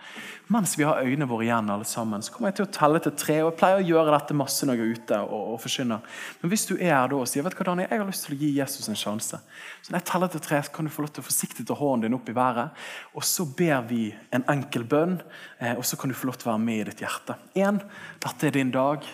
Mens 0.51 0.73
vi 0.75 0.83
har 0.83 0.99
øynene 0.99 1.27
våre 1.29 1.45
igjen, 1.45 1.69
alle 1.71 1.87
sammen, 1.87 2.23
så 2.23 2.33
kommer 2.33 2.51
jeg 2.51 2.57
til 2.57 2.65
å 2.65 2.73
telle 2.75 2.99
til 3.03 3.13
tre. 3.15 3.37
og 3.41 3.53
Jeg 3.53 3.59
pleier 3.61 3.79
å 3.79 3.85
gjøre 3.87 4.11
dette 4.11 4.35
masse 4.35 4.67
når 4.67 4.75
jeg 4.75 4.83
er 4.83 4.97
ute 4.97 5.19
og, 5.23 5.45
og 5.53 5.61
forkynner. 5.63 6.17
Men 6.41 6.51
hvis 6.51 6.65
du 6.67 6.73
er 6.75 6.91
her 6.91 7.13
da 7.13 7.21
og 7.21 7.29
sier 7.31 7.45
vet 7.45 7.55
du 7.55 7.61
hva, 7.61 7.67
Daniel, 7.69 7.87
jeg 7.87 8.01
har 8.01 8.09
lyst 8.09 8.27
til 8.27 8.35
å 8.35 8.39
gi 8.41 8.49
Jesus 8.57 8.91
en 8.91 8.99
sjanse, 8.99 9.39
så 9.39 9.93
når 9.93 9.99
jeg 10.01 10.07
teller 10.11 10.33
til 10.33 10.43
tre, 10.49 10.59
så 10.67 10.75
kan 10.75 10.89
du 10.89 10.91
få 10.91 11.05
lov 11.05 11.13
til 11.15 11.23
å 11.23 11.29
forsiktig 11.29 11.67
ta 11.69 11.79
hånden 11.79 12.09
din 12.09 12.19
opp 12.19 12.27
i 12.27 12.37
været. 12.41 12.83
Og 13.15 13.27
så 13.29 13.47
ber 13.47 13.87
vi 13.87 14.01
en 14.35 14.45
enkel 14.51 14.83
bønn, 14.91 15.15
eh, 15.63 15.73
og 15.77 15.87
så 15.87 15.99
kan 15.99 16.11
du 16.11 16.19
få 16.19 16.27
lov 16.27 16.41
til 16.41 16.51
å 16.51 16.53
være 16.57 16.65
med 16.65 16.81
i 16.81 16.91
ditt 16.91 17.05
hjerte. 17.05 17.39
Én, 17.55 17.79
dette 18.27 18.51
er 18.51 18.59
din 18.59 18.75
dag. 18.75 19.07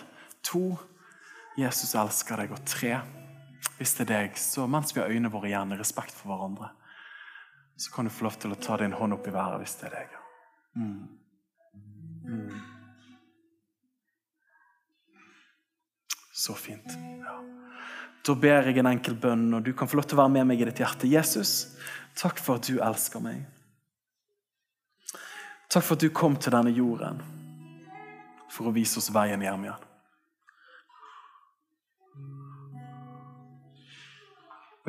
To, 0.50 0.64
Jesus 1.60 1.94
elsker 1.94 2.42
deg. 2.42 2.58
Og 2.58 2.66
tre, 2.66 2.98
hvis 3.78 3.96
det 3.96 4.06
er 4.06 4.12
deg, 4.12 4.38
så 4.40 4.66
mens 4.70 4.94
vi 4.94 5.02
har 5.02 5.10
øynene 5.10 5.32
våre 5.32 5.50
igjen, 5.50 5.78
respekt 5.78 6.16
for 6.16 6.32
hverandre 6.32 6.72
så 7.80 7.90
kan 7.90 8.04
du 8.04 8.10
få 8.10 8.26
lov 8.26 8.34
til 8.36 8.52
å 8.52 8.58
ta 8.60 8.76
din 8.76 8.92
hånd 8.92 9.16
opp 9.16 9.28
i 9.28 9.32
været 9.32 9.62
hvis 9.62 9.78
det 9.80 9.86
er 9.88 9.94
deg. 9.94 10.16
Mm. 10.76 11.06
Mm. 12.28 12.58
Så 16.42 16.56
fint. 16.60 16.92
Ja. 17.22 17.38
Da 18.26 18.34
ber 18.36 18.68
jeg 18.68 18.82
en 18.82 18.90
enkel 18.90 19.16
bønn, 19.16 19.46
og 19.56 19.64
du 19.64 19.72
kan 19.72 19.88
få 19.88 19.96
lov 19.96 20.10
til 20.10 20.18
å 20.18 20.20
være 20.20 20.34
med 20.34 20.50
meg 20.50 20.60
i 20.60 20.68
ditt 20.68 20.82
hjerte. 20.84 21.08
Jesus, 21.08 21.54
takk 22.20 22.36
for 22.36 22.60
at 22.60 22.68
du 22.68 22.82
elsker 22.84 23.24
meg. 23.24 23.46
Takk 25.72 25.86
for 25.86 25.96
at 25.96 26.04
du 26.04 26.10
kom 26.12 26.36
til 26.36 26.52
denne 26.52 26.74
jorden 26.76 27.24
for 28.52 28.68
å 28.68 28.74
vise 28.76 29.00
oss 29.00 29.08
veien 29.14 29.40
hjem 29.40 29.70
igjen. 29.70 29.89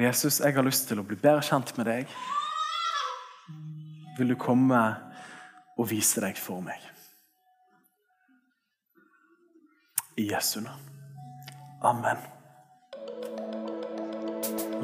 Og 0.01 0.05
Jesus, 0.07 0.39
jeg 0.39 0.55
har 0.55 0.63
lyst 0.65 0.87
til 0.89 0.97
å 0.97 1.03
bli 1.05 1.13
bedre 1.13 1.43
kjent 1.45 1.75
med 1.77 1.85
deg 1.85 2.13
vil 4.17 4.31
du 4.31 4.33
komme 4.33 4.79
og 5.77 5.89
vise 5.91 6.23
deg 6.23 6.39
for 6.41 6.57
meg. 6.65 6.81
I 10.17 10.25
Jesu 10.31 10.63
navn. 10.65 10.89
Amen. 11.85 12.17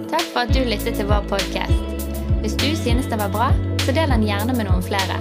Takk 0.06 0.30
for 0.36 0.44
at 0.44 0.54
du 0.54 0.62
lyttet 0.62 1.02
til 1.02 1.10
vår 1.10 1.26
podkast. 1.34 2.06
Hvis 2.46 2.54
du 2.62 2.70
synes 2.78 3.10
det 3.10 3.18
var 3.18 3.34
bra, 3.34 3.50
så 3.82 3.98
del 3.98 4.14
den 4.14 4.30
gjerne 4.30 4.54
med 4.54 4.70
noen 4.70 4.86
flere. 4.86 5.18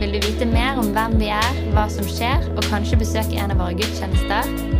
Vil 0.00 0.16
du 0.16 0.22
vite 0.30 0.48
mer 0.48 0.80
om 0.80 0.94
hvem 0.96 1.20
vi 1.20 1.28
er, 1.36 1.64
hva 1.76 1.90
som 1.92 2.08
skjer, 2.08 2.48
og 2.56 2.64
kanskje 2.72 3.04
besøke 3.04 3.36
en 3.36 3.52
av 3.52 3.60
våre 3.60 3.76
gudstjenester, 3.76 4.79